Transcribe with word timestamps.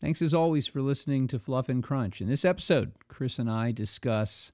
Thanks 0.00 0.20
as 0.20 0.34
always 0.34 0.66
for 0.66 0.82
listening 0.82 1.26
to 1.28 1.38
Fluff 1.38 1.70
and 1.70 1.82
Crunch. 1.82 2.20
In 2.20 2.28
this 2.28 2.44
episode, 2.44 2.92
Chris 3.08 3.38
and 3.38 3.50
I 3.50 3.72
discuss 3.72 4.52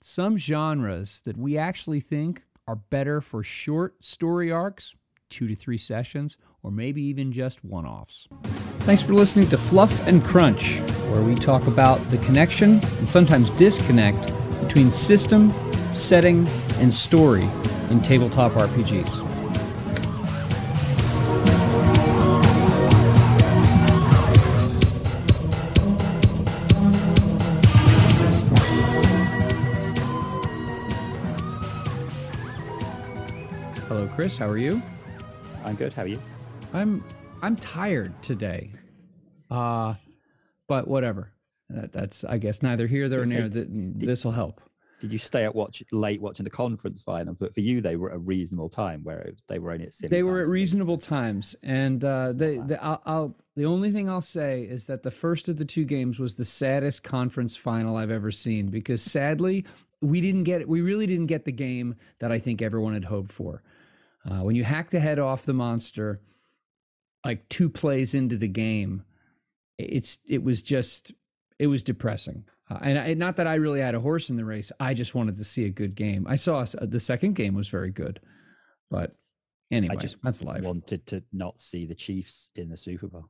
some 0.00 0.38
genres 0.38 1.20
that 1.24 1.36
we 1.36 1.58
actually 1.58 2.00
think 2.00 2.42
are 2.68 2.76
better 2.76 3.20
for 3.20 3.42
short 3.42 4.04
story 4.04 4.52
arcs, 4.52 4.94
two 5.28 5.48
to 5.48 5.56
three 5.56 5.78
sessions, 5.78 6.36
or 6.62 6.70
maybe 6.70 7.02
even 7.02 7.32
just 7.32 7.64
one 7.64 7.84
offs. 7.84 8.28
Thanks 8.82 9.02
for 9.02 9.14
listening 9.14 9.48
to 9.48 9.58
Fluff 9.58 10.06
and 10.06 10.22
Crunch, 10.22 10.78
where 11.10 11.22
we 11.22 11.34
talk 11.34 11.66
about 11.66 11.98
the 12.10 12.18
connection 12.18 12.80
and 12.98 13.08
sometimes 13.08 13.50
disconnect 13.50 14.32
between 14.60 14.92
system, 14.92 15.50
setting, 15.92 16.46
and 16.78 16.94
story 16.94 17.48
in 17.90 18.00
tabletop 18.00 18.52
RPGs. 18.52 19.31
Chris. 34.22 34.38
How 34.38 34.48
are 34.48 34.56
you? 34.56 34.80
I'm 35.64 35.74
good. 35.74 35.92
How 35.92 36.02
are 36.02 36.06
you? 36.06 36.22
I'm 36.72 37.02
I'm 37.42 37.56
tired 37.56 38.12
today. 38.22 38.70
Uh 39.50 39.94
but 40.68 40.86
whatever. 40.86 41.32
That, 41.68 41.92
that's 41.92 42.22
I 42.22 42.38
guess 42.38 42.62
neither 42.62 42.86
here 42.86 43.08
nor 43.08 43.24
there. 43.24 43.66
This 43.68 44.24
will 44.24 44.30
help. 44.30 44.60
Did 45.00 45.10
you 45.10 45.18
stay 45.18 45.42
at 45.42 45.52
watch 45.52 45.82
late 45.90 46.22
watching 46.22 46.44
the 46.44 46.50
conference 46.50 47.02
final? 47.02 47.34
But 47.34 47.52
for 47.52 47.62
you, 47.62 47.80
they 47.80 47.96
were 47.96 48.10
at 48.10 48.16
a 48.16 48.20
reasonable 48.20 48.68
time, 48.68 49.00
whereas 49.02 49.42
they 49.48 49.58
were 49.58 49.72
only 49.72 49.86
at 49.86 49.94
They 50.08 50.22
were 50.22 50.38
at 50.38 50.46
reasonable 50.46 50.98
times, 50.98 51.56
and 51.64 52.04
uh, 52.04 52.32
they, 52.32 52.58
they 52.58 52.76
I'll, 52.76 53.02
I'll 53.04 53.36
the 53.56 53.64
only 53.64 53.90
thing 53.90 54.08
I'll 54.08 54.20
say 54.20 54.62
is 54.62 54.86
that 54.86 55.02
the 55.02 55.10
first 55.10 55.48
of 55.48 55.56
the 55.56 55.64
two 55.64 55.84
games 55.84 56.20
was 56.20 56.36
the 56.36 56.44
saddest 56.44 57.02
conference 57.02 57.56
final 57.56 57.96
I've 57.96 58.12
ever 58.12 58.30
seen 58.30 58.68
because 58.68 59.02
sadly 59.02 59.64
we 60.00 60.20
didn't 60.20 60.44
get 60.44 60.68
we 60.68 60.80
really 60.80 61.08
didn't 61.08 61.26
get 61.26 61.44
the 61.44 61.52
game 61.52 61.96
that 62.20 62.30
I 62.30 62.38
think 62.38 62.62
everyone 62.62 62.94
had 62.94 63.06
hoped 63.06 63.32
for. 63.32 63.64
Uh, 64.28 64.42
when 64.42 64.54
you 64.54 64.64
hack 64.64 64.90
the 64.90 65.00
head 65.00 65.18
off 65.18 65.44
the 65.44 65.52
monster, 65.52 66.20
like 67.24 67.48
two 67.48 67.68
plays 67.68 68.14
into 68.14 68.36
the 68.36 68.48
game, 68.48 69.04
it's 69.78 70.18
it 70.28 70.42
was 70.42 70.62
just 70.62 71.12
it 71.58 71.66
was 71.66 71.82
depressing. 71.82 72.44
Uh, 72.70 72.78
and 72.82 72.98
I, 72.98 73.14
not 73.14 73.36
that 73.36 73.46
I 73.46 73.54
really 73.56 73.80
had 73.80 73.94
a 73.94 74.00
horse 74.00 74.30
in 74.30 74.36
the 74.36 74.44
race. 74.44 74.70
I 74.78 74.94
just 74.94 75.14
wanted 75.14 75.36
to 75.36 75.44
see 75.44 75.64
a 75.64 75.70
good 75.70 75.94
game. 75.94 76.26
I 76.28 76.36
saw 76.36 76.64
the 76.80 77.00
second 77.00 77.34
game 77.34 77.54
was 77.54 77.68
very 77.68 77.90
good, 77.90 78.20
but 78.90 79.16
anyway, 79.70 79.96
I 79.96 80.00
just 80.00 80.22
that's 80.22 80.42
life. 80.42 80.64
Wanted 80.64 81.06
to 81.08 81.22
not 81.32 81.60
see 81.60 81.86
the 81.86 81.94
Chiefs 81.94 82.50
in 82.54 82.68
the 82.68 82.76
Super 82.76 83.08
Bowl, 83.08 83.28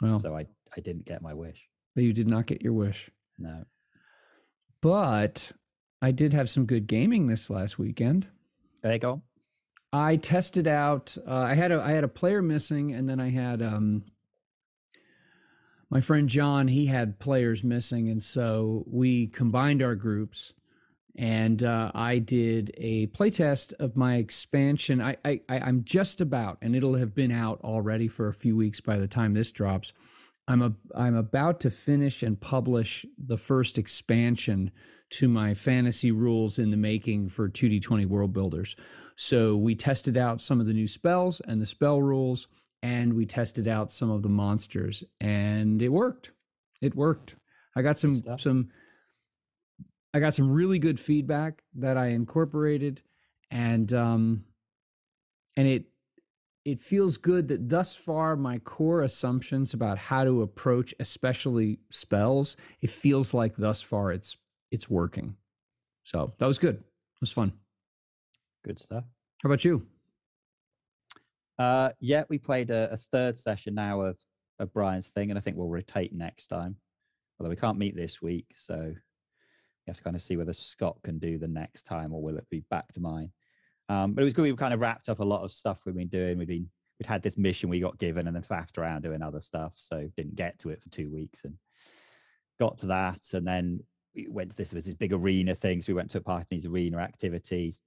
well, 0.00 0.18
so 0.18 0.36
I 0.36 0.46
I 0.76 0.80
didn't 0.80 1.04
get 1.04 1.22
my 1.22 1.34
wish. 1.34 1.68
But 1.94 2.04
You 2.04 2.12
did 2.12 2.28
not 2.28 2.46
get 2.46 2.62
your 2.62 2.72
wish. 2.72 3.08
No, 3.38 3.64
but 4.80 5.52
I 6.02 6.10
did 6.10 6.32
have 6.32 6.50
some 6.50 6.66
good 6.66 6.88
gaming 6.88 7.28
this 7.28 7.48
last 7.48 7.78
weekend. 7.78 8.26
There 8.82 8.92
you 8.92 8.98
go. 8.98 9.22
I 9.94 10.16
tested 10.16 10.66
out. 10.66 11.16
Uh, 11.24 11.36
I 11.36 11.54
had 11.54 11.70
a 11.70 11.80
I 11.80 11.92
had 11.92 12.02
a 12.02 12.08
player 12.08 12.42
missing, 12.42 12.92
and 12.92 13.08
then 13.08 13.20
I 13.20 13.30
had 13.30 13.62
um, 13.62 14.02
my 15.88 16.00
friend 16.00 16.28
John. 16.28 16.66
He 16.66 16.86
had 16.86 17.20
players 17.20 17.62
missing, 17.62 18.08
and 18.08 18.20
so 18.20 18.84
we 18.88 19.28
combined 19.28 19.84
our 19.84 19.94
groups, 19.94 20.52
and 21.14 21.62
uh, 21.62 21.92
I 21.94 22.18
did 22.18 22.72
a 22.76 23.06
playtest 23.06 23.72
of 23.74 23.96
my 23.96 24.16
expansion. 24.16 25.00
I, 25.00 25.16
I 25.24 25.40
I'm 25.48 25.84
just 25.84 26.20
about, 26.20 26.58
and 26.60 26.74
it'll 26.74 26.96
have 26.96 27.14
been 27.14 27.30
out 27.30 27.60
already 27.62 28.08
for 28.08 28.26
a 28.26 28.34
few 28.34 28.56
weeks 28.56 28.80
by 28.80 28.98
the 28.98 29.06
time 29.06 29.32
this 29.32 29.52
drops. 29.52 29.92
I'm 30.48 30.60
a 30.60 30.72
I'm 30.96 31.14
about 31.14 31.60
to 31.60 31.70
finish 31.70 32.24
and 32.24 32.40
publish 32.40 33.06
the 33.16 33.38
first 33.38 33.78
expansion 33.78 34.72
to 35.10 35.28
my 35.28 35.54
fantasy 35.54 36.10
rules 36.10 36.58
in 36.58 36.72
the 36.72 36.76
making 36.76 37.28
for 37.28 37.48
2D20 37.48 38.06
World 38.06 38.32
Builders. 38.32 38.74
So 39.16 39.56
we 39.56 39.74
tested 39.74 40.16
out 40.16 40.40
some 40.40 40.60
of 40.60 40.66
the 40.66 40.72
new 40.72 40.88
spells 40.88 41.40
and 41.40 41.60
the 41.60 41.66
spell 41.66 42.02
rules, 42.02 42.48
and 42.82 43.14
we 43.14 43.26
tested 43.26 43.68
out 43.68 43.90
some 43.90 44.10
of 44.10 44.22
the 44.22 44.28
monsters, 44.28 45.04
and 45.20 45.80
it 45.80 45.88
worked. 45.88 46.32
It 46.82 46.94
worked. 46.94 47.36
I 47.76 47.82
got 47.82 47.98
some 47.98 48.22
some 48.38 48.70
I 50.12 50.20
got 50.20 50.34
some 50.34 50.50
really 50.50 50.78
good 50.78 51.00
feedback 51.00 51.62
that 51.74 51.96
I 51.96 52.08
incorporated, 52.08 53.02
and 53.50 53.92
um, 53.92 54.44
and 55.56 55.66
it 55.66 55.84
it 56.64 56.80
feels 56.80 57.16
good 57.18 57.48
that 57.48 57.68
thus 57.68 57.94
far 57.94 58.36
my 58.36 58.58
core 58.58 59.02
assumptions 59.02 59.74
about 59.74 59.98
how 59.98 60.24
to 60.24 60.42
approach 60.42 60.94
especially 60.98 61.78
spells 61.90 62.56
it 62.80 62.90
feels 62.90 63.34
like 63.34 63.56
thus 63.56 63.82
far 63.82 64.12
it's 64.12 64.36
it's 64.70 64.88
working 64.88 65.36
so 66.02 66.32
that 66.38 66.46
was 66.46 66.58
good 66.58 66.76
it 66.76 67.20
was 67.20 67.32
fun 67.32 67.52
Good 68.64 68.80
stuff. 68.80 69.04
How 69.42 69.48
about 69.48 69.62
you? 69.62 69.86
Uh, 71.58 71.90
yeah, 72.00 72.24
we 72.30 72.38
played 72.38 72.70
a, 72.70 72.90
a, 72.92 72.96
third 72.96 73.36
session 73.36 73.74
now 73.74 74.00
of, 74.00 74.16
of 74.58 74.72
Brian's 74.72 75.08
thing, 75.08 75.30
and 75.30 75.38
I 75.38 75.42
think 75.42 75.56
we'll 75.56 75.68
rotate 75.68 76.14
next 76.14 76.46
time. 76.46 76.76
Although 77.38 77.50
we 77.50 77.56
can't 77.56 77.78
meet 77.78 77.94
this 77.94 78.22
week, 78.22 78.46
so 78.54 78.74
we 78.76 78.94
have 79.86 79.98
to 79.98 80.02
kind 80.02 80.16
of 80.16 80.22
see 80.22 80.38
whether 80.38 80.54
Scott 80.54 80.96
can 81.04 81.18
do 81.18 81.36
the 81.36 81.46
next 81.46 81.82
time, 81.82 82.14
or 82.14 82.22
will 82.22 82.38
it 82.38 82.48
be 82.48 82.64
back 82.70 82.90
to 82.92 83.00
mine? 83.00 83.30
Um, 83.90 84.14
but 84.14 84.22
it 84.22 84.24
was 84.24 84.32
good. 84.32 84.44
We 84.44 84.56
kind 84.56 84.72
of 84.72 84.80
wrapped 84.80 85.10
up 85.10 85.20
a 85.20 85.24
lot 85.24 85.44
of 85.44 85.52
stuff 85.52 85.80
we've 85.84 85.94
been 85.94 86.08
doing. 86.08 86.38
We've 86.38 86.48
been 86.48 86.70
we'd 86.98 87.06
had 87.06 87.22
this 87.22 87.36
mission 87.36 87.68
we 87.68 87.80
got 87.80 87.98
given, 87.98 88.26
and 88.26 88.34
then 88.34 88.42
faffed 88.42 88.78
around 88.78 89.02
doing 89.02 89.20
other 89.20 89.42
stuff, 89.42 89.74
so 89.76 90.08
didn't 90.16 90.36
get 90.36 90.58
to 90.60 90.70
it 90.70 90.82
for 90.82 90.88
two 90.88 91.10
weeks, 91.10 91.44
and 91.44 91.54
got 92.58 92.78
to 92.78 92.86
that, 92.86 93.20
and 93.34 93.46
then 93.46 93.80
we 94.14 94.26
went 94.26 94.52
to 94.52 94.56
this. 94.56 94.70
There 94.70 94.78
was 94.78 94.86
this 94.86 94.94
big 94.94 95.12
arena 95.12 95.54
thing, 95.54 95.82
so 95.82 95.92
we 95.92 95.96
went 95.96 96.10
to 96.12 96.18
a 96.18 96.22
part 96.22 96.42
of 96.42 96.48
these 96.48 96.64
arena 96.64 96.96
activities 96.96 97.82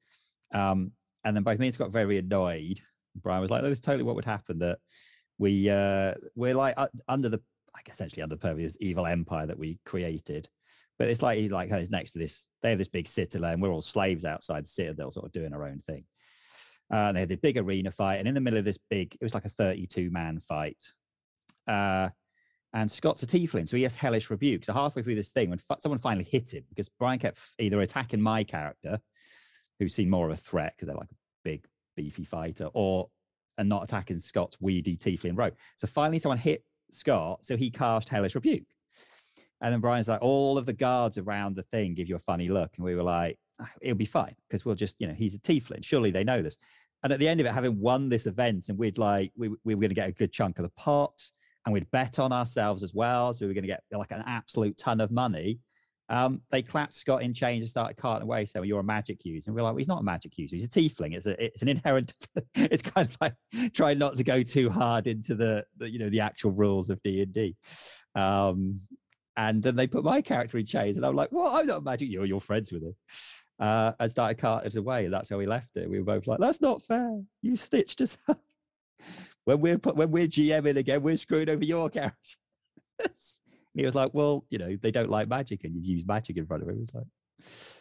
um, 0.54 0.92
and 1.24 1.36
then 1.36 1.44
both 1.44 1.60
me 1.60 1.68
and 1.68 1.74
Scott 1.74 1.88
got 1.88 1.94
very 1.94 2.18
annoyed. 2.18 2.80
Brian 3.16 3.42
was 3.42 3.52
like, 3.52 3.62
"That 3.62 3.70
was 3.70 3.80
totally 3.80 4.04
what 4.04 4.16
would 4.16 4.26
happen. 4.26 4.60
That 4.60 4.80
we 5.38 5.70
uh, 5.70 6.14
we're 6.36 6.56
like 6.56 6.76
uh, 6.78 6.88
under 7.08 7.30
the, 7.30 7.42
guess 7.86 7.96
essentially 7.96 8.24
under 8.24 8.36
the 8.36 8.40
purview 8.40 8.66
of 8.66 8.72
this 8.72 8.78
evil 8.80 9.06
empire 9.06 9.46
that 9.48 9.60
we 9.60 9.80
created." 9.86 10.50
But 11.00 11.10
it's 11.10 11.22
like 11.22 11.38
he 11.38 11.50
like 11.50 11.72
is 11.72 11.90
next 11.90 12.14
to 12.14 12.20
this. 12.20 12.48
They 12.62 12.70
have 12.70 12.78
this 12.78 12.88
big 12.88 13.08
citadel, 13.08 13.52
and 13.52 13.62
we're 13.62 13.72
all 13.72 13.82
slaves 13.82 14.26
outside 14.26 14.66
the 14.66 14.70
citadel, 14.70 15.12
sort 15.12 15.26
of 15.26 15.32
doing 15.32 15.54
our 15.54 15.68
own 15.68 15.80
thing. 15.80 16.06
Uh, 16.90 17.12
they 17.12 17.20
had 17.22 17.30
the 17.30 17.36
big 17.36 17.58
arena 17.58 17.92
fight, 17.92 18.18
and 18.18 18.28
in 18.28 18.34
the 18.34 18.42
middle 18.42 18.60
of 18.60 18.66
this 18.66 18.80
big, 18.90 19.14
it 19.20 19.24
was 19.24 19.34
like 19.34 19.46
a 19.46 19.50
32 19.50 20.10
man 20.10 20.40
fight. 20.40 20.82
Uh, 21.68 22.10
and 22.74 22.90
Scott's 22.90 23.24
a 23.24 23.28
tiefling, 23.28 23.68
so 23.68 23.78
he 23.78 23.84
has 23.84 23.96
hellish 23.96 24.30
rebuke. 24.30 24.66
So 24.66 24.74
halfway 24.74 25.02
through 25.02 25.16
this 25.16 25.32
thing, 25.32 25.50
when 25.50 25.60
f- 25.70 25.82
someone 25.82 26.00
finally 26.00 26.28
hit 26.30 26.54
him, 26.54 26.64
because 26.70 26.90
Brian 26.90 27.20
kept 27.20 27.40
either 27.60 27.82
attacking 27.82 28.22
my 28.22 28.44
character, 28.44 29.00
who 29.80 29.88
seem 29.88 30.10
more 30.10 30.26
of 30.26 30.32
a 30.32 30.38
threat 30.38 30.74
because 30.76 30.88
they're 30.88 30.98
like 30.98 31.12
a 31.12 31.16
big, 31.44 31.66
beefy 31.96 32.24
fighter, 32.24 32.70
or 32.74 33.10
and 33.58 33.68
not 33.68 33.84
attacking 33.84 34.20
Scott's 34.20 34.58
weedy 34.62 34.98
tiefling 34.98 35.38
rogue. 35.38 35.54
So 35.78 35.88
finally, 35.88 36.20
someone 36.20 36.38
hit 36.38 36.64
Scott, 36.92 37.46
so 37.46 37.58
he 37.58 37.70
cast 37.70 38.10
Hellish 38.10 38.36
Rebuke. 38.36 38.68
And 39.62 39.74
then 39.74 39.80
Brian's 39.80 40.08
like, 40.08 40.22
all 40.22 40.58
of 40.58 40.66
the 40.66 40.74
guards 40.74 41.18
around 41.18 41.56
the 41.56 41.64
thing 41.64 41.96
give 41.96 42.08
you 42.08 42.16
a 42.16 42.20
funny 42.20 42.48
look. 42.48 42.72
And 42.76 42.86
we 42.86 42.96
were 42.96 43.04
like, 43.04 43.40
ah, 43.60 43.70
it'll 43.82 43.98
be 43.98 44.06
fine 44.06 44.36
because 44.48 44.66
we'll 44.66 44.76
just, 44.76 45.02
you 45.02 45.08
know, 45.08 45.14
he's 45.14 45.34
a 45.34 45.40
tiefling. 45.40 45.84
Surely 45.84 46.12
they 46.12 46.24
know 46.24 46.42
this. 46.42 46.58
And 47.04 47.12
at 47.12 47.20
the 47.20 47.28
end 47.28 47.40
of 47.40 47.46
it, 47.46 47.54
having 47.54 47.80
won 47.80 48.10
this 48.10 48.28
event, 48.28 48.70
and 48.70 48.78
we'd 48.78 48.98
like, 48.98 49.32
we, 49.36 49.50
we 49.64 49.76
were 49.76 49.82
going 49.82 49.90
to 49.90 49.96
get 49.96 50.10
a 50.10 50.14
good 50.14 50.32
chunk 50.32 50.60
of 50.60 50.64
the 50.64 50.72
pot 50.78 51.14
and 51.66 51.74
we'd 51.74 51.90
bet 51.92 52.20
on 52.20 52.32
ourselves 52.32 52.84
as 52.84 52.94
well. 52.94 53.34
So 53.34 53.46
we 53.46 53.48
were 53.48 53.54
going 53.54 53.64
to 53.64 53.68
get 53.68 53.84
like 53.92 54.12
an 54.12 54.24
absolute 54.26 54.78
ton 54.78 55.02
of 55.02 55.12
money. 55.12 55.60
Um, 56.10 56.42
they 56.52 56.62
clapped 56.62 56.94
Scott 56.94 57.22
in 57.22 57.34
chains 57.34 57.64
and 57.64 57.70
started 57.70 57.98
carting 57.98 58.24
away. 58.24 58.46
So 58.46 58.62
you're 58.62 58.80
a 58.80 58.84
magic 58.84 59.26
user, 59.26 59.50
and 59.50 59.56
we're 59.56 59.62
like, 59.62 59.74
well, 59.74 59.78
he's 59.78 59.88
not 59.88 60.00
a 60.00 60.04
magic 60.04 60.38
user. 60.38 60.56
He's 60.56 60.66
a 60.66 60.70
tiefling. 60.70 61.16
It's 61.16 61.26
a, 61.26 61.44
it's 61.44 61.62
an 61.62 61.68
inherent. 61.68 62.14
it's 62.56 62.82
kind 62.82 63.08
of 63.08 63.18
like 63.20 63.34
trying 63.74 63.98
not 63.98 64.18
to 64.18 64.24
go 64.24 64.42
too 64.42 64.70
hard 64.70 65.08
into 65.08 65.36
the, 65.36 65.66
the 65.78 65.90
you 65.90 66.00
know 66.00 66.10
the 66.10 66.22
actual 66.22 66.52
rules 66.52 66.90
of 66.90 67.02
D 67.04 67.22
and 67.22 67.34
D. 67.34 67.56
Um, 68.16 68.82
and 69.36 69.62
then 69.62 69.76
they 69.76 69.86
put 69.86 70.04
my 70.04 70.22
character 70.22 70.58
in 70.58 70.66
chains, 70.66 70.98
and 70.98 71.06
I'm 71.06 71.16
like, 71.16 71.32
well, 71.32 71.56
I'm 71.56 71.68
not 71.68 71.80
a 71.80 71.82
magic. 71.82 72.10
You're 72.10 72.26
your 72.26 72.42
friends 72.42 72.72
with 72.72 72.84
him. 72.84 72.96
Uh, 73.60 73.92
and 74.00 74.12
started 74.12 74.38
carting 74.38 74.68
us 74.68 74.76
away, 74.76 75.06
and 75.06 75.14
that's 75.14 75.30
how 75.30 75.38
we 75.38 75.46
left 75.46 75.76
it. 75.76 75.90
We 75.90 76.00
were 76.00 76.06
both 76.06 76.28
like, 76.28 76.40
that's 76.40 76.62
not 76.62 76.84
fair. 76.84 77.22
You 77.42 77.56
stitched 77.56 78.02
us 78.02 78.18
up. 78.28 78.40
when 79.46 79.60
we're 79.60 79.78
when 79.78 80.12
we're 80.12 80.28
GMing 80.28 80.78
again, 80.78 81.02
we're 81.02 81.18
screwing 81.18 81.50
over 81.50 81.64
your 81.64 81.90
character. 81.92 82.38
He 83.80 83.86
was 83.86 83.96
like, 83.96 84.14
well, 84.14 84.46
you 84.50 84.58
know, 84.58 84.76
they 84.76 84.92
don't 84.92 85.10
like 85.10 85.28
magic 85.28 85.64
and 85.64 85.76
you've 85.76 85.86
used 85.86 86.08
magic 86.08 86.38
in 86.38 86.46
front 86.46 86.64
of 86.64 86.70
him. 86.70 86.76
He 86.76 86.82
was 86.82 86.94
like, 86.94 87.06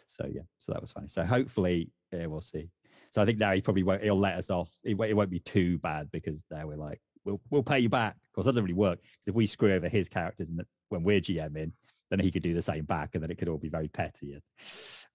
so 0.09 0.27
yeah, 0.31 0.41
so 0.59 0.71
that 0.71 0.81
was 0.81 0.91
funny. 0.91 1.07
So 1.07 1.23
hopefully, 1.23 1.91
yeah, 2.11 2.25
we'll 2.27 2.41
see. 2.41 2.69
So 3.11 3.21
I 3.21 3.25
think 3.25 3.39
now 3.39 3.53
he 3.53 3.61
probably 3.61 3.83
won't, 3.83 4.03
he'll 4.03 4.19
let 4.19 4.35
us 4.35 4.49
off. 4.49 4.69
It, 4.83 4.99
it 4.99 5.13
won't 5.15 5.29
be 5.29 5.39
too 5.39 5.77
bad 5.79 6.09
because 6.11 6.43
now 6.51 6.67
we're 6.67 6.75
like, 6.77 6.99
we'll, 7.25 7.41
we'll 7.49 7.63
pay 7.63 7.79
you 7.79 7.89
back. 7.89 8.15
Of 8.15 8.33
course, 8.33 8.45
that 8.45 8.51
doesn't 8.51 8.63
really 8.63 8.73
work 8.73 8.99
because 9.01 9.27
if 9.27 9.35
we 9.35 9.45
screw 9.45 9.73
over 9.73 9.87
his 9.87 10.09
characters 10.09 10.49
and 10.49 10.61
when 10.89 11.03
we're 11.03 11.21
GMing, 11.21 11.71
then 12.09 12.19
he 12.19 12.31
could 12.31 12.43
do 12.43 12.53
the 12.53 12.61
same 12.61 12.85
back 12.85 13.11
and 13.13 13.23
then 13.23 13.31
it 13.31 13.37
could 13.37 13.49
all 13.49 13.57
be 13.57 13.69
very 13.69 13.87
petty. 13.87 14.33
And, 14.33 14.41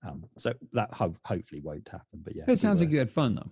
um, 0.06 0.24
so 0.36 0.52
that 0.72 0.92
ho- 0.92 1.16
hopefully 1.24 1.60
won't 1.60 1.88
happen. 1.88 2.20
But 2.22 2.34
yeah, 2.36 2.44
it 2.48 2.58
sounds 2.58 2.80
we 2.80 2.86
were, 2.86 2.88
like 2.88 2.92
you 2.92 2.98
had 2.98 3.10
fun 3.10 3.34
though. 3.36 3.50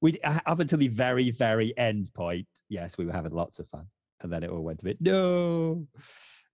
We 0.00 0.18
up 0.22 0.58
until 0.58 0.78
the 0.78 0.88
very, 0.88 1.30
very 1.30 1.76
end 1.76 2.12
point. 2.14 2.48
Yes, 2.68 2.98
we 2.98 3.06
were 3.06 3.12
having 3.12 3.32
lots 3.32 3.58
of 3.58 3.68
fun. 3.68 3.86
and 4.22 4.32
then 4.32 4.42
it 4.42 4.50
all 4.50 4.62
went 4.62 4.80
a 4.82 4.84
bit 4.84 5.00
no. 5.00 5.86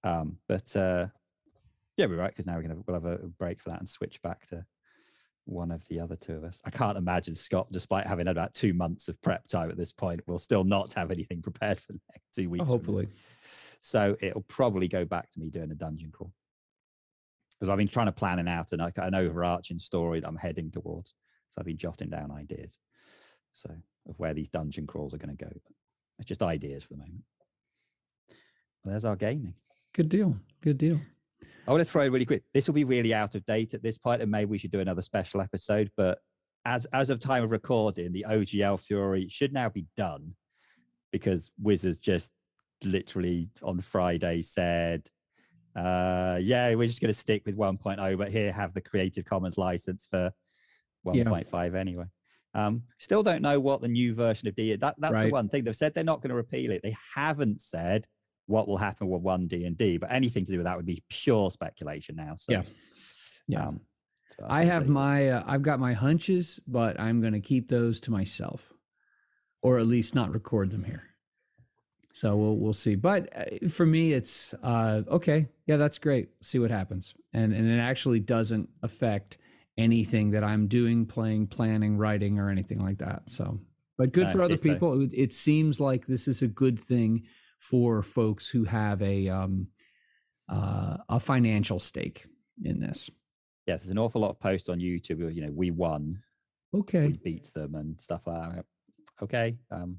Um, 0.04 0.38
but 0.48 0.74
uh, 0.76 1.06
yeah, 1.96 2.06
we're 2.06 2.16
right 2.16 2.30
because 2.30 2.46
now 2.46 2.56
we're 2.56 2.62
gonna 2.62 2.78
we'll 2.86 3.00
have 3.00 3.04
a 3.04 3.26
break 3.26 3.60
for 3.60 3.70
that 3.70 3.80
and 3.80 3.88
switch 3.88 4.20
back 4.22 4.46
to 4.48 4.64
one 5.44 5.70
of 5.70 5.86
the 5.88 6.00
other 6.00 6.16
two 6.16 6.34
of 6.34 6.44
us. 6.44 6.60
I 6.64 6.70
can't 6.70 6.98
imagine 6.98 7.34
Scott, 7.34 7.68
despite 7.72 8.06
having 8.06 8.26
had 8.26 8.36
about 8.36 8.54
two 8.54 8.74
months 8.74 9.08
of 9.08 9.20
prep 9.22 9.46
time 9.48 9.70
at 9.70 9.76
this 9.76 9.92
point, 9.92 10.20
will 10.26 10.38
still 10.38 10.64
not 10.64 10.92
have 10.92 11.10
anything 11.10 11.42
prepared 11.42 11.78
for 11.78 11.92
the 11.92 12.00
next 12.12 12.34
two 12.34 12.50
weeks. 12.50 12.64
Oh, 12.66 12.72
hopefully. 12.72 13.08
So 13.80 14.16
it'll 14.20 14.42
probably 14.42 14.88
go 14.88 15.04
back 15.04 15.30
to 15.30 15.40
me 15.40 15.50
doing 15.50 15.70
a 15.70 15.74
dungeon 15.74 16.10
crawl 16.12 16.32
because 17.58 17.70
I've 17.70 17.78
been 17.78 17.88
trying 17.88 18.06
to 18.06 18.12
plan 18.12 18.38
it 18.38 18.48
out 18.48 18.72
and 18.72 18.80
like 18.80 18.98
an 18.98 19.14
overarching 19.14 19.78
story 19.78 20.20
that 20.20 20.28
I'm 20.28 20.36
heading 20.36 20.70
towards. 20.70 21.14
So 21.50 21.60
I've 21.60 21.66
been 21.66 21.78
jotting 21.78 22.10
down 22.10 22.30
ideas. 22.30 22.78
So 23.52 23.70
of 24.08 24.18
where 24.18 24.34
these 24.34 24.48
dungeon 24.48 24.86
crawls 24.86 25.14
are 25.14 25.18
going 25.18 25.36
to 25.36 25.44
go. 25.44 25.50
But 25.50 25.72
it's 26.18 26.28
just 26.28 26.42
ideas 26.42 26.84
for 26.84 26.94
the 26.94 26.98
moment. 26.98 27.24
Well, 28.84 28.92
there's 28.92 29.04
our 29.04 29.16
gaming. 29.16 29.54
Good 29.98 30.10
deal. 30.10 30.36
Good 30.60 30.78
deal. 30.78 31.00
I 31.66 31.72
want 31.72 31.80
to 31.80 31.84
throw 31.84 32.06
really 32.06 32.24
quick. 32.24 32.44
This 32.54 32.68
will 32.68 32.74
be 32.74 32.84
really 32.84 33.12
out 33.12 33.34
of 33.34 33.44
date 33.46 33.74
at 33.74 33.82
this 33.82 33.98
point, 33.98 34.22
and 34.22 34.30
maybe 34.30 34.48
we 34.48 34.56
should 34.56 34.70
do 34.70 34.78
another 34.78 35.02
special 35.02 35.40
episode. 35.40 35.90
But 35.96 36.20
as 36.64 36.84
as 36.92 37.10
of 37.10 37.18
time 37.18 37.42
of 37.42 37.50
recording, 37.50 38.12
the 38.12 38.24
OGL 38.28 38.78
Fury 38.78 39.26
should 39.28 39.52
now 39.52 39.68
be 39.68 39.86
done 39.96 40.36
because 41.10 41.50
Wizards 41.60 41.98
just 41.98 42.30
literally 42.84 43.50
on 43.60 43.80
Friday 43.80 44.42
said, 44.42 45.08
uh, 45.74 46.38
"Yeah, 46.40 46.72
we're 46.76 46.86
just 46.86 47.00
going 47.00 47.12
to 47.12 47.18
stick 47.18 47.42
with 47.44 47.56
1.0, 47.56 48.18
but 48.18 48.30
here 48.30 48.52
have 48.52 48.74
the 48.74 48.80
Creative 48.80 49.24
Commons 49.24 49.58
license 49.58 50.06
for 50.08 50.30
1.5 51.04 51.72
yeah. 51.72 51.80
anyway." 51.80 52.06
Um, 52.54 52.84
still 53.00 53.24
don't 53.24 53.42
know 53.42 53.58
what 53.58 53.80
the 53.80 53.88
new 53.88 54.14
version 54.14 54.46
of 54.46 54.54
D. 54.54 54.76
That 54.76 54.94
that's 54.98 55.16
right. 55.16 55.24
the 55.24 55.32
one 55.32 55.48
thing 55.48 55.64
they've 55.64 55.74
said 55.74 55.92
they're 55.92 56.04
not 56.04 56.22
going 56.22 56.30
to 56.30 56.36
repeal 56.36 56.70
it. 56.70 56.82
They 56.84 56.94
haven't 57.16 57.60
said 57.60 58.06
what 58.48 58.66
will 58.66 58.78
happen 58.78 59.08
with 59.08 59.22
one 59.22 59.46
D 59.46 59.64
and 59.64 59.76
D, 59.76 59.98
but 59.98 60.10
anything 60.10 60.44
to 60.46 60.52
do 60.52 60.58
with 60.58 60.66
that 60.66 60.76
would 60.76 60.86
be 60.86 61.02
pure 61.08 61.50
speculation 61.50 62.16
now. 62.16 62.34
So, 62.36 62.52
yeah, 62.52 62.62
yeah. 63.46 63.68
Um, 63.68 63.80
so 64.36 64.46
I, 64.48 64.62
I 64.62 64.64
have 64.64 64.88
my 64.88 65.28
uh, 65.28 65.44
I've 65.46 65.62
got 65.62 65.78
my 65.78 65.92
hunches, 65.92 66.58
but 66.66 66.98
I'm 66.98 67.20
going 67.20 67.34
to 67.34 67.40
keep 67.40 67.68
those 67.68 68.00
to 68.00 68.10
myself, 68.10 68.72
or 69.62 69.78
at 69.78 69.86
least 69.86 70.14
not 70.14 70.32
record 70.32 70.70
them 70.70 70.84
here. 70.84 71.04
So 72.12 72.36
we'll 72.36 72.56
we'll 72.56 72.72
see. 72.72 72.94
But 72.94 73.28
uh, 73.36 73.68
for 73.68 73.84
me, 73.84 74.14
it's 74.14 74.54
uh, 74.62 75.02
okay. 75.08 75.46
Yeah, 75.66 75.76
that's 75.76 75.98
great. 75.98 76.30
See 76.40 76.58
what 76.58 76.70
happens, 76.70 77.14
and 77.34 77.52
and 77.52 77.68
it 77.70 77.78
actually 77.78 78.20
doesn't 78.20 78.70
affect 78.82 79.36
anything 79.76 80.30
that 80.30 80.42
I'm 80.42 80.68
doing, 80.68 81.04
playing, 81.04 81.48
planning, 81.48 81.98
writing, 81.98 82.38
or 82.38 82.48
anything 82.48 82.80
like 82.80 82.98
that. 82.98 83.24
So, 83.26 83.60
but 83.98 84.12
good 84.12 84.30
for 84.30 84.42
other 84.42 84.56
people. 84.56 85.02
It, 85.02 85.10
it 85.12 85.34
seems 85.34 85.80
like 85.80 86.06
this 86.06 86.26
is 86.26 86.40
a 86.40 86.48
good 86.48 86.80
thing 86.80 87.24
for 87.58 88.02
folks 88.02 88.48
who 88.48 88.64
have 88.64 89.02
a 89.02 89.28
um, 89.28 89.68
uh, 90.48 90.96
a 91.08 91.20
financial 91.20 91.78
stake 91.78 92.24
in 92.62 92.80
this. 92.80 93.10
Yes, 93.66 93.80
there's 93.80 93.90
an 93.90 93.98
awful 93.98 94.22
lot 94.22 94.30
of 94.30 94.40
posts 94.40 94.68
on 94.68 94.78
YouTube. 94.78 95.34
You 95.34 95.42
know, 95.42 95.52
we 95.52 95.70
won. 95.70 96.22
Okay. 96.74 97.08
We 97.08 97.20
beat 97.22 97.52
them 97.54 97.74
and 97.74 98.00
stuff 98.00 98.22
like 98.26 98.54
that. 98.54 98.64
Okay. 99.22 99.56
Um, 99.70 99.98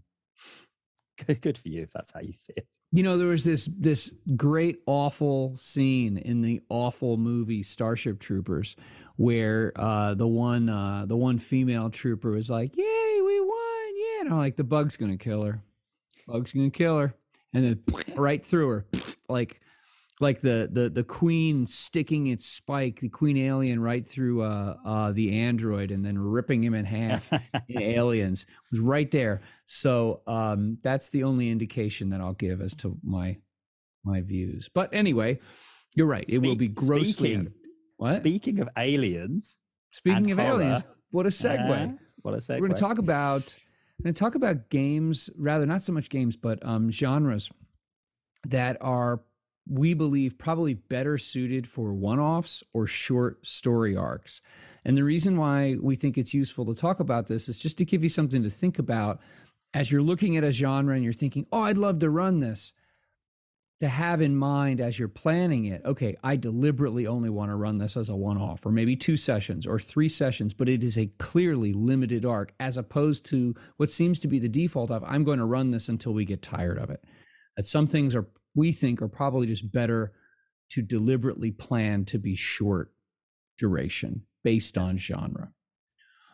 good 1.42 1.58
for 1.58 1.68
you 1.68 1.84
if 1.84 1.92
that's 1.92 2.12
how 2.12 2.22
you 2.22 2.34
feel. 2.46 2.64
You 2.92 3.04
know, 3.04 3.20
there 3.20 3.28
was 3.28 3.44
this 3.44 3.70
this 3.78 4.12
great 4.36 4.80
awful 4.88 5.56
scene 5.58 6.18
in 6.18 6.42
the 6.42 6.62
awful 6.70 7.18
movie 7.18 7.62
Starship 7.62 8.20
Troopers, 8.20 8.76
where 9.16 9.72
uh, 9.76 10.16
the 10.16 10.28
one 10.28 10.70
uh, 10.70 11.06
the 11.06 11.16
one 11.16 11.38
female 11.38 11.92
trooper 11.92 12.32
was 12.32 12.50
like, 12.50 12.76
"Yay, 12.76 13.22
we 13.24 13.40
won! 13.40 13.94
Yeah!" 13.96 14.22
And 14.22 14.30
I'm 14.30 14.38
like, 14.40 14.56
"The 14.56 14.64
bug's 14.64 14.98
gonna 14.98 15.18
kill 15.18 15.44
her. 15.44 15.62
Bug's 16.28 16.52
gonna 16.52 16.72
kill 16.72 16.98
her." 16.98 17.14
And 17.54 17.66
then 17.66 17.84
right 18.16 18.44
through 18.44 18.70
her, 18.70 18.86
like 19.28 19.62
like 20.20 20.42
the 20.42 20.70
the 20.72 20.90
the 20.90 21.04
queen 21.04 21.66
sticking 21.66 22.28
its 22.28 22.46
spike, 22.46 23.00
the 23.00 23.10
queen 23.10 23.38
alien 23.38 23.82
right 23.82 24.06
through 24.06 24.44
uh, 24.44 24.76
uh, 24.86 25.12
the 25.12 25.40
android, 25.40 25.92
and 25.92 26.06
then 26.06 26.18
ripping 26.18 26.64
him 26.64 26.74
in 26.74 26.86
half. 26.86 27.32
in 27.68 27.82
aliens 27.82 28.46
was 28.72 28.80
right 28.80 29.10
there. 29.12 29.42
So 29.66 30.22
um, 30.28 30.78
that's 30.84 31.10
the 31.10 31.24
only 31.24 31.50
indication 31.50 32.10
that 32.10 32.22
I'll 32.22 32.34
give 32.34 32.62
as 32.62 32.74
to 32.76 32.98
my 33.04 33.38
my 34.04 34.22
views. 34.22 34.70
But 34.74 34.94
anyway, 34.94 35.40
you're 35.96 36.08
right. 36.08 36.28
Speak, 36.28 36.36
it 36.36 36.48
will 36.48 36.56
be 36.56 36.68
grossly. 36.68 37.12
Speaking, 37.34 37.54
what? 37.98 38.18
Speaking 38.18 38.60
of 38.60 38.70
aliens. 38.78 39.58
Speaking 39.92 40.32
of 40.32 40.38
horror, 40.38 40.62
aliens, 40.62 40.84
what 41.12 41.26
a 41.26 41.30
segue! 41.30 41.94
Uh, 41.94 41.98
what 42.22 42.36
a 42.36 42.38
segue! 42.38 42.60
We're 42.60 42.68
going 42.68 42.74
to 42.74 42.80
talk 42.80 43.00
about 43.00 43.56
To 44.04 44.14
talk 44.14 44.36
about 44.36 44.70
games, 44.70 45.30
rather 45.38 45.66
not 45.66 45.82
so 45.82 45.92
much 45.92 46.10
games, 46.10 46.38
but 46.38 46.66
um, 46.66 46.90
genres 46.90 47.50
that 48.48 48.78
are, 48.80 49.22
we 49.70 49.94
believe, 49.94 50.38
probably 50.38 50.74
better 50.74 51.18
suited 51.18 51.68
for 51.68 51.94
one 51.94 52.20
offs 52.20 52.64
or 52.74 52.88
short 52.88 53.46
story 53.46 53.98
arcs. 53.98 54.42
And 54.86 54.98
the 54.98 55.04
reason 55.04 55.36
why 55.36 55.76
we 55.82 55.98
think 55.98 56.18
it's 56.18 56.34
useful 56.34 56.66
to 56.68 56.74
talk 56.74 57.02
about 57.02 57.28
this 57.28 57.50
is 57.50 57.60
just 57.60 57.78
to 57.80 57.86
give 57.86 58.02
you 58.02 58.10
something 58.10 58.42
to 58.42 58.50
think 58.50 58.80
about 58.80 59.20
as 59.74 59.92
you're 59.92 60.02
looking 60.02 60.38
at 60.38 60.46
a 60.46 60.52
genre 60.52 60.96
and 60.96 61.04
you're 61.04 61.14
thinking, 61.14 61.46
oh, 61.52 61.64
I'd 61.64 61.78
love 61.78 62.00
to 62.00 62.10
run 62.10 62.40
this 62.40 62.72
to 63.80 63.88
have 63.88 64.22
in 64.22 64.36
mind 64.36 64.82
as 64.82 65.00
you're 65.00 65.08
planning 65.08 65.66
it 65.66 65.82
okay 65.86 66.16
i 66.24 66.36
deliberately 66.36 67.08
only 67.08 67.30
want 67.30 67.50
to 67.50 67.56
run 67.56 67.78
this 67.78 67.96
as 67.96 68.10
a 68.10 68.16
one-off 68.16 68.66
or 68.66 68.72
maybe 68.72 68.96
two 68.96 69.16
sessions 69.16 69.66
or 69.66 69.80
three 69.80 70.10
sessions 70.10 70.54
but 70.54 70.68
it 70.68 70.84
is 70.84 70.98
a 70.98 71.08
clearly 71.18 71.72
limited 71.72 72.26
arc 72.26 72.54
as 72.60 72.78
opposed 72.78 73.26
to 73.26 73.56
what 73.78 73.90
seems 73.90 74.20
to 74.20 74.28
be 74.28 74.40
the 74.40 74.50
default 74.50 74.92
of 74.92 75.04
i'm 75.06 75.24
going 75.24 75.40
to 75.40 75.46
run 75.46 75.72
this 75.72 75.90
until 75.90 76.14
we 76.14 76.26
get 76.26 76.42
tired 76.42 76.78
of 76.78 76.90
it. 76.90 77.04
That 77.58 77.68
some 77.68 77.88
things 77.88 78.16
are 78.16 78.28
we 78.56 78.72
think 78.72 79.02
are 79.02 79.08
probably 79.08 79.48
just 79.48 79.72
better 79.72 80.14
to 80.72 80.82
deliberately 80.82 81.52
plan 81.52 82.06
to 82.06 82.18
be 82.18 82.36
short 82.36 82.92
duration 83.58 84.24
based 84.44 84.78
on 84.78 84.98
genre. 84.98 85.52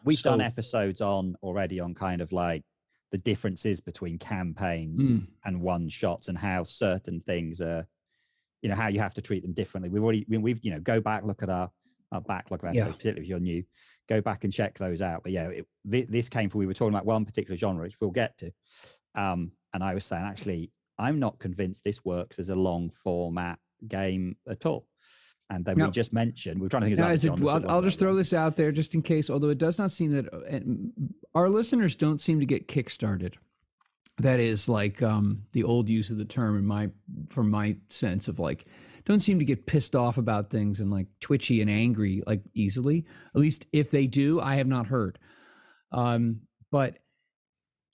We've 0.04 0.20
so, 0.20 0.32
done 0.32 0.42
episodes 0.42 1.02
on 1.02 1.36
already 1.42 1.80
on 1.80 1.96
kind 1.96 2.22
of 2.22 2.32
like 2.32 2.64
the 3.16 3.20
differences 3.20 3.80
between 3.80 4.18
campaigns 4.18 5.08
mm. 5.08 5.26
and 5.46 5.62
one 5.62 5.88
shots 5.88 6.28
and 6.28 6.38
how 6.38 6.66
certain 6.66 7.22
things 7.22 7.62
are 7.62 7.88
you 8.62 8.68
know 8.68 8.76
how 8.76 8.90
you 8.90 9.00
have 9.00 9.14
to 9.14 9.22
treat 9.22 9.42
them 9.42 9.54
differently 9.54 9.90
we've 9.90 10.04
already 10.04 10.26
we've 10.28 10.60
you 10.62 10.70
know 10.70 10.82
go 10.82 11.00
back 11.00 11.24
look 11.24 11.42
at 11.42 11.50
our 11.50 11.72
our 12.12 12.20
backlog 12.20 12.62
of 12.62 12.68
episodes 12.68 12.88
yeah. 12.88 12.92
particularly 12.92 13.22
if 13.22 13.30
you're 13.30 13.40
new 13.40 13.64
go 14.10 14.20
back 14.20 14.44
and 14.44 14.52
check 14.52 14.78
those 14.78 15.02
out 15.02 15.24
but 15.24 15.32
yeah 15.32 15.48
it, 15.48 15.66
this 16.12 16.28
came 16.28 16.50
from 16.50 16.60
we 16.60 16.66
were 16.66 16.74
talking 16.74 16.94
about 16.94 17.06
one 17.06 17.24
particular 17.24 17.56
genre 17.56 17.84
which 17.84 17.96
we'll 18.02 18.12
get 18.12 18.38
to 18.38 18.52
um 19.16 19.50
and 19.74 19.82
i 19.82 19.94
was 19.94 20.04
saying 20.04 20.26
actually 20.26 20.70
i'm 21.00 21.18
not 21.18 21.40
convinced 21.40 21.86
this 21.86 22.04
works 22.04 22.38
as 22.38 22.50
a 22.50 22.56
long 22.56 22.90
format 22.90 23.58
game 23.88 24.36
at 24.50 24.66
all 24.66 24.86
and 25.50 25.64
then 25.64 25.78
no. 25.78 25.86
we 25.86 25.92
just 25.92 26.12
mentioned 26.14 26.60
we're 26.60 26.70
trying 26.70 26.82
to 26.82 26.96
think 26.96 27.00
of 27.00 27.40
yeah, 27.40 27.46
well, 27.46 27.64
I'll 27.70 27.82
just 27.82 28.00
throw 28.00 28.16
this 28.16 28.34
out 28.34 28.56
there 28.56 28.72
just 28.72 28.96
in 28.96 29.02
case. 29.02 29.30
Although 29.30 29.50
it 29.50 29.58
does 29.58 29.78
not 29.78 29.92
seem 29.92 30.12
that 30.12 30.28
our 31.36 31.50
listeners 31.50 31.96
don't 31.96 32.20
seem 32.20 32.40
to 32.40 32.46
get 32.46 32.68
kickstarted. 32.68 33.36
That 34.20 34.40
is 34.40 34.70
like 34.70 35.02
um, 35.02 35.44
the 35.52 35.64
old 35.64 35.90
use 35.90 36.10
of 36.10 36.18
the 36.18 36.26
term 36.26 36.58
in 36.58 36.66
my 36.66 36.90
from 37.28 37.52
my 37.52 37.76
sense 37.90 38.28
of 38.28 38.40
like 38.40 38.66
don't 39.06 39.20
seem 39.20 39.40
to 39.40 39.46
get 39.46 39.68
pissed 39.68 39.96
off 39.96 40.18
about 40.18 40.50
things 40.50 40.80
and 40.80 40.90
like 40.90 41.08
twitchy 41.20 41.62
and 41.62 41.70
angry 41.70 42.24
like 42.26 42.42
easily. 42.54 43.06
At 43.36 43.42
least 43.42 43.66
if 43.72 43.92
they 43.92 44.08
do, 44.08 44.42
I 44.42 44.56
have 44.56 44.68
not 44.68 44.88
heard. 44.88 45.20
Um, 45.92 46.42
but 46.72 46.98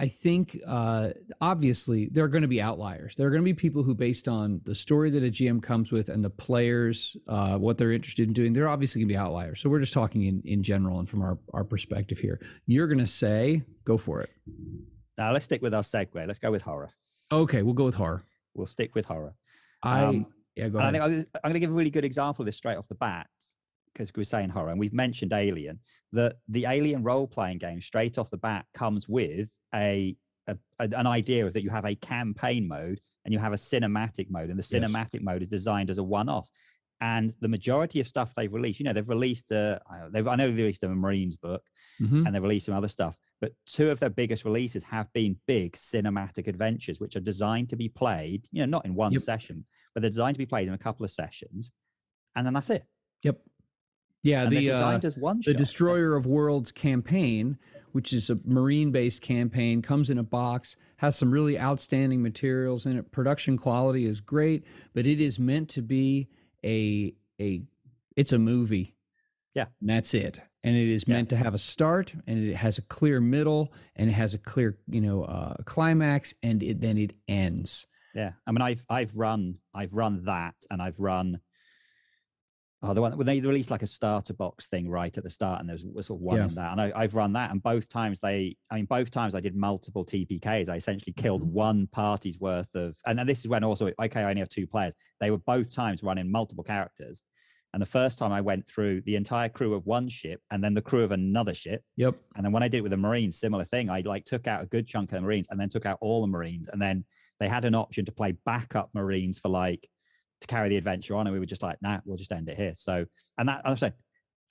I 0.01 0.07
think 0.07 0.59
uh, 0.65 1.09
obviously 1.41 2.09
there 2.11 2.23
are 2.23 2.27
going 2.27 2.41
to 2.41 2.47
be 2.47 2.59
outliers. 2.59 3.15
There 3.15 3.27
are 3.27 3.29
going 3.29 3.43
to 3.43 3.45
be 3.45 3.53
people 3.53 3.83
who, 3.83 3.93
based 3.93 4.27
on 4.27 4.59
the 4.63 4.73
story 4.73 5.11
that 5.11 5.23
a 5.23 5.29
GM 5.29 5.61
comes 5.61 5.91
with 5.91 6.09
and 6.09 6.25
the 6.25 6.29
players, 6.31 7.15
uh, 7.27 7.59
what 7.59 7.77
they're 7.77 7.91
interested 7.91 8.27
in 8.27 8.33
doing, 8.33 8.51
they're 8.51 8.67
obviously 8.67 8.99
going 8.99 9.09
to 9.09 9.13
be 9.13 9.17
outliers. 9.17 9.61
So 9.61 9.69
we're 9.69 9.79
just 9.79 9.93
talking 9.93 10.23
in, 10.23 10.41
in 10.43 10.63
general 10.63 10.97
and 10.97 11.07
from 11.07 11.21
our, 11.21 11.37
our 11.53 11.63
perspective 11.63 12.17
here. 12.17 12.41
You're 12.65 12.87
going 12.87 12.97
to 12.97 13.05
say, 13.05 13.61
go 13.85 13.95
for 13.95 14.21
it. 14.21 14.31
Now 15.19 15.33
let's 15.33 15.45
stick 15.45 15.61
with 15.61 15.75
our 15.75 15.83
segue. 15.83 16.15
Let's 16.15 16.39
go 16.39 16.49
with 16.49 16.63
horror. 16.63 16.89
Okay, 17.31 17.61
we'll 17.61 17.75
go 17.75 17.85
with 17.85 17.93
horror. 17.93 18.23
We'll 18.55 18.65
stick 18.65 18.95
with 18.95 19.05
horror. 19.05 19.35
I 19.83 20.03
um, 20.03 20.25
yeah, 20.55 20.69
go 20.69 20.79
ahead. 20.79 20.95
I 20.95 21.09
think 21.09 21.27
I'm 21.35 21.51
going 21.51 21.53
to 21.53 21.59
give 21.59 21.69
a 21.69 21.73
really 21.73 21.91
good 21.91 22.05
example 22.05 22.41
of 22.41 22.47
this 22.47 22.57
straight 22.57 22.77
off 22.77 22.87
the 22.87 22.95
bat 22.95 23.27
because 23.93 24.11
we're 24.15 24.23
saying 24.23 24.49
horror 24.49 24.69
and 24.69 24.79
we've 24.79 24.93
mentioned 24.93 25.33
Alien. 25.33 25.79
That 26.13 26.35
the 26.47 26.65
Alien 26.65 27.03
role 27.03 27.27
playing 27.27 27.59
game 27.59 27.81
straight 27.81 28.17
off 28.17 28.29
the 28.29 28.37
bat 28.37 28.65
comes 28.73 29.07
with 29.07 29.49
a, 29.73 30.15
a, 30.47 30.57
a, 30.79 30.89
an 30.97 31.07
idea 31.07 31.45
of 31.45 31.53
that 31.53 31.63
you 31.63 31.69
have 31.69 31.85
a 31.85 31.95
campaign 31.95 32.67
mode 32.67 32.99
and 33.23 33.33
you 33.33 33.39
have 33.39 33.53
a 33.53 33.57
cinematic 33.57 34.29
mode, 34.29 34.49
and 34.49 34.57
the 34.57 34.63
cinematic 34.63 35.15
yes. 35.15 35.23
mode 35.23 35.41
is 35.41 35.47
designed 35.47 35.89
as 35.89 35.99
a 35.99 36.03
one-off. 36.03 36.49
And 37.01 37.33
the 37.39 37.47
majority 37.47 37.99
of 37.99 38.07
stuff 38.07 38.33
they've 38.35 38.53
released, 38.53 38.79
you 38.79 38.83
know, 38.83 38.93
they've 38.93 39.07
released 39.07 39.51
a, 39.51 39.79
they've, 40.11 40.27
I 40.27 40.35
know 40.35 40.47
they 40.47 40.61
released 40.61 40.83
a 40.83 40.89
Marines 40.89 41.35
book, 41.35 41.63
mm-hmm. 42.01 42.25
and 42.25 42.35
they've 42.35 42.41
released 42.41 42.65
some 42.67 42.75
other 42.75 42.87
stuff. 42.87 43.15
But 43.39 43.53
two 43.65 43.89
of 43.89 43.99
their 43.99 44.09
biggest 44.11 44.45
releases 44.45 44.83
have 44.83 45.11
been 45.13 45.35
big 45.47 45.73
cinematic 45.73 46.47
adventures, 46.47 46.99
which 46.99 47.15
are 47.15 47.21
designed 47.21 47.69
to 47.69 47.75
be 47.75 47.89
played, 47.89 48.47
you 48.51 48.61
know, 48.61 48.67
not 48.67 48.85
in 48.85 48.93
one 48.93 49.13
yep. 49.13 49.21
session, 49.21 49.65
but 49.93 50.01
they're 50.01 50.11
designed 50.11 50.35
to 50.35 50.39
be 50.39 50.45
played 50.45 50.67
in 50.67 50.73
a 50.73 50.77
couple 50.77 51.03
of 51.03 51.09
sessions, 51.11 51.71
and 52.35 52.45
then 52.45 52.53
that's 52.53 52.69
it. 52.69 52.85
Yep. 53.23 53.39
Yeah, 54.23 54.43
and 54.43 54.51
the 54.51 54.71
uh, 54.71 54.99
the 54.99 55.55
Destroyer 55.55 56.15
of 56.15 56.25
Worlds 56.25 56.71
campaign 56.71 57.57
which 57.91 58.13
is 58.13 58.29
a 58.29 58.39
marine 58.45 58.91
based 58.91 59.21
campaign, 59.21 59.81
comes 59.81 60.09
in 60.09 60.17
a 60.17 60.23
box, 60.23 60.75
has 60.97 61.15
some 61.15 61.31
really 61.31 61.59
outstanding 61.59 62.21
materials 62.21 62.85
in 62.85 62.97
it. 62.97 63.11
Production 63.11 63.57
quality 63.57 64.05
is 64.05 64.21
great, 64.21 64.63
but 64.93 65.05
it 65.05 65.19
is 65.19 65.39
meant 65.39 65.69
to 65.69 65.81
be 65.81 66.29
a 66.63 67.13
a 67.39 67.63
it's 68.15 68.31
a 68.31 68.39
movie. 68.39 68.95
Yeah. 69.53 69.65
And 69.79 69.89
that's 69.89 70.13
it. 70.13 70.41
And 70.63 70.75
it 70.75 70.87
is 70.87 71.07
meant 71.07 71.29
to 71.29 71.35
have 71.35 71.55
a 71.55 71.57
start 71.57 72.13
and 72.27 72.47
it 72.47 72.55
has 72.55 72.77
a 72.77 72.83
clear 72.83 73.19
middle 73.19 73.73
and 73.95 74.09
it 74.09 74.13
has 74.13 74.35
a 74.35 74.37
clear, 74.37 74.77
you 74.87 75.01
know, 75.01 75.23
uh, 75.23 75.55
climax 75.65 76.35
and 76.43 76.61
it, 76.61 76.79
then 76.79 76.99
it 76.99 77.13
ends. 77.27 77.87
Yeah. 78.13 78.33
I 78.45 78.51
mean, 78.51 78.61
I've, 78.61 78.85
I've 78.87 79.15
run, 79.15 79.55
I've 79.73 79.91
run 79.91 80.25
that 80.25 80.53
and 80.69 80.79
I've 80.79 80.99
run, 80.99 81.41
oh, 82.83 82.93
the 82.93 83.01
one 83.01 83.15
when 83.17 83.27
they 83.27 83.39
released 83.39 83.69
like 83.71 83.83
a 83.83 83.87
starter 83.87 84.33
box 84.33 84.67
thing 84.67 84.89
right 84.89 85.15
at 85.15 85.23
the 85.23 85.29
start 85.29 85.59
and 85.59 85.69
there 85.69 85.75
was, 85.75 85.85
was 85.85 86.05
sort 86.07 86.17
of 86.19 86.23
one 86.23 86.37
Yeah. 86.37 86.45
in 86.45 86.55
that. 86.55 86.71
And 86.71 86.81
I, 86.81 86.91
I've 86.95 87.13
run 87.13 87.33
that 87.33 87.51
and 87.51 87.61
both 87.61 87.87
times 87.87 88.19
they, 88.19 88.55
I 88.71 88.75
mean, 88.75 88.85
both 88.85 89.11
times 89.11 89.35
I 89.35 89.39
did 89.39 89.55
multiple 89.55 90.03
TPKs. 90.05 90.69
I 90.69 90.75
essentially 90.75 91.13
killed 91.13 91.41
Mm-hmm. 91.41 91.53
one 91.53 91.87
party's 91.91 92.39
worth 92.39 92.73
of, 92.75 92.95
and 93.05 93.17
then 93.19 93.27
this 93.27 93.39
is 93.39 93.47
when 93.47 93.63
also, 93.63 93.91
okay, 94.01 94.21
I 94.21 94.29
only 94.29 94.39
have 94.39 94.49
two 94.49 94.65
players. 94.67 94.95
They 95.19 95.31
were 95.31 95.37
both 95.37 95.73
times 95.73 96.01
running 96.03 96.31
multiple 96.31 96.63
characters. 96.63 97.21
And 97.73 97.81
the 97.81 97.85
first 97.85 98.19
time 98.19 98.33
I 98.33 98.41
went 98.41 98.67
through 98.67 98.99
the 99.01 99.15
entire 99.15 99.47
crew 99.47 99.73
of 99.75 99.85
one 99.85 100.09
ship 100.09 100.41
and 100.51 100.61
then 100.61 100.73
the 100.73 100.81
crew 100.81 101.03
of 101.05 101.11
another 101.13 101.53
ship. 101.53 101.81
Yep. 101.95 102.15
And 102.35 102.43
then 102.43 102.51
when 102.51 102.63
I 102.63 102.67
did 102.67 102.79
it 102.79 102.81
with 102.81 102.91
the 102.91 102.97
Marines, 102.97 103.39
similar 103.39 103.63
thing. 103.63 103.89
I 103.89 104.01
like 104.01 104.25
took 104.25 104.45
out 104.45 104.61
a 104.61 104.65
good 104.65 104.87
chunk 104.87 105.11
of 105.11 105.15
the 105.15 105.21
Marines 105.21 105.47
and 105.49 105.57
then 105.57 105.69
took 105.69 105.85
out 105.85 105.97
all 106.01 106.19
the 106.19 106.27
Marines. 106.27 106.67
And 106.67 106.81
then 106.81 107.05
they 107.39 107.47
had 107.47 107.63
an 107.63 107.73
option 107.73 108.03
to 108.05 108.11
play 108.11 108.33
backup 108.45 108.89
Marines 108.93 109.39
for 109.39 109.47
like 109.47 109.87
to 110.41 110.47
carry 110.47 110.69
the 110.69 110.77
adventure 110.77 111.15
on. 111.15 111.27
And 111.27 111.33
we 111.33 111.39
were 111.39 111.45
just 111.45 111.63
like, 111.63 111.77
nah, 111.81 111.99
we'll 112.05 112.17
just 112.17 112.31
end 112.31 112.49
it 112.49 112.57
here. 112.57 112.73
So 112.75 113.05
and 113.37 113.47
that 113.47 113.61
I'm 113.63 113.77
saying, 113.77 113.93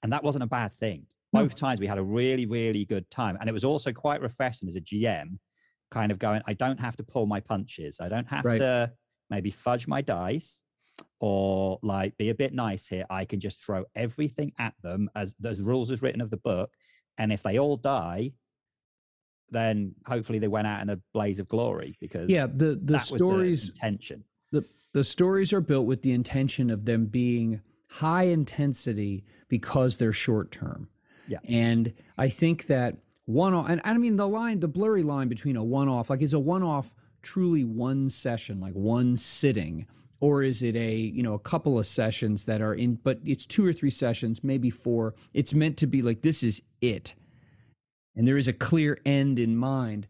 and 0.02 0.12
that 0.12 0.25
wasn't 0.25 0.44
a 0.44 0.47
bad 0.49 0.73
thing. 0.73 1.06
No. 1.32 1.42
Both 1.42 1.56
times 1.56 1.78
we 1.80 1.87
had 1.87 1.99
a 1.99 2.02
really, 2.02 2.47
really 2.47 2.85
good 2.85 3.09
time. 3.11 3.37
And 3.38 3.49
it 3.49 3.52
was 3.52 3.64
also 3.64 3.92
quite 3.92 4.20
refreshing 4.23 4.68
as 4.68 4.76
a 4.76 4.80
GM, 4.80 5.38
kind 5.90 6.11
of 6.11 6.18
going, 6.18 6.42
I 6.47 6.54
don't 6.54 6.80
have 6.80 6.97
to 6.97 7.04
pull 7.04 7.26
my 7.26 7.40
punches. 7.40 8.00
I 8.00 8.09
don't 8.09 8.26
have 8.28 8.44
Right. 8.44 8.59
to 8.59 8.92
maybe 9.28 9.50
fudge 9.50 9.87
my 9.87 10.00
dice 10.00 10.61
or 11.20 11.78
like 11.82 12.16
be 12.16 12.30
a 12.30 12.35
bit 12.35 12.52
nice 12.52 12.87
here. 12.88 13.04
I 13.11 13.25
can 13.25 13.38
just 13.40 13.64
throw 13.64 13.85
everything 13.94 14.52
at 14.59 14.75
them 14.82 15.09
as 15.14 15.35
those 15.38 15.61
rules 15.61 15.90
is 15.90 16.02
written 16.02 16.20
of 16.20 16.30
the 16.30 16.37
book. 16.37 16.70
And 17.18 17.32
if 17.32 17.42
they 17.42 17.59
all 17.59 17.76
die, 17.76 18.32
then 19.50 19.94
hopefully 20.06 20.38
they 20.38 20.49
went 20.49 20.66
out 20.66 20.80
in 20.82 20.90
a 20.90 20.99
blaze 21.12 21.40
of 21.40 21.49
glory 21.49 21.97
because 22.00 22.28
Yeah. 22.30 22.47
The 22.47 22.78
the 22.82 22.99
stories 22.99 23.66
the 23.68 23.73
intention. 23.75 24.25
The 24.52 24.64
the 24.92 25.04
stories 25.04 25.52
are 25.52 25.61
built 25.61 25.87
with 25.87 26.02
the 26.02 26.12
intention 26.12 26.71
of 26.71 26.85
them 26.85 27.07
being 27.07 27.61
high 27.90 28.25
intensity 28.25 29.25
because 29.49 29.97
they're 29.97 30.12
short 30.12 30.50
term. 30.50 30.88
Yeah. 31.28 31.38
And 31.45 31.92
I 32.16 32.28
think 32.28 32.66
that 32.66 32.97
one 33.26 33.54
off 33.54 33.69
and 33.69 33.80
I 33.85 33.97
mean 33.99 34.16
the 34.16 34.28
line 34.28 34.61
the 34.61 34.69
blurry 34.69 35.02
line 35.02 35.28
between 35.28 35.57
a 35.57 35.62
one 35.62 35.88
off 35.88 36.11
like 36.11 36.23
is 36.23 36.33
a 36.33 36.38
one 36.38 36.62
off 36.62 36.95
truly 37.23 37.64
one 37.64 38.11
session 38.11 38.61
like 38.61 38.73
one 38.73 39.16
sitting? 39.16 39.87
Or 40.21 40.42
is 40.42 40.62
it 40.62 40.76
a 40.76 40.95
you 40.95 41.23
know 41.23 41.35
a 41.35 41.38
couple 41.38 41.78
of 41.78 41.87
sessions 41.87 42.47
that 42.47 42.61
are 42.61 42.75
in 42.75 42.95
but 42.95 43.19
it's 43.25 43.47
two 43.47 43.66
or 43.66 43.73
three 43.73 43.90
sessions 43.90 44.42
maybe 44.42 44.71
four. 44.71 45.14
It's 45.35 45.54
meant 45.54 45.76
to 45.78 45.87
be 45.87 46.02
like 46.02 46.23
this 46.23 46.42
is 46.42 46.62
it. 46.80 47.14
And 48.16 48.26
there 48.26 48.38
is 48.38 48.49
a 48.49 48.52
clear 48.52 49.00
end 49.04 49.38
in 49.38 49.57
mind. 49.57 50.07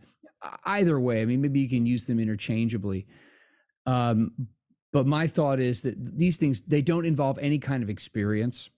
Either 0.64 0.98
way 0.98 1.20
i 1.20 1.24
mean 1.26 1.42
maybe 1.42 1.60
you 1.60 1.68
can 1.68 1.86
use 1.86 2.04
them 2.04 2.18
interchangeably 2.18 3.06
um, 3.86 4.48
but 4.92 5.06
my 5.06 5.26
thought 5.26 5.60
is 5.60 5.82
that 5.82 5.94
these 6.18 6.36
things 6.36 6.60
they 6.62 6.82
don't 6.82 7.06
involve 7.06 7.38
any 7.38 7.58
kind 7.58 7.82
of 7.82 7.90
experience. 7.90 8.70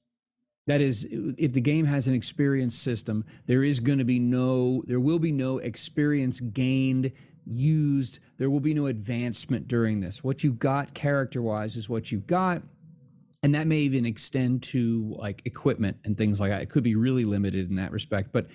That 0.66 0.80
is 0.80 1.06
if 1.10 1.52
the 1.52 1.60
game 1.60 1.86
has 1.86 2.06
an 2.06 2.14
experience 2.14 2.76
system 2.76 3.24
there 3.46 3.64
is 3.64 3.80
going 3.80 3.98
to 3.98 4.04
be 4.04 4.18
no 4.18 4.82
there 4.86 5.00
will 5.00 5.18
be 5.18 5.32
no 5.32 5.58
experience 5.58 6.38
gained 6.38 7.12
used 7.44 8.20
there 8.38 8.48
will 8.48 8.60
be 8.60 8.74
no 8.74 8.86
advancement 8.86 9.66
during 9.66 10.00
this. 10.00 10.22
What 10.22 10.44
you 10.44 10.52
got 10.52 10.94
character 10.94 11.42
wise 11.42 11.76
is 11.76 11.88
what 11.88 12.12
you 12.12 12.18
got 12.18 12.62
and 13.42 13.56
that 13.56 13.66
may 13.66 13.78
even 13.78 14.06
extend 14.06 14.62
to 14.62 15.16
like 15.18 15.42
equipment 15.46 15.96
and 16.04 16.16
things 16.16 16.40
like 16.40 16.50
that. 16.50 16.62
It 16.62 16.70
could 16.70 16.84
be 16.84 16.94
really 16.94 17.24
limited 17.24 17.68
in 17.68 17.76
that 17.76 17.90
respect 17.90 18.32
but 18.32 18.46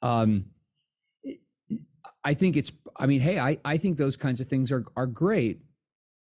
um 0.00 0.46
i 2.24 2.34
think 2.34 2.56
it's 2.56 2.72
i 2.96 3.06
mean 3.06 3.20
hey 3.20 3.38
i 3.38 3.58
i 3.64 3.76
think 3.76 3.98
those 3.98 4.16
kinds 4.16 4.40
of 4.40 4.46
things 4.46 4.72
are 4.72 4.84
are 4.96 5.06
great 5.06 5.60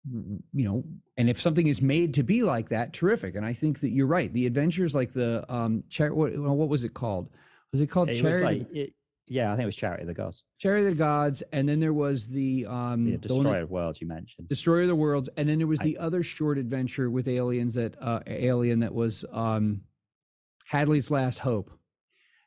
you 0.08 0.64
know 0.64 0.82
and 1.18 1.28
if 1.28 1.38
something 1.40 1.66
is 1.66 1.82
made 1.82 2.14
to 2.14 2.22
be 2.22 2.42
like 2.42 2.70
that 2.70 2.92
terrific 2.94 3.34
and 3.34 3.44
i 3.44 3.52
think 3.52 3.80
that 3.80 3.90
you're 3.90 4.06
right 4.06 4.32
the 4.32 4.46
adventures 4.46 4.94
like 4.94 5.12
the 5.12 5.44
um 5.52 5.84
char- 5.90 6.14
what, 6.14 6.36
what 6.38 6.68
was 6.70 6.84
it 6.84 6.94
called 6.94 7.28
was 7.72 7.80
it 7.82 7.88
called 7.88 8.08
It 8.08 8.14
charity 8.20 8.44
like, 8.60 8.66
it, 8.72 8.92
yeah, 9.32 9.52
I 9.52 9.54
think 9.54 9.62
it 9.62 9.66
was 9.66 9.76
Charity 9.76 10.02
of 10.02 10.08
the 10.08 10.14
Gods. 10.14 10.42
charity 10.58 10.86
of 10.86 10.92
the 10.94 10.98
gods 10.98 11.42
and 11.52 11.68
then 11.68 11.78
there 11.78 11.92
was 11.92 12.28
the 12.28 12.66
um 12.66 13.04
The 13.04 13.10
the 13.12 13.16
that- 13.18 13.28
Destroyer 13.28 13.60
of 13.62 13.70
Worlds 13.70 14.00
you 14.00 14.08
mentioned. 14.08 14.48
Destroyer 14.48 14.82
of 14.82 14.88
the 14.88 14.94
Worlds, 14.96 15.28
and 15.36 15.48
then 15.48 15.58
there 15.58 15.66
was 15.68 15.80
I- 15.80 15.84
the 15.84 15.98
other 15.98 16.22
short 16.24 16.56
adventure 16.58 17.08
with 17.10 17.28
aliens 17.28 17.74
that 17.74 17.94
uh, 18.00 18.20
Alien 18.26 18.80
that 18.80 18.92
was 18.94 19.24
um, 19.32 19.82
Hadley's 20.66 21.10
Last 21.12 21.38
Hope. 21.40 21.70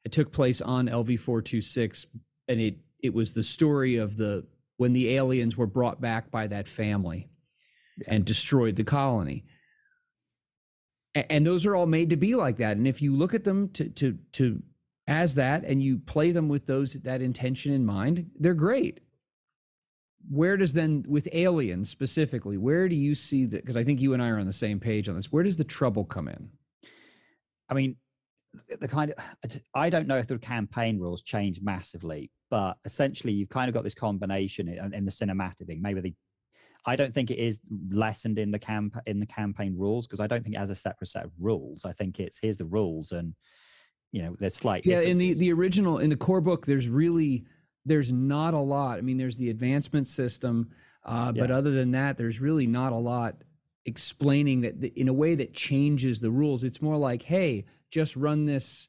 It 0.03 0.11
took 0.11 0.33
place 0.33 0.59
on 0.59 0.87
LV 0.87 1.19
four 1.21 1.41
two 1.41 1.61
six, 1.61 2.05
and 2.49 2.59
it 2.59 2.77
it 3.01 3.13
was 3.13 3.31
the 3.33 3.43
story 3.43 3.95
of 3.97 4.17
the 4.17 4.45
when 4.75 4.91
the 4.91 5.15
aliens 5.15 5.55
were 5.55 5.67
brought 5.67 6.01
back 6.01 6.31
by 6.31 6.47
that 6.47 6.67
family 6.67 7.29
and 8.07 8.25
destroyed 8.25 8.75
the 8.75 8.83
colony. 8.83 9.45
And 11.15 11.45
those 11.45 11.65
are 11.65 11.75
all 11.75 11.85
made 11.85 12.09
to 12.09 12.17
be 12.17 12.35
like 12.35 12.57
that. 12.57 12.77
And 12.77 12.87
if 12.87 13.01
you 13.01 13.15
look 13.15 13.33
at 13.33 13.43
them 13.43 13.69
to 13.69 13.89
to 13.89 14.17
to 14.33 14.63
as 15.07 15.35
that, 15.35 15.63
and 15.63 15.83
you 15.83 15.99
play 15.99 16.31
them 16.31 16.47
with 16.47 16.65
those 16.65 16.93
that 16.93 17.21
intention 17.21 17.71
in 17.73 17.85
mind, 17.85 18.31
they're 18.39 18.53
great 18.53 18.99
where 20.29 20.55
does 20.55 20.71
then 20.71 21.03
with 21.05 21.27
aliens 21.33 21.89
specifically 21.89 22.57
where 22.57 22.87
do 22.87 22.95
you 22.95 23.13
see 23.13 23.45
that 23.45 23.61
because 23.61 23.75
i 23.75 23.83
think 23.83 23.99
you 23.99 24.13
and 24.13 24.23
i 24.23 24.29
are 24.29 24.39
on 24.39 24.45
the 24.45 24.53
same 24.53 24.79
page 24.79 25.09
on 25.09 25.17
this 25.17 25.33
where 25.33 25.43
does 25.43 25.57
the 25.57 25.65
trouble 25.65 26.05
come 26.05 26.29
in 26.29 26.49
I 27.69 27.75
mean, 27.75 27.95
the 28.79 28.87
kind 28.87 29.11
of 29.11 29.61
I 29.73 29.89
don't 29.89 30.07
know 30.07 30.17
if 30.17 30.27
the 30.27 30.37
campaign 30.37 30.99
rules 30.99 31.23
change 31.23 31.59
massively, 31.61 32.29
but 32.51 32.77
essentially 32.85 33.33
you've 33.33 33.49
kind 33.49 33.67
of 33.67 33.73
got 33.73 33.83
this 33.83 33.95
combination 33.95 34.67
in, 34.67 34.93
in 34.93 35.05
the 35.05 35.11
cinematic 35.11 35.65
thing. 35.65 35.81
Maybe 35.81 36.01
the 36.01 36.13
I 36.85 36.95
don't 36.95 37.13
think 37.13 37.31
it 37.31 37.39
is 37.39 37.61
lessened 37.89 38.37
in 38.37 38.51
the 38.51 38.59
camp 38.59 38.97
in 39.05 39.19
the 39.19 39.25
campaign 39.25 39.75
rules 39.77 40.05
because 40.05 40.19
I 40.19 40.27
don't 40.27 40.43
think 40.43 40.55
it 40.55 40.59
has 40.59 40.69
a 40.69 40.75
separate 40.75 41.07
set 41.07 41.25
of 41.25 41.31
rules. 41.39 41.85
I 41.85 41.93
think 41.93 42.19
it's 42.19 42.37
here's 42.37 42.57
the 42.57 42.65
rules 42.65 43.11
and 43.11 43.33
you 44.11 44.21
know 44.21 44.35
there's 44.37 44.55
slight 44.55 44.85
yeah 44.85 44.99
in 44.99 45.17
the 45.17 45.33
the 45.33 45.51
original 45.53 45.97
in 45.97 46.09
the 46.09 46.15
core 46.15 46.41
book 46.41 46.65
there's 46.65 46.87
really 46.87 47.45
there's 47.85 48.11
not 48.11 48.53
a 48.53 48.59
lot. 48.59 48.97
I 48.97 49.01
mean 49.01 49.17
there's 49.17 49.37
the 49.37 49.49
advancement 49.49 50.07
system 50.07 50.71
uh, 51.05 51.31
but 51.33 51.51
other 51.51 51.71
than 51.71 51.91
that 51.91 52.17
there's 52.17 52.39
really 52.39 52.67
not 52.67 52.93
a 52.93 52.97
lot 52.97 53.35
explaining 53.85 54.61
that 54.61 54.79
th- 54.79 54.93
in 54.93 55.09
a 55.09 55.13
way 55.13 55.35
that 55.35 55.53
changes 55.53 56.21
the 56.21 56.31
rules. 56.31 56.63
It's 56.63 56.81
more 56.81 56.97
like 56.97 57.23
hey 57.23 57.65
just 57.91 58.15
run 58.15 58.45
this 58.45 58.87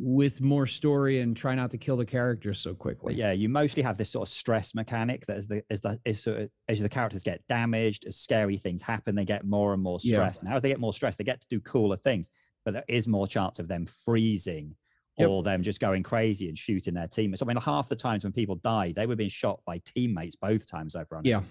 with 0.00 0.40
more 0.40 0.64
story 0.66 1.20
and 1.20 1.36
try 1.36 1.54
not 1.56 1.72
to 1.72 1.76
kill 1.78 1.96
the 1.96 2.06
characters 2.06 2.60
so 2.60 2.72
quickly 2.72 3.14
yeah, 3.14 3.32
you 3.32 3.48
mostly 3.48 3.82
have 3.82 3.96
this 3.96 4.08
sort 4.10 4.28
of 4.28 4.32
stress 4.32 4.74
mechanic 4.74 5.26
that 5.26 5.36
as 5.36 5.48
the 5.48 5.62
as 5.70 5.80
the 5.80 5.98
as, 6.06 6.22
sort 6.22 6.38
of, 6.40 6.50
as 6.68 6.80
the 6.80 6.88
characters 6.88 7.22
get 7.24 7.40
damaged, 7.48 8.04
as 8.06 8.16
scary 8.16 8.56
things 8.56 8.80
happen, 8.80 9.14
they 9.16 9.24
get 9.24 9.44
more 9.44 9.74
and 9.74 9.82
more 9.82 9.98
Yeah. 10.02 10.12
stressed. 10.12 10.42
Now, 10.44 10.54
as 10.54 10.62
they 10.62 10.68
get 10.68 10.78
more 10.78 10.92
stressed, 10.92 11.18
they 11.18 11.24
get 11.24 11.40
to 11.40 11.48
do 11.50 11.60
cooler 11.60 11.96
things, 11.96 12.30
but 12.64 12.74
there 12.74 12.84
is 12.88 13.08
more 13.08 13.26
chance 13.26 13.58
of 13.58 13.66
them 13.66 13.86
freezing 13.86 14.76
Yep. 15.18 15.28
or 15.30 15.42
them 15.42 15.64
just 15.64 15.80
going 15.80 16.04
crazy 16.04 16.48
and 16.48 16.56
shooting 16.56 16.94
their 16.94 17.08
teammates. 17.08 17.42
I 17.42 17.46
mean, 17.46 17.56
half 17.56 17.88
the 17.88 17.96
times 17.96 18.22
when 18.22 18.32
people 18.32 18.54
died, 18.54 18.94
they 18.94 19.06
were 19.06 19.16
being 19.16 19.30
shot 19.30 19.60
by 19.66 19.78
teammates 19.84 20.36
both 20.36 20.64
times 20.70 20.94
I've 20.94 21.10
run. 21.10 21.24
yeah 21.24 21.42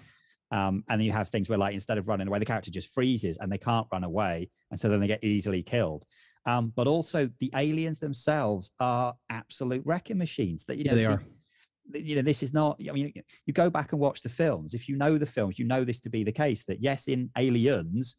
Um, 0.50 0.82
and 0.88 0.98
then 0.98 1.02
you 1.04 1.12
have 1.12 1.28
things 1.28 1.50
where, 1.50 1.58
like, 1.58 1.74
instead 1.74 1.98
of 1.98 2.08
running 2.08 2.26
away, 2.26 2.38
the 2.38 2.46
character 2.46 2.70
just 2.70 2.88
freezes 2.88 3.36
and 3.36 3.52
they 3.52 3.58
can't 3.58 3.86
run 3.92 4.04
away. 4.04 4.48
And 4.70 4.80
so 4.80 4.88
then 4.88 5.00
they 5.00 5.06
get 5.06 5.22
easily 5.22 5.62
killed. 5.62 6.06
Um, 6.48 6.72
but 6.74 6.86
also, 6.86 7.28
the 7.40 7.50
aliens 7.54 7.98
themselves 7.98 8.70
are 8.80 9.14
absolute 9.28 9.82
wrecking 9.84 10.16
machines. 10.16 10.64
That 10.64 10.78
you 10.78 10.84
Yeah, 10.84 10.90
know, 10.92 10.96
they 10.96 11.04
are. 11.04 11.22
th- 11.92 12.04
You 12.08 12.16
know, 12.16 12.22
this 12.22 12.42
is 12.42 12.54
not. 12.54 12.80
I 12.88 12.92
mean, 12.92 13.12
you 13.44 13.52
go 13.52 13.68
back 13.68 13.92
and 13.92 14.00
watch 14.00 14.22
the 14.22 14.30
films. 14.30 14.72
If 14.72 14.88
you 14.88 14.96
know 14.96 15.18
the 15.18 15.26
films, 15.26 15.58
you 15.58 15.66
know 15.66 15.84
this 15.84 16.00
to 16.00 16.10
be 16.10 16.24
the 16.24 16.32
case. 16.32 16.64
That 16.64 16.80
yes, 16.80 17.06
in 17.06 17.30
Aliens, 17.36 18.16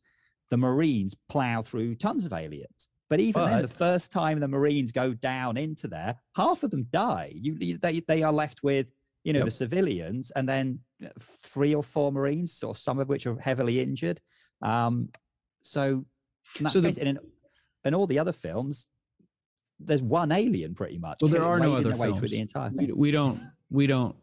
the 0.51 0.57
Marines 0.57 1.15
plow 1.27 1.63
through 1.63 1.95
tons 1.95 2.23
of 2.25 2.33
aliens. 2.33 2.89
But 3.09 3.19
even 3.19 3.45
then, 3.45 3.63
the 3.63 3.67
first 3.67 4.11
time 4.11 4.39
the 4.39 4.47
Marines 4.47 4.91
go 4.91 5.15
down 5.15 5.57
into 5.57 5.87
there, 5.87 6.15
half 6.35 6.61
of 6.61 6.69
them 6.69 6.85
die. 6.91 7.31
You, 7.33 7.79
they 7.79 8.01
they 8.01 8.21
are 8.21 8.31
left 8.43 8.61
with 8.61 8.85
you 9.23 9.33
know 9.33 9.39
Yep. 9.39 9.45
the 9.47 9.51
civilians, 9.63 10.31
and 10.35 10.47
then 10.47 10.81
uh, 11.03 11.09
three 11.41 11.73
or 11.73 11.81
four 11.81 12.11
Marines, 12.11 12.61
or 12.61 12.75
some 12.75 12.99
of 12.99 13.09
which 13.09 13.25
are 13.25 13.39
heavily 13.39 13.79
injured. 13.79 14.21
Um, 14.61 15.09
so, 15.61 16.05
in 16.59 16.63
that 16.65 16.73
So 16.73 16.81
case, 16.81 16.97
and 16.99 17.09
in, 17.09 17.19
in 17.85 17.93
all 17.93 18.07
the 18.07 18.19
other 18.19 18.31
films, 18.33 18.87
there's 19.79 20.01
one 20.01 20.31
alien 20.31 20.75
pretty 20.75 20.97
much. 20.97 21.19
Well, 21.21 21.31
there 21.31 21.43
are 21.43 21.59
no 21.59 21.75
other 21.75 21.95
way 21.95 22.11
through 22.11 22.27
the 22.29 22.39
entire 22.39 22.69
we, 22.69 22.87
thing. 22.87 22.97
we 22.97 23.11
don't 23.11 23.41
we 23.69 23.87
don't 23.87 24.15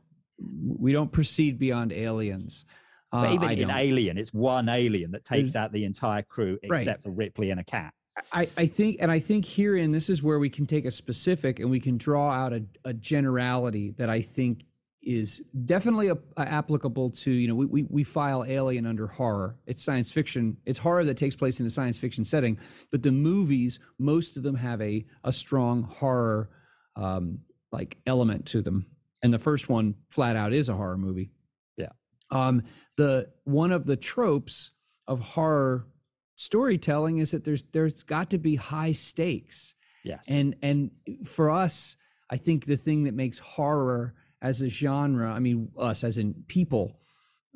we 0.67 0.93
don't 0.93 1.11
proceed 1.11 1.59
beyond 1.59 1.93
aliens 1.93 2.67
But 3.11 3.31
Uh, 3.31 3.35
even 3.35 3.49
I 3.49 3.53
in 3.53 3.69
don't. 3.69 3.77
Alien, 3.77 4.19
it's 4.19 4.35
one 4.35 4.69
alien 4.69 5.13
that 5.13 5.25
takes 5.25 5.57
out 5.57 5.73
the 5.73 5.85
entire 5.85 6.23
crew 6.23 6.59
Right. 6.69 6.81
except 6.81 7.03
for 7.05 7.11
Ripley 7.11 7.51
and 7.51 7.61
a 7.61 7.65
cat. 7.65 7.95
I, 8.33 8.49
I 8.57 8.67
think, 8.67 8.97
and 9.01 9.11
I 9.11 9.19
think 9.19 9.45
herein, 9.45 9.93
this 9.93 10.09
is 10.09 10.23
where 10.23 10.39
we 10.39 10.49
can 10.49 10.67
take 10.67 10.87
a 10.87 10.91
specific 10.91 11.61
and 11.61 11.71
we 11.71 11.79
can 11.81 11.99
draw 11.99 12.31
out 12.33 12.53
a, 12.55 12.65
a 12.85 12.95
generality 12.95 13.91
that 13.99 14.09
I 14.09 14.23
think 14.23 14.65
is 15.07 15.41
definitely 15.65 16.09
a, 16.09 16.19
a 16.37 16.43
applicable 16.43 17.11
to, 17.11 17.31
you 17.31 17.47
know, 17.47 17.55
we, 17.55 17.67
we, 17.67 17.83
we 17.85 18.05
file 18.05 18.45
Alien 18.47 18.85
under 18.87 19.07
horror. 19.07 19.57
It's 19.65 19.83
science 19.83 20.11
fiction. 20.11 20.57
It's 20.67 20.81
horror 20.81 21.05
that 21.05 21.17
takes 21.17 21.37
place 21.37 21.61
in 21.61 21.67
a 21.67 21.71
science 21.71 21.97
fiction 21.97 22.25
setting, 22.25 22.59
but 22.91 23.05
the 23.05 23.13
movies, 23.13 23.79
most 24.01 24.37
of 24.37 24.43
them 24.43 24.57
have 24.57 24.83
a, 24.83 25.07
a 25.23 25.33
strong 25.33 25.85
horror 25.85 26.51
um, 26.97 27.39
like 27.71 27.99
element 28.07 28.47
to 28.47 28.61
them. 28.61 28.87
And 29.23 29.33
the 29.33 29.39
first 29.39 29.69
one 29.69 29.95
flat 30.09 30.35
out 30.35 30.53
is 30.53 30.69
a 30.69 30.75
horror 30.75 30.99
movie. 30.99 31.31
Yeah. 31.77 31.93
Um, 32.31 32.65
the 32.97 33.29
one 33.45 33.71
of 33.71 33.87
the 33.87 33.97
tropes 33.97 34.73
of 35.07 35.21
horror 35.21 35.87
storytelling 36.35 37.19
is 37.19 37.31
that 37.31 37.45
there's 37.45 37.65
there's 37.73 38.03
got 38.03 38.31
to 38.31 38.39
be 38.39 38.57
high 38.57 38.93
stakes. 38.93 39.75
Yes. 40.05 40.25
And 40.29 40.57
and 40.63 40.91
for 41.25 41.51
us, 41.51 41.97
I 42.29 42.37
think 42.37 42.67
the 42.67 42.77
thing 42.77 43.05
that 43.05 43.15
makes 43.15 43.39
horror 43.39 44.15
as 44.43 44.63
a 44.63 44.69
genre, 44.69 45.33
I 45.33 45.39
mean 45.39 45.71
us 45.79 46.05
as 46.05 46.19
in 46.19 46.35
people, 46.47 46.99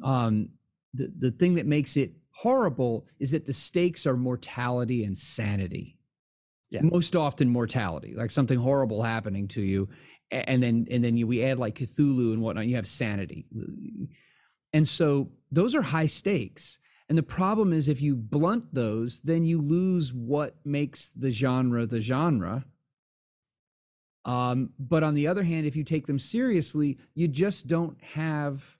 um, 0.03 0.51
the, 0.95 1.13
the 1.17 1.31
thing 1.31 1.55
that 1.55 1.67
makes 1.67 1.97
it 1.97 2.13
horrible 2.31 3.07
is 3.19 3.33
that 3.33 3.47
the 3.47 3.53
stakes 3.53 4.07
are 4.07 4.17
mortality 4.17 5.05
and 5.05 5.17
sanity. 5.17 5.99
Yeah. 6.71 6.83
Most 6.83 7.17
often 7.17 7.49
mortality, 7.49 8.15
like 8.17 8.31
something 8.31 8.59
horrible 8.59 9.03
happening 9.03 9.49
to 9.49 9.63
you. 9.63 9.89
And 10.31 10.63
then 10.63 10.87
and 10.91 11.03
then 11.03 11.17
you, 11.17 11.27
we 11.27 11.45
add 11.45 11.59
like 11.59 11.77
Cthulhu 11.77 12.33
and 12.33 12.41
whatnot, 12.41 12.67
you 12.67 12.77
have 12.77 12.87
sanity. 12.87 13.47
And 14.73 14.87
so 14.87 15.31
those 15.51 15.75
are 15.75 15.83
high 15.83 16.07
stakes. 16.07 16.79
And 17.09 17.19
the 17.19 17.25
problem 17.25 17.73
is 17.73 17.89
if 17.89 18.01
you 18.01 18.15
blunt 18.15 18.73
those, 18.73 19.21
then 19.25 19.45
you 19.45 19.61
lose 19.61 20.15
what 20.15 20.55
makes 20.65 21.09
the 21.09 21.31
genre 21.31 21.87
the 21.87 22.01
genre. 22.01 22.65
Um, 24.25 24.71
but 24.79 25.03
on 25.03 25.15
the 25.15 25.27
other 25.27 25.43
hand, 25.43 25.67
if 25.67 25.77
you 25.77 25.85
take 25.85 26.07
them 26.07 26.19
seriously, 26.19 26.99
you 27.15 27.29
just 27.29 27.67
don't 27.67 27.97
have 28.03 28.77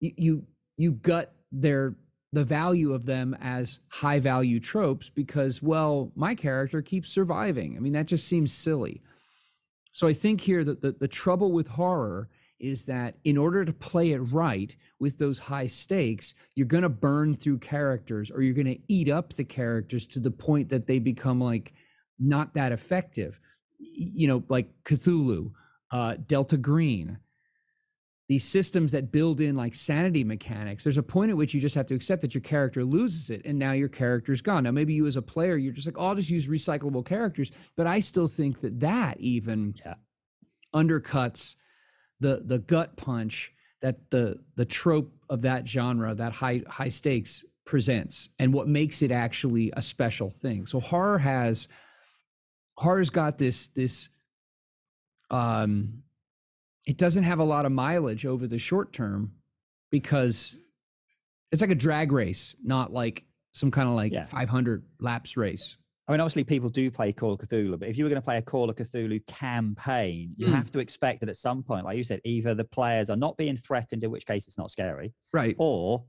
you 0.00 0.46
you, 0.76 0.92
gut 0.92 1.34
their 1.50 1.96
the 2.32 2.44
value 2.44 2.92
of 2.92 3.06
them 3.06 3.36
as 3.40 3.78
high 3.88 4.18
value 4.18 4.60
tropes 4.60 5.08
because 5.08 5.62
well, 5.62 6.12
my 6.14 6.34
character 6.34 6.82
keeps 6.82 7.08
surviving. 7.08 7.76
I 7.76 7.80
mean, 7.80 7.92
that 7.92 8.06
just 8.06 8.26
seems 8.26 8.52
silly. 8.52 9.02
So 9.92 10.08
I 10.08 10.12
think 10.12 10.40
here 10.40 10.64
that 10.64 10.82
the, 10.82 10.92
the 10.92 11.08
trouble 11.08 11.52
with 11.52 11.68
horror 11.68 12.28
is 12.58 12.84
that 12.86 13.16
in 13.24 13.36
order 13.36 13.64
to 13.64 13.72
play 13.72 14.12
it 14.12 14.18
right 14.18 14.74
with 14.98 15.18
those 15.18 15.38
high 15.38 15.66
stakes, 15.66 16.34
you're 16.54 16.66
going 16.66 16.82
to 16.82 16.88
burn 16.88 17.36
through 17.36 17.58
characters 17.58 18.30
or 18.30 18.42
you're 18.42 18.54
going 18.54 18.66
to 18.66 18.80
eat 18.88 19.08
up 19.08 19.34
the 19.34 19.44
characters 19.44 20.06
to 20.06 20.18
the 20.18 20.30
point 20.30 20.68
that 20.70 20.86
they 20.86 20.98
become 20.98 21.40
like 21.40 21.72
not 22.18 22.54
that 22.54 22.72
effective. 22.72 23.38
You 23.92 24.28
know, 24.28 24.44
like 24.48 24.68
Cthulhu, 24.84 25.52
uh, 25.90 26.16
Delta 26.26 26.56
Green, 26.56 27.18
these 28.28 28.44
systems 28.44 28.92
that 28.92 29.12
build 29.12 29.40
in 29.40 29.54
like 29.54 29.74
sanity 29.74 30.24
mechanics. 30.24 30.82
There's 30.82 30.96
a 30.96 31.02
point 31.02 31.30
at 31.30 31.36
which 31.36 31.52
you 31.52 31.60
just 31.60 31.74
have 31.74 31.86
to 31.88 31.94
accept 31.94 32.22
that 32.22 32.34
your 32.34 32.40
character 32.40 32.82
loses 32.84 33.28
it 33.28 33.42
and 33.44 33.58
now 33.58 33.72
your 33.72 33.88
character's 33.90 34.40
gone. 34.40 34.64
Now, 34.64 34.70
maybe 34.70 34.94
you 34.94 35.06
as 35.06 35.16
a 35.16 35.22
player, 35.22 35.56
you're 35.56 35.74
just 35.74 35.86
like, 35.86 35.96
oh, 35.98 36.06
I'll 36.06 36.14
just 36.14 36.30
use 36.30 36.48
recyclable 36.48 37.04
characters. 37.04 37.52
But 37.76 37.86
I 37.86 38.00
still 38.00 38.26
think 38.26 38.60
that 38.62 38.80
that 38.80 39.20
even 39.20 39.74
Yeah. 39.84 39.94
undercuts 40.74 41.56
the 42.20 42.42
the 42.44 42.58
gut 42.58 42.96
punch 42.96 43.52
that 43.82 44.10
the 44.10 44.38
the 44.56 44.64
trope 44.64 45.12
of 45.28 45.42
that 45.42 45.68
genre, 45.68 46.14
that 46.14 46.32
high 46.32 46.62
high 46.66 46.88
stakes 46.88 47.44
presents, 47.66 48.30
and 48.38 48.54
what 48.54 48.68
makes 48.68 49.02
it 49.02 49.10
actually 49.10 49.70
a 49.76 49.82
special 49.82 50.30
thing. 50.30 50.64
So 50.66 50.80
horror 50.80 51.18
has 51.18 51.68
horror's 52.76 53.10
got 53.10 53.38
this 53.38 53.68
this 53.68 54.08
um 55.30 56.02
it 56.86 56.96
doesn't 56.98 57.22
have 57.24 57.38
a 57.38 57.44
lot 57.44 57.64
of 57.66 57.72
mileage 57.72 58.26
over 58.26 58.46
the 58.46 58.58
short 58.58 58.92
term 58.92 59.32
because 59.90 60.58
it's 61.52 61.62
like 61.62 61.70
a 61.70 61.74
drag 61.74 62.12
race, 62.12 62.54
not 62.62 62.92
like 62.92 63.24
some 63.52 63.70
kind 63.70 63.88
of 63.88 63.94
like 63.94 64.12
Yeah. 64.12 64.24
500 64.24 64.84
laps 65.00 65.36
race. 65.36 65.76
I 66.06 66.12
mean, 66.12 66.20
obviously, 66.20 66.44
people 66.44 66.68
do 66.68 66.90
play 66.90 67.12
Call 67.14 67.32
of 67.32 67.38
Cthulhu, 67.40 67.78
but 67.78 67.88
if 67.88 67.96
you 67.96 68.04
were 68.04 68.10
going 68.10 68.20
to 68.20 68.24
play 68.24 68.36
a 68.36 68.42
Call 68.42 68.68
of 68.68 68.76
Cthulhu 68.76 69.24
campaign, 69.26 70.34
you 70.36 70.48
Mm. 70.48 70.52
have 70.54 70.70
to 70.72 70.78
expect 70.80 71.20
that 71.20 71.30
at 71.30 71.36
some 71.38 71.62
point, 71.62 71.86
like 71.86 71.96
you 71.96 72.04
said, 72.04 72.20
either 72.24 72.54
the 72.54 72.64
players 72.64 73.08
are 73.08 73.16
not 73.16 73.38
being 73.38 73.56
threatened, 73.56 74.04
in 74.04 74.10
which 74.10 74.26
case 74.26 74.46
it's 74.46 74.58
not 74.58 74.70
scary, 74.70 75.14
Right. 75.32 75.54
or 75.58 76.04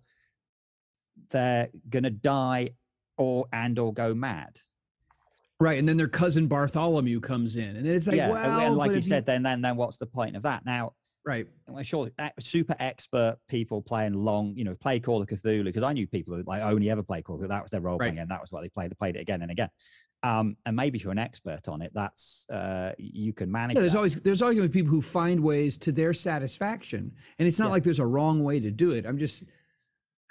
they're 1.30 1.69
going 1.89 2.04
to 2.04 2.10
die 2.10 2.71
or 3.17 3.45
and 3.54 3.80
or 3.80 3.93
go 3.93 4.13
mad. 4.13 4.60
Right. 5.60 5.80
And 5.80 5.88
then 5.88 5.98
their 5.98 6.08
cousin 6.08 6.48
Bartholomew 6.48 7.22
comes 7.22 7.56
in. 7.56 7.76
And 7.78 7.86
then 7.86 7.96
it's 7.96 8.08
like, 8.08 8.18
yeah, 8.18 8.65
and- 8.65 8.76
like 8.76 8.91
you 8.91 9.02
said, 9.02 9.26
then 9.26 9.44
then 9.44 9.62
then 9.62 9.76
what's 9.78 9.98
the 9.98 10.06
point 10.06 10.36
of 10.36 10.44
that? 10.44 10.65
Now, 10.65 10.94
right. 11.26 11.48
Sure 11.84 12.08
e- 12.22 12.30
super 12.39 12.76
expert 12.80 13.38
people 13.48 13.82
playing 13.82 14.13
long, 14.13 14.54
you 14.56 14.63
know, 14.65 14.76
play 14.76 15.00
Call 15.00 15.22
of 15.22 15.28
Cthulhu 15.30 15.63
because 15.63 15.84
I 15.84 15.94
knew 15.94 16.08
people 16.08 16.36
who 16.36 16.44
like 16.44 16.62
only 16.62 16.89
ever 16.89 17.04
play 17.04 17.22
Call 17.22 17.36
of 17.36 17.41
Cthulhu. 17.41 17.48
That 17.50 17.62
was 17.62 17.72
their 17.72 17.82
role 17.82 17.98
playing 17.98 18.15
Right. 18.15 18.22
game. 18.22 18.28
That 18.28 18.41
was 18.41 18.52
what 18.52 18.62
they 18.63 18.70
played. 18.70 18.91
They 18.91 18.96
played 18.96 19.15
it 19.15 19.20
again 19.22 19.41
and 19.41 19.50
again. 19.52 19.70
Um, 20.24 20.58
and 20.65 20.76
maybe 20.76 20.98
if 20.98 21.04
you're 21.04 21.12
an 21.12 21.20
expert 21.20 21.68
on 21.68 21.82
it, 21.84 21.91
that's 21.94 22.48
uh, 22.50 22.91
you 22.98 23.32
can 23.32 23.52
manage. 23.52 23.76
Yeah, 23.76 23.82
there's 23.82 23.94
that. 23.94 24.00
always 24.00 24.15
there's 24.22 24.41
always 24.41 24.58
going 24.58 24.68
to 24.68 24.74
be 24.74 24.82
people 24.82 24.91
who 24.94 25.02
find 25.02 25.39
ways 25.41 25.78
to 25.78 25.91
their 25.91 26.13
satisfaction, 26.13 27.12
and 27.39 27.48
it's 27.48 27.60
not 27.60 27.68
Yeah. 27.68 27.72
like 27.72 27.84
there's 27.84 28.00
a 28.00 28.06
wrong 28.06 28.44
way 28.44 28.60
to 28.60 28.72
do 28.72 28.91
it. 28.91 29.06
I'm 29.06 29.20
just, 29.20 29.44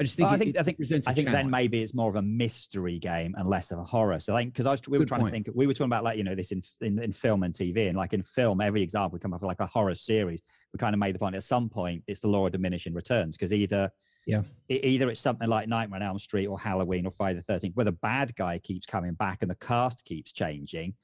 I 0.01 0.03
just 0.03 0.17
think 0.17 0.27
Well, 0.27 0.35
I 0.35 0.39
think 0.39 0.57
it 0.57 0.59
I 0.59 0.63
think 0.65 0.79
I 1.07 1.15
think 1.15 1.31
then 1.31 1.49
maybe 1.51 1.81
it's 1.81 1.95
more 1.95 2.11
of 2.11 2.17
a 2.17 2.23
mystery 2.23 2.99
game 2.99 3.35
and 3.39 3.49
less 3.49 3.71
of 3.71 3.79
a 3.79 3.85
horror. 3.85 4.19
So 4.19 4.33
like 4.33 4.49
because 4.49 4.67
I 4.67 4.73
was 4.73 4.81
we 4.89 4.99
were 4.99 5.05
trying 5.07 5.21
point. 5.21 5.33
to 5.33 5.43
think 5.45 5.49
we 5.57 5.67
were 5.69 5.73
talking 5.75 5.87
about 5.87 6.03
like 6.03 6.19
you 6.19 6.25
know 6.25 6.35
this 6.35 6.51
in, 6.51 6.63
in 6.81 6.99
in 7.01 7.13
film 7.13 7.45
and 7.45 7.55
TV 7.55 7.89
and 7.89 7.97
like 7.97 8.13
in 8.13 8.23
film 8.23 8.61
every 8.61 8.83
example 8.83 9.15
we 9.15 9.21
come 9.21 9.33
up 9.33 9.41
with 9.41 9.47
like 9.49 9.61
a 9.61 9.67
horror 9.67 9.95
series. 9.95 10.43
We 10.73 10.79
kind 10.79 10.95
of 10.95 10.99
made 10.99 11.15
the 11.15 11.21
point 11.21 11.37
at 11.37 11.45
some 11.45 11.69
point 11.69 12.03
it's 12.09 12.19
the 12.21 12.27
law 12.29 12.47
of 12.47 12.53
diminishing 12.53 12.93
returns 12.93 13.37
because 13.37 13.53
either 13.53 13.89
Yeah. 14.27 14.43
e- 14.69 14.81
either 14.83 15.09
it's 15.11 15.21
something 15.21 15.49
like 15.49 15.69
Nightmare 15.69 16.01
on 16.01 16.07
Elm 16.07 16.19
Street 16.19 16.49
or 16.49 16.59
Halloween 16.59 17.07
or 17.07 17.13
Friday 17.13 17.37
the 17.39 17.43
Thirteenth 17.45 17.77
where 17.77 17.85
the 17.85 17.93
bad 17.93 18.35
guy 18.35 18.59
keeps 18.59 18.87
coming 18.87 19.15
back 19.15 19.43
and 19.43 19.51
the 19.51 19.55
cast 19.57 20.05
keeps 20.05 20.33
changing. 20.33 20.95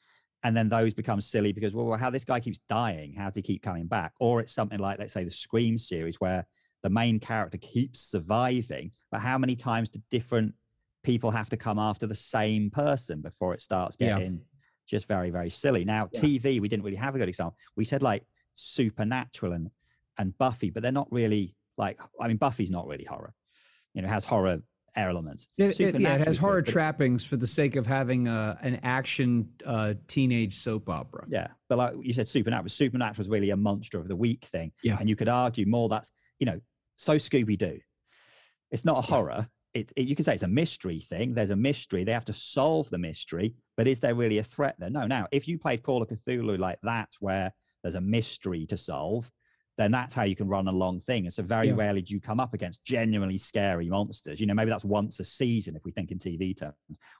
And 0.42 0.56
then 0.56 0.68
those 0.68 0.94
become 0.94 1.20
silly 1.20 1.52
because 1.52 1.74
well, 1.74 1.84
well, 1.84 1.98
how 1.98 2.10
this 2.10 2.24
guy 2.24 2.40
keeps 2.40 2.58
dying, 2.68 3.12
how 3.14 3.26
does 3.26 3.36
he 3.36 3.42
keep 3.42 3.62
coming 3.62 3.86
back? 3.86 4.14
Or 4.18 4.40
it's 4.40 4.52
something 4.52 4.78
like, 4.80 4.98
let's 4.98 5.12
say, 5.12 5.22
the 5.22 5.30
Scream 5.30 5.76
series 5.78 6.16
where 6.18 6.46
the 6.82 6.90
main 6.90 7.20
character 7.20 7.58
keeps 7.58 8.00
surviving, 8.00 8.90
but 9.10 9.20
how 9.20 9.36
many 9.38 9.56
times 9.56 9.88
do 9.88 10.00
different 10.10 10.54
people 11.02 11.30
have 11.30 11.48
to 11.50 11.56
come 11.56 11.78
after 11.78 12.06
the 12.06 12.14
same 12.14 12.70
person 12.70 13.20
before 13.20 13.54
it 13.54 13.60
starts 13.60 13.96
Yeah. 13.98 14.18
getting 14.18 14.40
just 14.86 15.06
very, 15.06 15.30
very 15.30 15.50
silly? 15.50 15.84
Now, 15.84 16.08
Yeah. 16.12 16.20
TV, 16.20 16.60
we 16.60 16.68
didn't 16.68 16.84
really 16.84 16.96
have 16.96 17.14
a 17.14 17.18
good 17.18 17.28
example. 17.28 17.56
We 17.76 17.84
said 17.84 18.02
like 18.02 18.24
Supernatural 18.54 19.52
and 19.52 19.70
and 20.18 20.36
Buffy, 20.36 20.68
but 20.70 20.82
they're 20.82 20.92
not 20.92 21.08
really 21.10 21.56
like. 21.78 21.98
I 22.20 22.28
mean, 22.28 22.36
Buffy's 22.36 22.70
not 22.70 22.86
really 22.86 23.04
horror. 23.04 23.32
You 23.94 24.02
know, 24.02 24.08
it 24.08 24.10
has 24.10 24.24
horror 24.26 24.58
elements. 24.96 25.48
It, 25.56 25.80
it- 25.80 25.98
yeah, 26.00 26.14
it 26.16 26.18
has 26.20 26.28
is 26.34 26.38
good, 26.38 26.44
horror 26.46 26.62
trappings 26.62 27.24
for 27.24 27.36
the 27.38 27.46
sake 27.46 27.76
of 27.76 27.86
having 27.86 28.28
a, 28.28 28.58
an 28.60 28.80
action 28.82 29.48
uh, 29.64 29.94
teenage 30.08 30.56
soap 30.58 30.90
opera. 30.90 31.24
Yeah, 31.30 31.48
but 31.70 31.78
like 31.78 31.94
you 32.02 32.12
said, 32.12 32.28
Supernatural. 32.28 32.68
Supernatural 32.68 33.22
is 33.24 33.30
really 33.30 33.48
a 33.50 33.56
monster 33.56 33.98
of 33.98 34.08
the 34.08 34.16
week 34.16 34.44
thing. 34.46 34.72
Yeah. 34.82 34.98
and 35.00 35.08
you 35.08 35.16
could 35.16 35.28
argue 35.28 35.64
more 35.66 35.88
that's 35.88 36.10
you 36.38 36.44
know 36.46 36.60
so 37.00 37.14
Scooby 37.14 37.56
Doo. 37.56 37.80
It's 38.70 38.84
not 38.84 38.98
a 38.98 39.00
horror. 39.00 39.48
It, 39.72 39.90
it 39.96 40.06
you 40.06 40.14
can 40.14 40.24
say 40.24 40.34
it's 40.34 40.42
a 40.42 40.48
mystery 40.48 41.00
thing. 41.00 41.32
There's 41.32 41.50
a 41.50 41.56
mystery. 41.56 42.04
They 42.04 42.12
have 42.12 42.26
to 42.26 42.32
solve 42.32 42.90
the 42.90 42.98
mystery, 42.98 43.54
but 43.76 43.88
is 43.88 44.00
there 44.00 44.14
really 44.14 44.38
a 44.38 44.44
threat 44.44 44.76
there? 44.78 44.90
No. 44.90 45.06
Now, 45.06 45.26
if 45.32 45.48
you 45.48 45.58
played 45.58 45.82
Call 45.82 46.02
of 46.02 46.08
Cthulhu 46.08 46.58
like 46.58 46.78
that, 46.82 47.08
where 47.20 47.52
there's 47.82 47.94
a 47.94 48.00
mystery 48.02 48.66
to 48.66 48.76
solve, 48.76 49.30
then 49.78 49.90
that's 49.90 50.12
how 50.12 50.24
you 50.24 50.36
can 50.36 50.46
run 50.46 50.68
a 50.68 50.72
long 50.72 51.00
thing. 51.00 51.24
And 51.24 51.32
so 51.32 51.42
very 51.42 51.68
Yeah. 51.68 51.74
rarely 51.74 52.02
do 52.02 52.12
you 52.12 52.20
come 52.20 52.38
up 52.38 52.52
against 52.52 52.84
genuinely 52.84 53.38
scary 53.38 53.88
monsters. 53.88 54.38
You 54.38 54.46
know, 54.46 54.52
maybe 54.52 54.68
that's 54.68 54.84
once 54.84 55.20
a 55.20 55.24
season 55.24 55.74
if 55.74 55.84
we 55.86 55.90
think 55.92 56.10
in 56.10 56.18
TV 56.18 56.52
terms. 56.54 56.74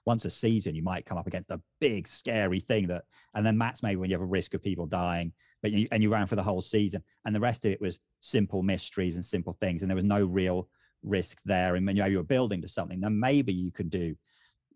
Once 0.05 0.25
a 0.25 0.29
season, 0.29 0.75
you 0.75 0.83
might 0.83 1.07
come 1.07 1.17
up 1.17 1.25
against 1.25 1.49
a 1.49 1.59
big 1.79 2.07
scary 2.07 2.59
thing 2.59 2.85
that, 2.87 3.05
and 3.33 3.43
then 3.43 3.57
that's 3.57 3.81
maybe 3.81 3.95
when 3.95 4.11
you 4.11 4.15
have 4.15 4.21
a 4.21 4.25
risk 4.25 4.53
of 4.53 4.61
people 4.61 4.85
dying, 4.85 5.33
but 5.61 5.71
you 5.71 5.87
and 5.91 6.01
you 6.03 6.09
ran 6.09 6.27
for 6.27 6.35
the 6.35 6.43
whole 6.43 6.61
season, 6.61 7.03
and 7.25 7.35
the 7.35 7.39
rest 7.39 7.65
of 7.65 7.71
it 7.71 7.81
was 7.81 7.99
simple 8.19 8.61
mysteries 8.63 9.15
and 9.15 9.23
simple 9.25 9.53
things, 9.53 9.81
and 9.81 9.89
there 9.89 9.95
was 9.95 10.03
no 10.03 10.25
real 10.25 10.69
risk 11.03 11.39
there. 11.45 11.75
And 11.75 11.85
when 11.85 11.95
you, 11.95 12.05
you 12.05 12.17
were 12.17 12.23
building 12.23 12.61
to 12.61 12.67
something, 12.67 12.99
then 12.99 13.19
maybe 13.19 13.53
you 13.53 13.71
can 13.71 13.89
do 13.89 14.15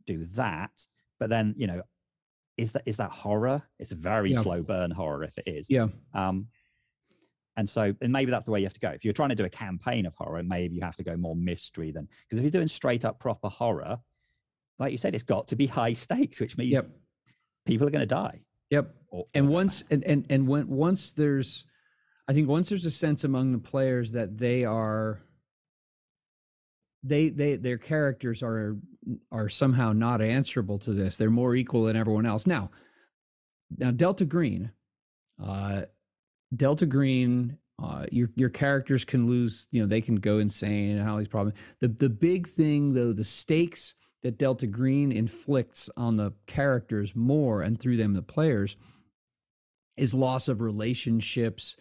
do 0.06 0.26
that. 0.34 0.72
But 1.20 1.30
then 1.30 1.56
you 1.58 1.68
know, 1.68 1.82
is 2.58 2.72
that 2.74 2.84
is 2.86 2.98
that 2.98 3.12
horror? 3.12 3.64
It's 3.80 3.92
a 3.92 3.96
very 3.96 4.32
Yeah. 4.34 4.42
slow 4.42 4.62
burn 4.62 4.92
horror 4.92 5.24
if 5.24 5.38
it 5.38 5.48
is. 5.48 5.70
Yeah. 5.70 5.88
Um, 6.14 6.48
and 7.58 7.70
so, 7.70 7.96
and 8.02 8.12
maybe 8.12 8.32
that's 8.32 8.44
the 8.44 8.52
way 8.52 8.60
you 8.60 8.66
have 8.66 8.74
to 8.74 8.80
go. 8.82 8.90
If 8.90 9.06
you're 9.06 9.14
trying 9.14 9.30
to 9.30 9.36
do 9.36 9.46
a 9.46 9.50
campaign 9.50 10.06
of 10.06 10.14
horror, 10.14 10.44
maybe 10.44 10.76
you 10.76 10.82
have 10.82 10.98
to 10.98 11.04
go 11.04 11.16
more 11.16 11.36
mystery 11.38 11.92
than 11.92 12.08
because 12.28 12.38
if 12.38 12.44
you're 12.44 12.52
doing 12.52 12.68
straight 12.68 13.06
up 13.06 13.18
proper 13.20 13.48
horror, 13.48 13.98
like 14.78 14.92
you 14.92 14.98
said, 14.98 15.14
it's 15.14 15.24
got 15.24 15.48
to 15.48 15.56
be 15.56 15.66
high 15.66 15.94
stakes, 15.94 16.42
which 16.42 16.58
means 16.58 16.74
Yep. 16.74 16.90
people 17.66 17.88
are 17.88 17.92
going 17.92 18.02
to 18.02 18.06
die. 18.06 18.42
Yep. 18.70 18.94
Or, 19.10 19.26
and 19.34 19.48
or 19.48 19.52
once 19.52 19.84
and, 19.90 20.04
and 20.04 20.26
and 20.30 20.48
when 20.48 20.68
once 20.68 21.12
there's 21.12 21.66
i 22.28 22.34
think 22.34 22.50
once 22.50 22.70
there's 22.70 22.86
a 22.86 22.92
sense 22.92 23.24
among 23.24 23.52
the 23.52 23.60
players 23.60 24.12
that 24.12 24.38
they 24.38 24.66
are 24.66 25.22
they 27.04 27.30
they 27.30 27.56
their 27.56 27.78
characters 27.78 28.42
are 28.42 28.78
are 29.32 29.50
somehow 29.50 29.94
not 29.94 30.22
answerable 30.22 30.80
to 30.80 30.92
this. 30.94 31.18
They're 31.18 31.30
more 31.30 31.56
equal 31.56 31.86
than 31.86 31.96
everyone 31.96 32.26
else. 32.26 32.48
Now, 32.48 32.72
now 33.78 33.92
Delta 33.92 34.26
Green, 34.26 34.72
uh, 35.44 35.84
Delta 36.56 36.86
Green, 36.86 37.58
uh, 37.82 38.06
your 38.12 38.30
your 38.36 38.50
characters 38.50 39.06
can 39.06 39.28
lose. 39.28 39.68
You 39.72 39.82
know, 39.82 39.88
they 39.88 40.02
can 40.02 40.16
go 40.16 40.40
insane 40.40 40.98
and 40.98 41.06
how 41.06 41.18
these 41.18 41.28
problems. 41.28 41.58
The 41.82 41.90
the 41.90 42.10
big 42.10 42.48
thing 42.48 42.94
though, 42.94 43.14
the 43.14 43.24
stakes 43.24 43.96
that 44.26 44.40
Delta 44.40 44.66
Green 44.66 45.12
inflicts 45.12 45.88
on 45.96 46.18
the 46.18 46.34
characters 46.48 47.16
more 47.16 47.62
and 47.62 47.80
through 47.80 47.98
them 47.98 48.16
the 48.16 48.24
players 48.24 48.76
is 49.98 50.16
loss 50.16 50.48
of 50.48 50.62
relationships 50.62 51.78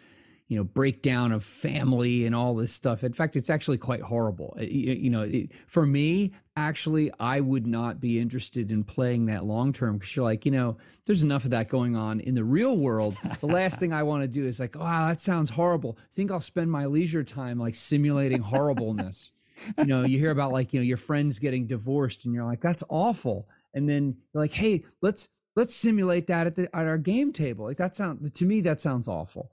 you 0.47 0.55
know 0.55 0.63
breakdown 0.63 1.31
of 1.31 1.43
family 1.43 2.23
and 2.23 2.35
all 2.35 2.53
this 2.53 2.71
stuff. 2.71 3.03
In 3.03 3.13
fact 3.13 3.35
it's 3.35 3.49
actually 3.49 3.79
quite 3.79 4.03
horrible. 4.03 4.55
You, 4.61 5.09
know 5.09 5.27
for 5.65 5.87
me 5.87 6.33
actually 6.55 7.11
i 7.19 7.39
would 7.39 7.65
not 7.65 7.99
be 7.99 8.19
interested 8.19 8.71
in 8.71 8.83
playing 8.83 9.25
that 9.25 9.43
long 9.43 9.73
term 9.73 9.97
because 9.97 10.15
you're 10.15 10.23
like 10.23 10.45
you 10.45 10.51
know 10.51 10.77
there's 11.05 11.23
enough 11.23 11.45
of 11.45 11.49
that 11.49 11.67
going 11.67 11.95
on 11.95 12.19
in 12.19 12.35
the 12.35 12.43
real 12.43 12.77
world. 12.77 13.17
The 13.39 13.47
last 13.47 13.79
thing 13.79 13.91
i 13.91 14.03
want 14.03 14.21
to 14.21 14.27
do 14.27 14.45
is 14.45 14.59
like 14.59 14.75
wow 14.75 15.07
that 15.07 15.19
sounds 15.19 15.49
horrible. 15.49 15.97
I 15.99 16.13
think 16.13 16.29
i'll 16.29 16.41
spend 16.41 16.71
my 16.71 16.85
leisure 16.85 17.23
time 17.23 17.57
like 17.57 17.75
simulating 17.75 18.41
horribleness 18.41 19.31
you 19.77 19.85
know 19.85 20.03
you 20.03 20.17
hear 20.17 20.31
about 20.31 20.51
like 20.51 20.73
you 20.73 20.79
know 20.79 20.85
your 20.85 20.97
friends 20.97 21.39
getting 21.39 21.67
divorced 21.67 22.25
and 22.25 22.33
you're 22.33 22.43
like 22.43 22.61
that's 22.61 22.83
awful. 22.89 23.47
And 23.73 23.89
then 23.89 24.17
you're 24.33 24.43
like 24.43 24.53
hey 24.53 24.85
let's 25.01 25.29
let's 25.55 25.75
simulate 25.75 26.27
that 26.27 26.47
at 26.47 26.55
the 26.55 26.75
at 26.75 26.85
our 26.85 26.97
game 26.97 27.33
table. 27.33 27.65
Like 27.65 27.77
that 27.77 27.95
sounds 27.95 28.29
to 28.29 28.45
me 28.45 28.61
that 28.61 28.81
sounds 28.81 29.07
awful. 29.07 29.51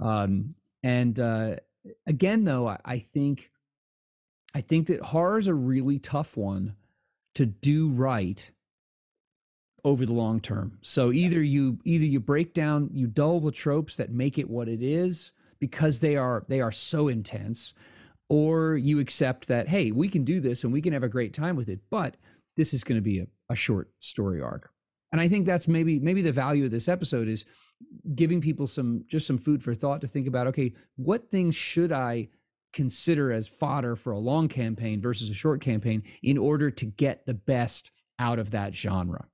Um, 0.00 0.54
and 0.82 1.18
uh, 1.20 1.56
again, 2.06 2.44
though, 2.44 2.68
I, 2.68 2.78
I 2.84 2.98
think 2.98 3.50
I 4.54 4.60
think 4.60 4.88
that 4.88 5.00
horror 5.00 5.38
is 5.38 5.46
a 5.46 5.54
really 5.54 5.98
tough 5.98 6.36
one 6.36 6.74
to 7.34 7.46
do 7.46 7.90
right 7.90 8.50
over 9.84 10.04
the 10.04 10.12
long 10.12 10.40
term. 10.40 10.78
So 10.80 11.12
either 11.12 11.42
you 11.42 11.78
either 11.84 12.04
you 12.04 12.20
break 12.20 12.54
down, 12.54 12.90
you 12.92 13.06
dull 13.06 13.40
the 13.40 13.52
tropes 13.52 13.96
that 13.96 14.10
make 14.10 14.38
it 14.38 14.50
what 14.50 14.68
it 14.68 14.82
is 14.82 15.32
because 15.58 16.00
they 16.00 16.16
are 16.16 16.44
they 16.48 16.60
are 16.60 16.72
so 16.72 17.08
intense, 17.08 17.74
or 18.30 18.76
you 18.76 18.98
accept 19.00 19.48
that 19.48 19.68
hey, 19.68 19.90
we 19.90 20.08
can 20.08 20.24
do 20.24 20.40
this 20.40 20.64
and 20.64 20.72
we 20.72 20.80
can 20.80 20.94
have 20.94 21.02
a 21.02 21.08
great 21.08 21.34
time 21.34 21.56
with 21.56 21.68
it, 21.68 21.80
but 21.90 22.16
this 22.56 22.72
is 22.72 22.84
going 22.84 22.96
to 22.96 23.02
be 23.02 23.18
a, 23.18 23.26
a 23.50 23.56
short 23.56 23.90
story 23.98 24.40
arc. 24.40 24.70
And 25.12 25.20
I 25.20 25.28
think 25.28 25.44
that's 25.44 25.68
maybe 25.68 25.98
maybe 25.98 26.22
the 26.22 26.32
value 26.32 26.64
of 26.64 26.70
this 26.70 26.88
episode 26.88 27.28
is 27.28 27.44
giving 28.14 28.40
people 28.40 28.66
some 28.66 29.04
just 29.08 29.26
some 29.26 29.38
food 29.38 29.62
for 29.62 29.74
thought 29.74 30.00
to 30.00 30.06
think 30.06 30.26
about 30.26 30.46
okay 30.46 30.72
what 30.96 31.30
things 31.30 31.56
should 31.56 31.90
i 31.90 32.28
consider 32.74 33.32
as 33.32 33.48
fodder 33.48 33.96
for 33.96 34.12
a 34.12 34.18
long 34.18 34.48
campaign 34.48 35.00
versus 35.00 35.30
a 35.30 35.34
short 35.34 35.62
campaign 35.62 36.02
in 36.22 36.36
order 36.36 36.70
to 36.70 36.84
get 36.84 37.24
the 37.24 37.32
best 37.34 37.90
out 38.18 38.38
of 38.38 38.50
that 38.50 38.74
genre 38.74 39.26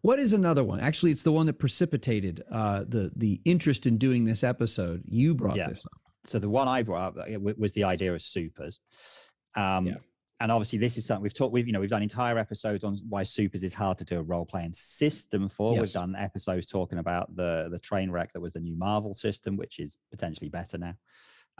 what 0.00 0.18
is 0.18 0.32
another 0.32 0.64
one 0.64 0.80
actually 0.80 1.10
it's 1.10 1.22
the 1.22 1.30
one 1.30 1.44
that 1.44 1.58
precipitated 1.58 2.42
uh, 2.50 2.82
the 2.88 3.12
the 3.14 3.40
interest 3.44 3.86
in 3.86 3.98
doing 3.98 4.24
this 4.24 4.42
episode 4.42 5.02
you 5.06 5.34
brought 5.34 5.56
yeah. 5.56 5.68
this 5.68 5.84
up 5.84 6.07
so 6.28 6.38
the 6.38 6.48
one 6.48 6.68
i 6.68 6.82
brought 6.82 7.16
up 7.16 7.28
uh, 7.28 7.38
was 7.56 7.72
the 7.72 7.84
idea 7.84 8.12
of 8.14 8.22
supers. 8.22 8.80
Um, 9.56 9.86
yeah. 9.86 9.94
and 10.40 10.52
obviously 10.52 10.78
this 10.78 10.98
is 10.98 11.06
something 11.06 11.22
we've 11.22 11.34
talked 11.34 11.52
we've 11.52 11.66
you 11.66 11.72
know 11.72 11.80
we've 11.80 11.90
done 11.90 12.02
entire 12.02 12.38
episodes 12.38 12.84
on 12.84 12.96
why 13.08 13.22
supers 13.22 13.64
is 13.64 13.74
hard 13.74 13.98
to 13.98 14.04
do 14.04 14.18
a 14.18 14.22
role 14.22 14.44
playing 14.44 14.74
system 14.74 15.48
for. 15.48 15.74
Yes. 15.74 15.80
we've 15.80 15.92
done 15.92 16.14
episodes 16.16 16.66
talking 16.66 16.98
about 16.98 17.34
the 17.34 17.68
the 17.70 17.78
train 17.78 18.10
wreck 18.10 18.32
that 18.34 18.40
was 18.40 18.52
the 18.52 18.60
new 18.60 18.76
marvel 18.76 19.14
system 19.14 19.56
which 19.56 19.78
is 19.78 19.96
potentially 20.10 20.50
better 20.50 20.78
now. 20.78 20.94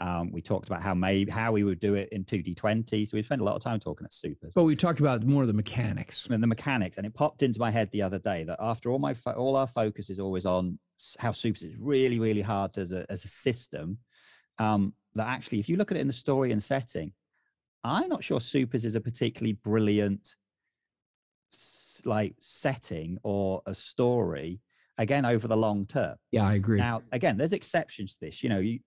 Um, 0.01 0.31
we 0.31 0.41
talked 0.41 0.69
about 0.69 0.81
how 0.81 0.93
maybe 0.93 1.29
how 1.29 1.51
we 1.51 1.65
would 1.65 1.81
do 1.81 1.95
it 1.95 2.07
in 2.13 2.23
2d20 2.23 3.05
so 3.05 3.17
we 3.17 3.23
spent 3.23 3.41
a 3.41 3.43
lot 3.43 3.55
of 3.55 3.61
time 3.61 3.81
talking 3.81 4.05
at 4.05 4.13
supers. 4.13 4.53
But 4.55 4.63
we 4.63 4.77
talked 4.77 5.01
about 5.01 5.25
more 5.25 5.41
of 5.41 5.47
the 5.47 5.53
mechanics. 5.53 6.25
And 6.31 6.41
the 6.41 6.47
mechanics 6.47 6.95
and 6.95 7.05
it 7.05 7.13
popped 7.13 7.43
into 7.43 7.59
my 7.59 7.69
head 7.69 7.91
the 7.91 8.01
other 8.01 8.19
day 8.19 8.45
that 8.45 8.59
after 8.61 8.91
all 8.91 8.99
my 8.99 9.13
fo- 9.13 9.33
all 9.33 9.57
our 9.57 9.67
focus 9.67 10.09
is 10.09 10.19
always 10.19 10.45
on 10.45 10.79
how 11.17 11.33
supers 11.33 11.63
is 11.63 11.75
really 11.77 12.19
really 12.19 12.41
hard 12.41 12.77
as 12.77 12.93
a 12.93 13.05
as 13.09 13.25
a 13.25 13.27
system 13.27 13.97
um, 14.59 14.93
that 15.15 15.27
actually 15.27 15.59
if 15.59 15.67
you 15.67 15.77
look 15.77 15.91
at 15.91 15.97
it 15.97 16.01
in 16.01 16.07
the 16.07 16.13
story 16.13 16.51
and 16.51 16.61
setting 16.61 17.11
I'm 17.83 18.09
not 18.09 18.23
sure 18.23 18.39
Supers 18.39 18.85
is 18.85 18.95
a 18.95 19.01
particularly 19.01 19.53
brilliant 19.53 20.35
like 22.05 22.35
setting 22.39 23.17
or 23.23 23.61
a 23.65 23.75
story 23.75 24.61
again 24.97 25.25
over 25.25 25.47
the 25.47 25.57
long 25.57 25.85
term. 25.85 26.15
Yeah, 26.31 26.45
I 26.45 26.55
agree. 26.55 26.77
Now, 26.77 27.01
again, 27.11 27.37
there's 27.37 27.53
exceptions 27.53 28.13
to 28.13 28.25
this. 28.25 28.43
You 28.43 28.49
know, 28.49 28.59
you, 28.59 28.79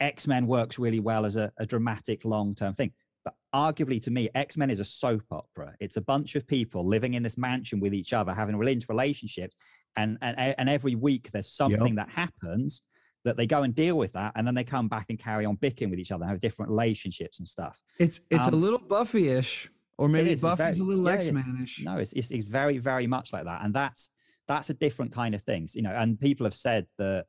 X 0.00 0.26
Men 0.26 0.46
works 0.46 0.78
really 0.78 1.00
well 1.00 1.24
as 1.24 1.36
a, 1.36 1.52
a 1.58 1.66
dramatic 1.66 2.24
long 2.24 2.54
term 2.54 2.74
thing. 2.74 2.92
But 3.24 3.34
arguably, 3.54 4.00
to 4.02 4.10
me, 4.10 4.28
X 4.34 4.56
Men 4.56 4.70
is 4.70 4.80
a 4.80 4.84
soap 4.84 5.24
opera. 5.30 5.74
It's 5.80 5.96
a 5.96 6.02
bunch 6.02 6.34
of 6.34 6.46
people 6.46 6.86
living 6.86 7.14
in 7.14 7.22
this 7.22 7.38
mansion 7.38 7.80
with 7.80 7.94
each 7.94 8.12
other, 8.12 8.34
having 8.34 8.56
relationships, 8.56 9.56
and 9.96 10.18
and 10.20 10.36
and 10.58 10.68
every 10.68 10.96
week 10.96 11.30
there's 11.32 11.50
something 11.50 11.96
yep. 11.96 12.06
that 12.06 12.10
happens 12.10 12.82
that 13.28 13.36
they 13.36 13.46
go 13.46 13.62
and 13.62 13.74
deal 13.74 13.96
with 13.98 14.12
that 14.14 14.32
and 14.34 14.46
then 14.46 14.54
they 14.54 14.64
come 14.64 14.88
back 14.88 15.06
and 15.10 15.18
carry 15.18 15.44
on 15.44 15.54
bickering 15.56 15.90
with 15.90 15.98
each 15.98 16.10
other 16.10 16.22
and 16.22 16.30
have 16.30 16.40
different 16.40 16.70
relationships 16.70 17.38
and 17.38 17.46
stuff. 17.46 17.80
It's 17.98 18.20
it's 18.30 18.48
um, 18.48 18.54
a 18.54 18.56
little 18.56 18.78
Buffy-ish, 18.78 19.70
or 19.98 20.08
maybe 20.08 20.34
Buffy's 20.34 20.78
very, 20.78 20.78
a 20.78 20.82
little 20.82 21.04
yeah, 21.04 21.12
X-Man-ish. 21.12 21.84
No, 21.84 21.98
it's, 21.98 22.12
it's, 22.14 22.30
it's 22.30 22.46
very 22.46 22.78
very 22.78 23.06
much 23.06 23.32
like 23.32 23.44
that, 23.44 23.64
and 23.64 23.74
that's 23.74 24.10
that's 24.46 24.70
a 24.70 24.74
different 24.74 25.12
kind 25.12 25.34
of 25.34 25.42
things, 25.42 25.74
you 25.74 25.82
know. 25.82 25.94
And 25.94 26.18
people 26.18 26.46
have 26.46 26.54
said 26.54 26.86
that 26.96 27.26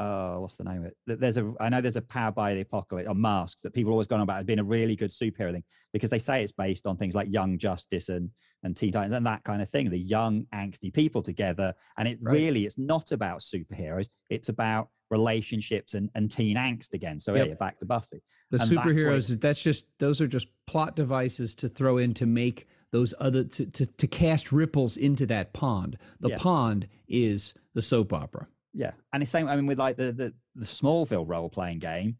uh, 0.00 0.36
what's 0.36 0.56
the 0.56 0.64
name 0.64 0.78
of 0.78 0.86
it? 0.86 0.96
That 1.06 1.20
there's 1.20 1.36
a, 1.36 1.52
I 1.60 1.68
know 1.68 1.80
there's 1.80 1.96
a 1.96 2.02
Powered 2.02 2.34
by 2.34 2.54
the 2.54 2.62
Apocalypse 2.62 3.08
or 3.08 3.14
Masks 3.14 3.60
that 3.62 3.74
people 3.74 3.92
always 3.92 4.06
gone 4.06 4.20
on 4.20 4.24
about 4.24 4.38
as 4.38 4.46
being 4.46 4.58
a 4.58 4.64
really 4.64 4.96
good 4.96 5.10
superhero 5.10 5.52
thing 5.52 5.64
because 5.92 6.08
they 6.08 6.18
say 6.18 6.42
it's 6.42 6.52
based 6.52 6.86
on 6.86 6.96
things 6.96 7.14
like 7.14 7.30
Young 7.30 7.58
Justice 7.58 8.08
and 8.08 8.30
and 8.62 8.76
Teen 8.76 8.92
Titans 8.92 9.12
and 9.12 9.26
that 9.26 9.44
kind 9.44 9.60
of 9.60 9.70
thing. 9.70 9.90
The 9.90 9.98
young 9.98 10.46
angsty 10.54 10.92
people 10.92 11.22
together, 11.22 11.74
and 11.98 12.08
it 12.08 12.18
right. 12.22 12.32
really 12.32 12.64
it's 12.64 12.78
not 12.78 13.12
about 13.12 13.40
superheroes. 13.40 14.08
It's 14.30 14.48
about 14.48 14.88
relationships 15.10 15.94
and, 15.94 16.10
and 16.14 16.30
teen 16.30 16.56
angst 16.56 16.94
again. 16.94 17.20
So 17.20 17.34
yep. 17.34 17.48
yeah, 17.48 17.54
back 17.54 17.78
to 17.78 17.86
Buffy. 17.86 18.22
The 18.50 18.60
and 18.60 18.70
superheroes 18.70 19.28
that's, 19.28 19.40
that's 19.40 19.62
just 19.62 19.86
those 19.98 20.20
are 20.20 20.26
just 20.26 20.48
plot 20.66 20.96
devices 20.96 21.54
to 21.56 21.68
throw 21.68 21.98
in 21.98 22.14
to 22.14 22.26
make 22.26 22.66
those 22.92 23.14
other 23.20 23.44
to 23.44 23.66
to, 23.66 23.86
to 23.86 24.06
cast 24.06 24.52
ripples 24.52 24.96
into 24.96 25.26
that 25.26 25.52
pond. 25.52 25.98
The 26.20 26.30
yeah. 26.30 26.38
pond 26.38 26.88
is 27.08 27.54
the 27.74 27.82
soap 27.82 28.12
opera. 28.12 28.46
Yeah, 28.72 28.92
and 29.12 29.22
the 29.22 29.26
same. 29.26 29.48
I 29.48 29.56
mean, 29.56 29.66
with 29.66 29.78
like 29.78 29.96
the 29.96 30.12
the, 30.12 30.34
the 30.54 30.64
Smallville 30.64 31.28
role 31.28 31.48
playing 31.48 31.80
game, 31.80 32.16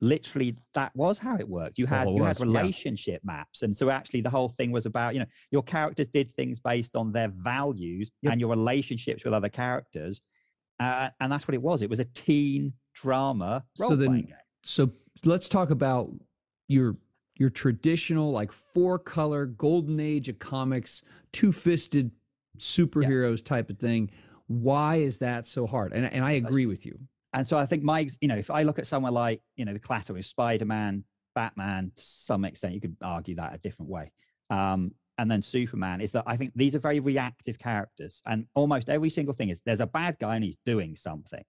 literally 0.00 0.56
that 0.74 0.92
was 0.94 1.18
how 1.18 1.36
it 1.36 1.48
worked. 1.48 1.78
You 1.78 1.86
had 1.86 2.08
you 2.08 2.22
had 2.22 2.40
relationship 2.40 3.20
yeah. 3.24 3.32
maps, 3.32 3.62
and 3.62 3.74
so 3.74 3.90
actually 3.90 4.22
the 4.22 4.30
whole 4.30 4.48
thing 4.48 4.72
was 4.72 4.86
about 4.86 5.14
you 5.14 5.20
know 5.20 5.26
your 5.50 5.62
characters 5.62 6.08
did 6.08 6.30
things 6.32 6.60
based 6.60 6.96
on 6.96 7.12
their 7.12 7.28
values 7.28 8.10
yep. 8.22 8.32
and 8.32 8.40
your 8.40 8.50
relationships 8.50 9.24
with 9.24 9.34
other 9.34 9.48
characters, 9.48 10.20
uh, 10.80 11.10
and 11.20 11.30
that's 11.30 11.46
what 11.46 11.54
it 11.54 11.62
was. 11.62 11.82
It 11.82 11.90
was 11.90 12.00
a 12.00 12.06
teen 12.06 12.72
drama 12.94 13.64
role 13.78 13.96
playing 13.96 14.12
game. 14.12 14.34
So 14.64 14.90
let's 15.24 15.48
talk 15.48 15.70
about 15.70 16.10
your 16.66 16.96
your 17.36 17.50
traditional 17.50 18.32
like 18.32 18.52
four 18.52 18.98
color 18.98 19.46
golden 19.46 20.00
age 20.00 20.28
of 20.28 20.38
comics, 20.38 21.02
two 21.32 21.52
fisted 21.52 22.10
superheroes 22.58 23.38
yeah. 23.38 23.44
type 23.44 23.70
of 23.70 23.78
thing 23.78 24.10
why 24.50 24.96
is 24.96 25.18
that 25.18 25.46
so 25.46 25.64
hard? 25.64 25.92
And, 25.92 26.04
and 26.12 26.24
I 26.24 26.32
agree 26.32 26.66
with 26.66 26.84
you. 26.84 26.98
And 27.32 27.46
so 27.46 27.56
I 27.56 27.66
think 27.66 27.84
my 27.84 28.08
you 28.20 28.26
know, 28.26 28.36
if 28.36 28.50
I 28.50 28.64
look 28.64 28.80
at 28.80 28.86
somewhere 28.86 29.12
like, 29.12 29.42
you 29.54 29.64
know, 29.64 29.72
the 29.72 29.78
classic 29.78 30.16
with 30.16 30.24
Spider-Man, 30.24 31.04
Batman, 31.36 31.92
to 31.94 32.02
some 32.02 32.44
extent, 32.44 32.74
you 32.74 32.80
could 32.80 32.96
argue 33.00 33.36
that 33.36 33.54
a 33.54 33.58
different 33.58 33.92
way. 33.92 34.10
Um, 34.50 34.90
and 35.20 35.30
then 35.30 35.42
Superman 35.42 36.00
is 36.00 36.12
that 36.12 36.24
I 36.26 36.38
think 36.38 36.52
these 36.56 36.74
are 36.74 36.78
very 36.78 36.98
reactive 36.98 37.58
characters. 37.58 38.22
And 38.24 38.46
almost 38.54 38.88
every 38.88 39.10
single 39.10 39.34
thing 39.34 39.50
is 39.50 39.60
there's 39.66 39.80
a 39.80 39.86
bad 39.86 40.16
guy 40.18 40.34
and 40.34 40.42
he's 40.42 40.56
doing 40.64 40.96
something. 40.96 41.44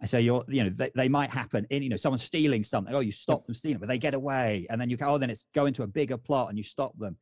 And 0.00 0.08
so 0.08 0.16
you're, 0.16 0.42
you 0.48 0.64
know, 0.64 0.70
they, 0.70 0.90
they 0.94 1.08
might 1.10 1.28
happen 1.28 1.66
in, 1.68 1.82
you 1.82 1.90
know, 1.90 1.96
someone's 1.96 2.22
stealing 2.22 2.64
something. 2.64 2.94
Oh, 2.94 3.00
you 3.00 3.12
stop 3.12 3.44
them 3.44 3.54
stealing, 3.54 3.76
but 3.76 3.88
they 3.88 3.98
get 3.98 4.14
away. 4.14 4.66
And 4.70 4.80
then 4.80 4.88
you 4.88 4.96
go, 4.96 5.06
oh, 5.06 5.18
then 5.18 5.28
it's 5.28 5.44
go 5.54 5.66
into 5.66 5.82
a 5.82 5.86
bigger 5.86 6.16
plot 6.16 6.48
and 6.48 6.56
you 6.56 6.64
stop 6.64 6.96
them. 6.98 7.18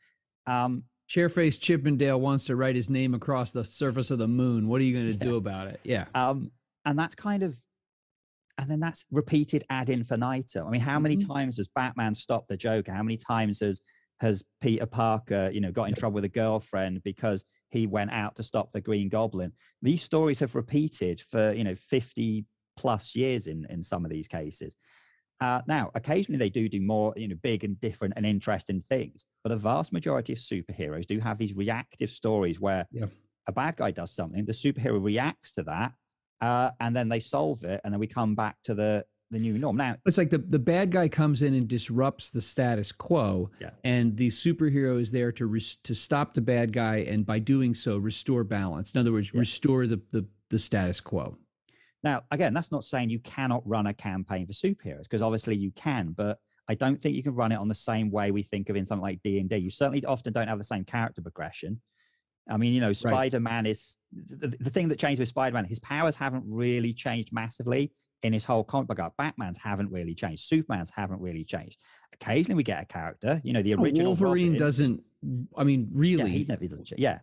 Um, 0.46 0.84
Chairface 1.08 1.58
Chippendale 1.58 2.20
wants 2.20 2.44
to 2.44 2.54
write 2.54 2.76
his 2.76 2.88
name 2.88 3.14
across 3.14 3.50
the 3.50 3.64
surface 3.64 4.12
of 4.12 4.20
the 4.20 4.28
moon. 4.28 4.68
What 4.68 4.80
are 4.80 4.84
you 4.84 4.92
going 4.92 5.18
to 5.18 5.24
yeah. 5.24 5.30
do 5.32 5.36
about 5.36 5.66
it? 5.66 5.80
Yeah. 5.82 6.04
Um, 6.14 6.52
and 6.84 6.96
that's 6.96 7.16
kind 7.16 7.42
of, 7.42 7.58
and 8.56 8.70
then 8.70 8.78
that's 8.78 9.04
repeated 9.10 9.64
ad 9.68 9.90
infinitum. 9.90 10.64
I 10.64 10.70
mean, 10.70 10.80
how 10.80 11.00
many 11.00 11.16
mm-hmm. 11.16 11.32
times 11.32 11.56
has 11.56 11.66
Batman 11.66 12.14
stopped 12.14 12.46
the 12.46 12.56
Joker? 12.56 12.92
How 12.92 13.02
many 13.02 13.16
times 13.16 13.58
has 13.58 13.82
has 14.20 14.44
Peter 14.60 14.86
Parker, 14.86 15.50
you 15.52 15.60
know, 15.60 15.72
got 15.72 15.88
in 15.88 15.94
trouble 15.94 16.16
with 16.16 16.24
a 16.24 16.28
girlfriend 16.28 17.02
because 17.02 17.44
he 17.70 17.86
went 17.86 18.12
out 18.12 18.36
to 18.36 18.42
stop 18.42 18.72
the 18.72 18.80
Green 18.80 19.08
Goblin? 19.08 19.52
These 19.82 20.02
stories 20.02 20.40
have 20.40 20.54
repeated 20.54 21.20
for 21.20 21.52
you 21.52 21.64
know 21.64 21.74
fifty 21.74 22.46
plus 22.76 23.14
years 23.16 23.46
in 23.46 23.66
in 23.70 23.82
some 23.82 24.04
of 24.04 24.10
these 24.10 24.28
cases. 24.28 24.76
Uh, 25.40 25.62
now, 25.66 25.90
occasionally 25.94 26.38
they 26.38 26.50
do 26.50 26.68
do 26.68 26.80
more, 26.82 27.14
you 27.16 27.26
know, 27.26 27.36
big 27.42 27.64
and 27.64 27.80
different 27.80 28.12
and 28.16 28.26
interesting 28.26 28.80
things, 28.80 29.24
but 29.42 29.48
the 29.48 29.56
vast 29.56 29.90
majority 29.90 30.34
of 30.34 30.38
superheroes 30.38 31.06
do 31.06 31.18
have 31.18 31.38
these 31.38 31.54
reactive 31.54 32.10
stories 32.10 32.60
where 32.60 32.86
yeah. 32.92 33.06
a 33.46 33.52
bad 33.52 33.74
guy 33.76 33.90
does 33.90 34.14
something, 34.14 34.44
the 34.44 34.52
superhero 34.52 35.02
reacts 35.02 35.52
to 35.52 35.62
that, 35.62 35.92
uh, 36.42 36.72
and 36.78 36.94
then 36.94 37.08
they 37.08 37.20
solve 37.20 37.64
it, 37.64 37.80
and 37.84 37.92
then 37.92 38.00
we 38.00 38.06
come 38.06 38.34
back 38.34 38.56
to 38.64 38.74
the 38.74 39.04
the 39.30 39.38
new 39.38 39.56
norm. 39.58 39.76
Now 39.76 39.96
it's 40.06 40.18
like 40.18 40.30
the, 40.30 40.38
the 40.38 40.58
bad 40.58 40.90
guy 40.90 41.08
comes 41.08 41.42
in 41.42 41.54
and 41.54 41.66
disrupts 41.68 42.30
the 42.30 42.40
status 42.40 42.92
quo, 42.92 43.50
Yeah. 43.60 43.70
and 43.84 44.16
the 44.16 44.28
superhero 44.28 45.00
is 45.00 45.10
there 45.10 45.32
to 45.32 45.58
to 45.84 45.94
stop 45.94 46.34
the 46.34 46.40
bad 46.40 46.72
guy, 46.72 46.98
and 46.98 47.24
by 47.24 47.38
doing 47.38 47.74
so, 47.74 47.96
restore 47.96 48.44
balance. 48.44 48.92
In 48.92 49.00
other 49.00 49.12
words, 49.12 49.32
Yeah. 49.32 49.40
restore 49.40 49.86
the, 49.86 50.00
the 50.10 50.26
the 50.50 50.58
status 50.58 51.00
quo. 51.00 51.36
Now, 52.02 52.22
again, 52.30 52.54
that's 52.54 52.72
not 52.72 52.82
saying 52.82 53.10
you 53.10 53.20
cannot 53.20 53.66
run 53.68 53.86
a 53.86 53.94
campaign 53.94 54.46
for 54.46 54.52
superheroes 54.52 55.02
because 55.02 55.22
obviously 55.22 55.54
you 55.56 55.70
can, 55.72 56.12
but 56.16 56.38
I 56.66 56.74
don't 56.74 57.00
think 57.00 57.14
you 57.14 57.22
can 57.22 57.34
run 57.34 57.52
it 57.52 57.56
on 57.56 57.68
the 57.68 57.74
same 57.74 58.10
way 58.10 58.30
we 58.30 58.42
think 58.42 58.68
of 58.68 58.76
in 58.76 58.84
something 58.86 59.02
like 59.02 59.20
D 59.22 59.38
and 59.38 59.48
D. 59.48 59.56
You 59.58 59.70
certainly 59.70 60.04
often 60.04 60.32
don't 60.32 60.48
have 60.48 60.58
the 60.58 60.64
same 60.64 60.84
character 60.84 61.20
progression. 61.22 61.80
I 62.50 62.56
mean, 62.56 62.72
you 62.72 62.80
know, 62.80 62.92
Spider-Man 62.92 63.64
is 63.66 63.96
the, 64.12 64.48
the 64.60 64.70
thing 64.70 64.88
that 64.88 64.98
changed 64.98 65.20
with 65.20 65.28
Spider-Man. 65.28 65.64
His 65.66 65.78
powers 65.78 66.16
haven't 66.16 66.44
really 66.46 66.92
changed 66.92 67.32
massively 67.32 67.92
in 68.22 68.32
his 68.32 68.44
whole 68.44 68.64
comic 68.64 68.88
book. 68.88 68.98
arc. 68.98 69.16
Batman's 69.16 69.56
haven't 69.58 69.90
really 69.90 70.14
changed. 70.14 70.42
Superman's 70.46 70.90
haven't 70.90 71.20
really 71.20 71.44
changed. 71.44 71.78
Occasionally, 72.12 72.56
we 72.56 72.62
get 72.64 72.82
a 72.82 72.86
character. 72.86 73.40
You 73.44 73.52
know, 73.52 73.62
the 73.62 73.74
original 73.74 74.08
Wolverine 74.14 74.52
Robin- 74.52 74.58
doesn't. 74.58 75.02
I 75.56 75.64
mean, 75.64 75.88
really, 75.92 76.24
Yeah, 76.24 76.26
he 76.28 76.44
never 76.44 76.66
doesn't. 76.66 76.86
change. 76.86 77.00
Yeah, 77.00 77.20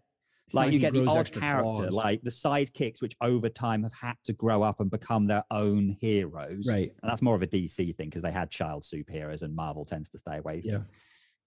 like 0.53 0.71
you 0.71 0.79
get 0.79 0.93
the 0.93 1.05
odd 1.05 1.31
character, 1.31 1.63
claws. 1.89 1.91
like 1.91 2.21
the 2.21 2.29
sidekicks, 2.29 3.01
which 3.01 3.15
over 3.21 3.49
time 3.49 3.83
have 3.83 3.93
had 3.93 4.15
to 4.25 4.33
grow 4.33 4.63
up 4.63 4.79
and 4.79 4.89
become 4.89 5.27
their 5.27 5.43
own 5.51 5.89
heroes. 5.89 6.67
right. 6.71 6.91
And 7.01 7.11
that's 7.11 7.21
more 7.21 7.35
of 7.35 7.41
a 7.41 7.47
DC 7.47 7.95
thing 7.95 8.07
because 8.09 8.21
they 8.21 8.31
had 8.31 8.49
child 8.49 8.83
superheroes, 8.83 9.41
and 9.41 9.55
Marvel 9.55 9.83
tends 9.83 10.09
to 10.09 10.17
stay 10.19 10.37
away 10.37 10.61
from. 10.61 10.69
Yeah. 10.71 10.79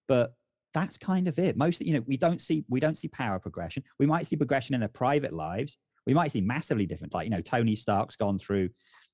But 0.07 0.35
that's 0.73 0.97
kind 0.97 1.27
of 1.27 1.37
it. 1.39 1.57
Mostly, 1.57 1.87
you 1.87 1.93
know, 1.93 2.03
we 2.07 2.17
don't 2.17 2.41
see 2.41 2.63
we 2.69 2.79
don't 2.79 2.97
see 2.97 3.07
power 3.07 3.39
progression. 3.39 3.83
We 3.99 4.05
might 4.05 4.25
see 4.27 4.35
progression 4.35 4.73
in 4.75 4.81
their 4.81 4.89
private 4.89 5.33
lives. 5.33 5.77
We 6.07 6.13
might 6.13 6.31
see 6.31 6.41
massively 6.41 6.85
different. 6.85 7.13
Like 7.13 7.25
you 7.25 7.31
know, 7.31 7.41
Tony 7.41 7.75
Stark's 7.75 8.15
gone 8.15 8.39
through 8.39 8.69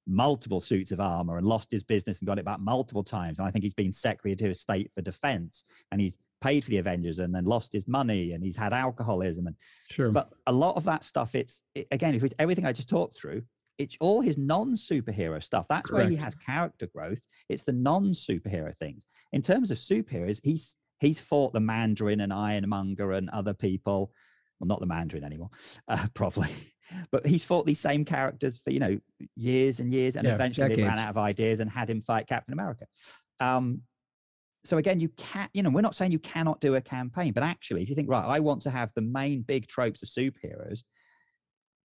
multiple 0.08 0.60
suits 0.60 0.91
of 0.91 1.00
armor 1.00 1.38
and 1.38 1.46
lost 1.46 1.70
his 1.72 1.84
business 1.84 2.22
and 2.22 2.28
got 2.28 2.39
it 2.39 2.46
back 2.46 2.60
multiple 2.60 3.04
times. 3.04 3.39
And 3.39 3.48
I 3.48 3.52
think 3.52 3.63
he's 3.63 3.74
been 3.74 3.91
Secretary 3.91 4.50
of 4.52 4.58
State 4.58 4.91
for 4.96 5.02
Defense, 5.02 5.65
and 5.91 6.00
he's 6.00 6.17
paid 6.39 6.63
for 6.63 6.70
the 6.70 6.78
Avengers 6.78 7.20
and 7.20 7.34
then 7.34 7.46
lost 7.46 7.74
his 7.74 7.88
money, 7.88 8.32
and 8.34 8.43
he's 8.43 8.56
had 8.56 8.72
alcoholism 8.72 9.48
and 9.48 9.56
Sure. 9.89 10.12
but 10.12 10.30
a 10.46 10.52
lot 10.54 10.76
of 10.78 10.84
that 10.84 11.04
stuff 11.04 11.34
it's 11.34 11.62
it, 11.74 11.88
again 11.91 12.13
if 12.13 12.24
everything 12.39 12.65
i 12.65 12.72
just 12.72 12.89
talked 12.89 13.15
through 13.15 13.41
it's 13.80 13.98
all 14.00 14.22
his 14.22 14.38
non-superhero 14.38 15.41
stuff 15.41 15.65
that's 15.67 15.91
where 15.91 16.08
he 16.08 16.15
has 16.15 16.36
character 16.36 16.88
growth 16.88 17.26
it's 17.50 17.63
the 17.63 17.72
non-superhero 17.72 18.76
things 18.76 19.06
in 19.34 19.41
terms 19.41 19.72
of 19.72 19.78
superheroes 19.78 20.39
he's 20.43 20.76
he's 20.99 21.19
fought 21.19 21.53
the 21.53 21.60
mandarin 21.60 22.21
and 22.21 22.33
Iron 22.33 22.67
Monger 22.67 23.12
and 23.12 23.29
other 23.29 23.53
people. 23.53 24.12
Well 24.60 24.67
not 24.67 24.79
the 24.79 24.88
mandarin 24.88 25.23
anymore 25.23 25.51
uh, 25.88 26.07
probably. 26.13 26.49
But 27.12 27.27
he's 27.27 27.43
fought 27.43 27.65
these 27.65 27.81
same 27.81 28.05
characters 28.05 28.60
for 28.60 28.69
you 28.69 28.79
know 28.79 28.97
years 29.36 29.81
and 29.81 29.91
years 29.91 30.15
and 30.15 30.25
Yeah, 30.25 30.36
eventually 30.36 30.73
they 30.73 30.81
ran 30.81 30.97
out 30.97 31.10
of 31.10 31.17
ideas 31.17 31.60
and 31.60 31.69
had 31.69 31.89
him 31.89 31.99
fight 31.99 32.27
captain 32.27 32.53
america. 32.53 32.86
Um, 33.41 33.81
so 34.67 34.77
again, 34.77 34.99
you 34.99 35.10
can't, 35.10 35.49
you 35.53 35.63
know, 35.63 35.69
we're 35.69 35.81
not 35.81 35.95
saying 35.95 36.12
you 36.12 36.19
cannot 36.19 36.60
do 36.60 36.75
a 36.75 36.81
campaign, 36.81 37.31
but 37.31 37.41
actually, 37.43 37.83
if 37.83 37.89
you 37.89 37.95
think, 37.95 38.10
right, 38.10 38.25
I 38.25 38.39
want 38.39 38.62
to 38.63 38.69
have 38.69 38.91
the 38.95 39.01
main 39.01 39.41
big 39.41 39.67
tropes 39.67 40.03
of 40.03 40.10
superheroes, 40.10 40.83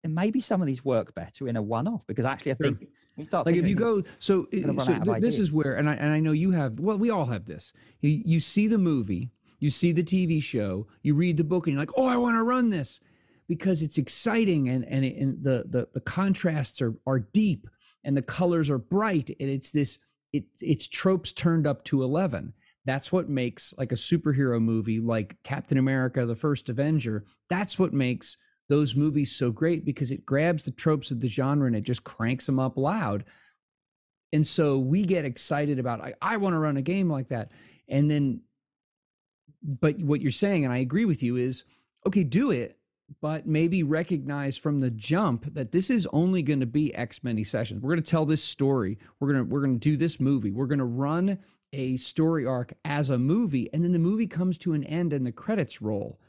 then 0.04 0.14
maybe 0.14 0.42
some 0.42 0.62
of 0.62 0.68
these 0.68 0.84
work 0.84 1.14
better 1.14 1.48
in 1.48 1.56
a 1.56 1.62
one-off 1.62 2.06
because 2.08 2.26
actually, 2.26 2.54
I 2.54 2.56
Sure. 2.56 2.68
think 2.68 2.90
we 3.18 3.26
start 3.26 3.46
like 3.46 3.56
if 3.56 3.68
you 3.68 3.76
go 3.76 4.04
so, 4.20 4.48
gonna 4.52 4.78
uh, 4.78 4.84
so 4.84 5.00
th- 5.00 5.22
this 5.22 5.38
is 5.40 5.52
where 5.52 5.76
and 5.76 5.90
I, 5.90 5.94
and 5.96 6.12
I 6.12 6.20
know 6.20 6.32
you 6.32 6.52
have 6.52 6.80
well 6.80 6.98
we 6.98 7.10
all 7.10 7.26
have 7.26 7.46
this. 7.46 7.74
You, 8.02 8.10
you 8.10 8.40
see 8.40 8.68
the 8.68 8.78
movie 8.78 9.32
you 9.60 9.70
see 9.70 9.92
the 9.92 10.04
tv 10.04 10.42
show 10.42 10.88
you 11.04 11.14
read 11.14 11.38
the 11.38 11.44
book 11.44 11.68
and 11.68 11.74
you're 11.74 11.82
like 11.82 11.92
oh 11.96 12.08
i 12.08 12.18
want 12.18 12.36
to 12.36 12.42
run 12.42 12.70
this 12.72 13.00
because 13.48 13.84
it's 13.84 14.00
exciting 14.00 14.70
and 14.70 14.84
and, 14.86 15.06
it, 15.06 15.16
and 15.18 15.44
the, 15.44 15.66
the 15.70 15.88
the 15.94 16.00
contrasts 16.00 16.82
are 16.82 16.96
are 17.06 17.20
deep 17.20 17.68
and 18.04 18.18
the 18.18 18.22
colors 18.24 18.70
are 18.72 18.80
bright 18.80 19.30
and 19.40 19.50
it's 19.50 19.70
this 19.72 20.00
it 20.34 20.46
it's 20.62 20.88
tropes 20.88 21.32
turned 21.32 21.68
up 21.68 21.84
to 21.84 22.02
11 22.02 22.54
that's 22.86 23.12
what 23.12 23.30
makes 23.30 23.72
like 23.78 23.92
a 23.92 23.96
superhero 23.96 24.60
movie 24.60 25.00
like 25.00 25.38
captain 25.44 25.78
america 25.78 26.26
the 26.26 26.36
first 26.36 26.68
avenger 26.70 27.24
that's 27.50 27.78
what 27.78 27.94
makes 27.94 28.38
those 28.72 28.96
movies 28.96 29.36
so 29.36 29.52
great 29.52 29.84
because 29.84 30.12
it 30.12 30.26
grabs 30.26 30.64
the 30.64 30.72
tropes 30.72 31.12
of 31.12 31.20
the 31.20 31.28
genre 31.28 31.68
and 31.68 31.76
it 31.76 31.84
just 31.84 32.06
cranks 32.06 32.46
them 32.46 32.58
up 32.58 32.78
loud. 32.78 33.26
And 34.32 34.48
so 34.48 34.80
we 34.80 35.04
get 35.04 35.26
excited 35.26 35.78
about 35.78 36.00
i, 36.00 36.14
I 36.22 36.38
want 36.38 36.54
to 36.54 36.60
run 36.60 36.78
a 36.78 36.82
game 36.82 37.10
like 37.10 37.28
that. 37.28 37.52
And 37.90 38.10
then 38.10 38.42
but 39.62 40.00
what 40.00 40.22
you're 40.22 40.32
saying 40.32 40.64
and 40.64 40.74
i 40.74 40.78
agree 40.78 41.06
with 41.06 41.22
you 41.22 41.36
is 41.36 41.66
okay 42.08 42.24
do 42.24 42.50
it 42.50 42.80
but 43.20 43.46
maybe 43.46 43.84
recognize 43.84 44.56
from 44.56 44.80
the 44.80 44.90
jump 44.90 45.54
that 45.54 45.74
this 45.74 45.90
is 45.90 46.08
only 46.14 46.42
going 46.42 46.62
to 46.62 46.66
be 46.66 46.96
x 46.96 47.26
many 47.26 47.44
sessions. 47.44 47.82
We're 47.82 47.92
going 47.92 48.04
to 48.04 48.10
tell 48.10 48.26
this 48.26 48.42
story. 48.42 48.98
We're 49.20 49.34
going 49.34 49.46
to 49.46 49.54
we're 49.54 49.60
going 49.60 49.78
to 49.78 49.90
do 49.90 49.98
this 49.98 50.18
movie. 50.18 50.52
We're 50.52 50.66
going 50.66 50.80
to 50.80 50.86
run 50.86 51.40
a 51.74 51.98
story 51.98 52.46
arc 52.46 52.74
as 52.86 53.10
a 53.10 53.18
movie. 53.18 53.70
And 53.74 53.84
then 53.84 53.92
the 53.92 54.00
movie 54.00 54.28
comes 54.28 54.58
to 54.60 54.74
an 54.74 54.86
end 54.86 55.12
and 55.12 55.26
the 55.26 55.34
credits 55.34 55.82
roll 55.82 56.22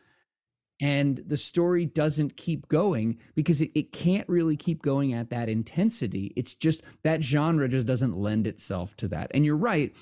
and 0.82 1.22
the 1.28 1.36
story 1.36 1.86
doesn't 1.86 2.36
keep 2.36 2.68
going 2.68 3.16
because 3.36 3.62
it, 3.62 3.70
it 3.72 3.92
can't 3.92 4.28
really 4.28 4.56
keep 4.56 4.82
going 4.82 5.14
at 5.14 5.30
that 5.30 5.48
intensity. 5.48 6.32
It's 6.34 6.54
just 6.54 6.82
that 7.04 7.22
genre 7.22 7.68
just 7.68 7.86
doesn't 7.86 8.16
lend 8.16 8.48
itself 8.48 8.96
to 8.96 9.08
that. 9.08 9.30
And 9.32 9.46
you're 9.46 9.56
right 9.56 9.94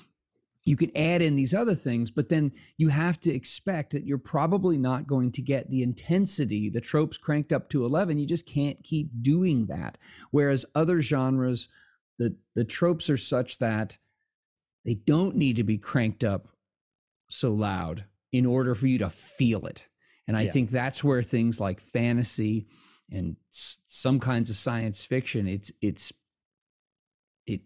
you 0.63 0.77
can 0.77 0.95
add 0.95 1.23
in 1.23 1.35
these 1.35 1.55
other 1.55 1.73
things 1.73 2.11
but 2.11 2.29
then 2.29 2.51
you 2.77 2.89
have 2.89 3.19
to 3.19 3.33
expect 3.33 3.93
that 3.93 4.05
you're 4.05 4.19
probably 4.19 4.77
not 4.77 5.07
going 5.07 5.31
to 5.31 5.41
get 5.41 5.71
the 5.71 5.81
intensity 5.81 6.69
the 6.69 6.79
tropes 6.79 7.17
cranked 7.17 7.51
up 7.51 7.67
to 7.67 7.83
11 7.83 8.19
you 8.19 8.27
just 8.27 8.45
can't 8.45 8.83
keep 8.83 9.09
doing 9.21 9.65
that. 9.65 9.97
Whereas 10.29 10.65
other 10.75 11.01
genres 11.01 11.67
the 12.19 12.35
the 12.55 12.63
tropes 12.63 13.09
are 13.09 13.17
such 13.17 13.57
that 13.59 13.97
they 14.85 14.95
don't 14.95 15.35
need 15.35 15.55
to 15.55 15.63
be 15.63 15.77
cranked 15.77 16.23
up 16.23 16.47
so 17.27 17.51
loud 17.51 18.05
in 18.31 18.45
order 18.45 18.75
for 18.75 18.87
you 18.87 18.99
to 18.99 19.09
feel 19.09 19.65
it 19.65 19.87
and 20.31 20.37
I 20.37 20.43
Yeah. 20.43 20.51
think 20.53 20.69
that's 20.71 21.03
where 21.03 21.21
things 21.21 21.59
like 21.59 21.81
fantasy 21.81 22.65
and 23.11 23.35
s- 23.51 23.79
some 23.85 24.17
kinds 24.21 24.49
of 24.49 24.55
science 24.55 25.03
fiction, 25.03 25.45
it's 25.45 25.69
it's 25.81 26.13
it 27.45 27.59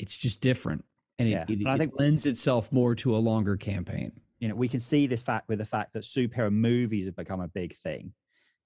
it's 0.00 0.16
just 0.16 0.40
different, 0.40 0.84
and 1.20 1.28
it, 1.28 1.30
Yeah, 1.30 1.44
it, 1.48 1.58
and 1.60 1.68
I 1.68 1.74
it 1.76 1.78
think- 1.78 1.92
lends 1.96 2.26
itself 2.26 2.72
more 2.72 2.96
to 2.96 3.14
a 3.14 3.18
longer 3.18 3.56
campaign. 3.56 4.20
you 4.40 4.48
know, 4.48 4.56
we 4.56 4.66
can 4.68 4.80
see 4.80 5.06
this 5.06 5.22
fact 5.22 5.48
with 5.48 5.58
the 5.60 5.64
fact 5.64 5.92
that 5.92 6.02
superhero 6.02 6.52
movies 6.52 7.06
have 7.06 7.14
become 7.16 7.40
a 7.40 7.46
big 7.48 7.72
thing. 7.76 8.12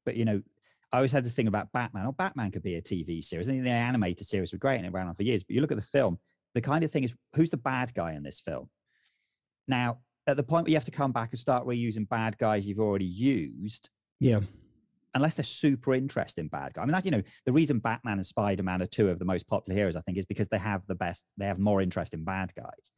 But 0.07 0.17
you 0.17 0.25
know, 0.25 0.43
I 0.91 0.97
always 0.97 1.13
had 1.13 1.25
this 1.27 1.35
thing 1.35 1.47
about 1.47 1.71
Batman. 1.73 2.07
Oh, 2.07 2.13
Batman 2.13 2.51
could 2.51 2.63
be 2.63 2.77
a 2.77 2.81
TV 2.83 3.23
series. 3.23 3.47
I 3.49 3.53
think 3.53 3.65
the 3.65 3.71
animated 3.71 4.27
series 4.27 4.51
were 4.53 4.59
great 4.59 4.79
and 4.79 4.87
it 4.87 4.93
ran 4.93 5.07
on 5.09 5.15
for 5.15 5.23
years. 5.25 5.45
But 5.45 5.55
you 5.55 5.61
look 5.61 5.71
at 5.71 5.77
the 5.77 5.83
film, 5.83 6.19
the 6.55 6.63
kind 6.63 6.83
of 6.85 6.91
thing 6.91 7.05
is 7.05 7.15
who's 7.35 7.51
the 7.51 7.59
bad 7.59 7.93
guy 7.93 8.15
in 8.15 8.23
this 8.23 8.41
film? 8.41 8.71
Now, 9.69 9.99
at 10.29 10.37
the 10.37 10.43
point 10.43 10.65
where 10.65 10.71
you 10.71 10.77
have 10.77 10.85
to 10.85 10.91
come 10.91 11.11
back 11.11 11.31
and 11.33 11.41
start 11.41 11.67
reusing 11.67 12.09
bad 12.09 12.37
guys 12.39 12.67
you've 12.67 12.81
already 12.81 13.07
used, 13.07 13.89
Yeah, 14.21 14.41
unless 15.15 15.35
they're 15.35 15.45
super 15.45 15.95
interesting 15.95 16.49
bad 16.49 16.75
guy. 16.75 16.83
I 16.83 16.85
mean, 16.85 16.93
that's 16.93 17.07
you 17.07 17.11
know, 17.11 17.23
the 17.47 17.53
reason 17.53 17.79
Batman 17.79 18.19
and 18.19 18.27
Spider 18.27 18.63
Man 18.63 18.83
are 18.83 18.87
two 18.87 19.09
of 19.09 19.19
the 19.19 19.25
most 19.25 19.49
popular 19.49 19.77
heroes, 19.77 19.97
I 19.97 20.03
think, 20.03 20.19
is 20.19 20.27
because 20.27 20.49
they 20.49 20.59
have 20.59 20.83
the 20.87 20.95
best, 20.95 21.25
they 21.39 21.47
have 21.47 21.59
more 21.59 21.81
interesting 21.81 22.25
bad 22.25 22.53
guys. 22.55 22.93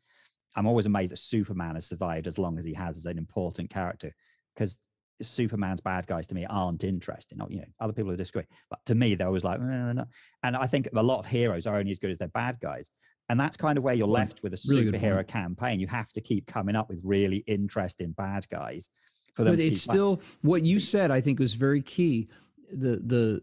I'm 0.56 0.66
always 0.66 0.86
amazed 0.86 1.12
that 1.12 1.18
Superman 1.20 1.76
has 1.76 1.86
survived 1.86 2.26
as 2.26 2.36
long 2.36 2.58
as 2.58 2.64
he 2.64 2.74
has 2.74 2.98
as 2.98 3.06
an 3.06 3.16
important 3.16 3.70
character 3.70 4.12
because 4.54 4.76
Superman's 5.22 5.80
bad 5.80 6.08
guys 6.08 6.26
to 6.26 6.34
me 6.34 6.44
aren't 6.46 6.82
interesting. 6.82 7.38
You 7.48 7.60
know, 7.60 7.64
other 7.78 7.92
people 7.92 8.10
will 8.10 8.16
disagree, 8.16 8.46
but 8.68 8.80
to 8.86 8.96
me, 8.96 9.14
they're 9.14 9.28
always 9.28 9.44
like, 9.44 9.60
"Eh, 9.60 9.92
not." 9.92 10.08
and 10.42 10.56
I 10.56 10.66
think 10.66 10.88
a 10.94 11.02
lot 11.02 11.20
of 11.20 11.26
heroes 11.26 11.68
are 11.68 11.76
only 11.76 11.92
as 11.92 12.00
good 12.00 12.10
as 12.10 12.18
their 12.18 12.28
bad 12.28 12.58
guys. 12.58 12.90
And 13.30 13.38
that's 13.38 13.56
kind 13.56 13.78
of 13.78 13.84
where 13.84 13.94
you're 13.94 14.08
left 14.08 14.42
with 14.42 14.54
a 14.54 14.60
Really 14.66 14.86
superhero 14.86 15.24
campaign. 15.24 15.78
You 15.78 15.86
have 15.86 16.12
to 16.14 16.20
keep 16.20 16.48
coming 16.48 16.74
up 16.74 16.88
with 16.88 17.00
really 17.04 17.44
interesting 17.46 18.10
bad 18.10 18.48
guys 18.50 18.90
for 19.34 19.44
them 19.44 19.54
but 19.54 19.64
it's 19.64 19.80
still 19.80 20.20
what 20.42 20.64
you 20.64 20.80
said. 20.80 21.12
I 21.12 21.20
think 21.20 21.38
was 21.38 21.54
very 21.54 21.80
key. 21.80 22.28
The 22.72 22.96
the 22.96 23.42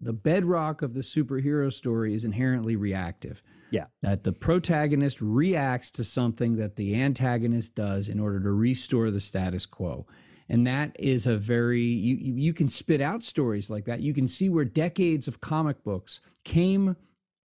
the 0.00 0.14
bedrock 0.14 0.80
of 0.80 0.94
the 0.94 1.00
superhero 1.00 1.70
story 1.70 2.14
is 2.14 2.24
inherently 2.24 2.74
reactive. 2.74 3.42
Yeah. 3.70 3.84
That 4.00 4.24
the 4.24 4.32
protagonist 4.32 5.20
reacts 5.20 5.90
to 5.92 6.04
something 6.04 6.56
that 6.56 6.76
the 6.76 6.98
antagonist 6.98 7.74
does 7.74 8.08
in 8.08 8.18
order 8.18 8.40
to 8.40 8.50
restore 8.50 9.10
the 9.10 9.20
status 9.20 9.66
quo. 9.66 10.06
And 10.48 10.66
that 10.66 10.96
is 10.98 11.26
a 11.26 11.36
very 11.36 11.82
you 11.82 12.16
you 12.16 12.54
can 12.54 12.70
spit 12.70 13.02
out 13.02 13.22
stories 13.22 13.68
like 13.68 13.84
that. 13.84 14.00
You 14.00 14.14
can 14.14 14.26
see 14.26 14.48
where 14.48 14.64
decades 14.64 15.28
of 15.28 15.42
comic 15.42 15.84
books 15.84 16.22
came 16.44 16.96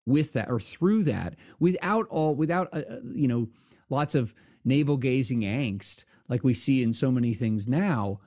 with 0.06 0.32
that 0.34 0.48
or 0.50 0.60
through 0.60 1.02
that 1.04 1.34
without 1.58 2.06
all 2.08 2.34
without 2.34 2.68
uh, 2.72 2.82
uh, 2.88 2.96
you 3.14 3.28
know 3.28 3.48
lots 3.90 4.14
of 4.14 4.34
navel 4.64 4.96
gazing 4.96 5.40
angst 5.40 6.04
like 6.28 6.44
we 6.44 6.54
see 6.54 6.82
in 6.82 6.92
so 6.92 7.10
many 7.10 7.34
things 7.34 7.68
now. 7.68 8.20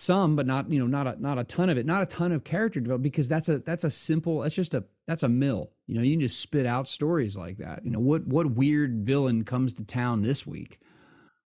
Some 0.00 0.36
but 0.36 0.46
not 0.46 0.70
you 0.70 0.78
know 0.78 0.86
not 0.86 1.08
a 1.08 1.20
not 1.20 1.38
a 1.38 1.44
ton 1.44 1.70
of 1.70 1.76
it 1.76 1.84
not 1.84 2.02
a 2.02 2.06
ton 2.06 2.30
of 2.30 2.44
character 2.44 2.78
development 2.78 3.12
because 3.12 3.28
that's 3.28 3.48
a 3.48 3.58
that's 3.58 3.82
a 3.82 3.90
simple 3.90 4.40
that's 4.40 4.54
just 4.54 4.74
a 4.74 4.84
that's 5.08 5.24
a 5.24 5.28
mill. 5.28 5.72
You 5.88 5.96
know 5.96 6.02
you 6.02 6.12
can 6.12 6.20
just 6.20 6.40
spit 6.40 6.66
out 6.66 6.88
stories 6.88 7.36
like 7.36 7.58
that. 7.58 7.84
You 7.84 7.90
know 7.90 7.98
what 7.98 8.24
what 8.26 8.52
weird 8.52 9.04
villain 9.04 9.44
comes 9.44 9.72
to 9.74 9.84
town 9.84 10.22
this 10.22 10.46
week? 10.46 10.78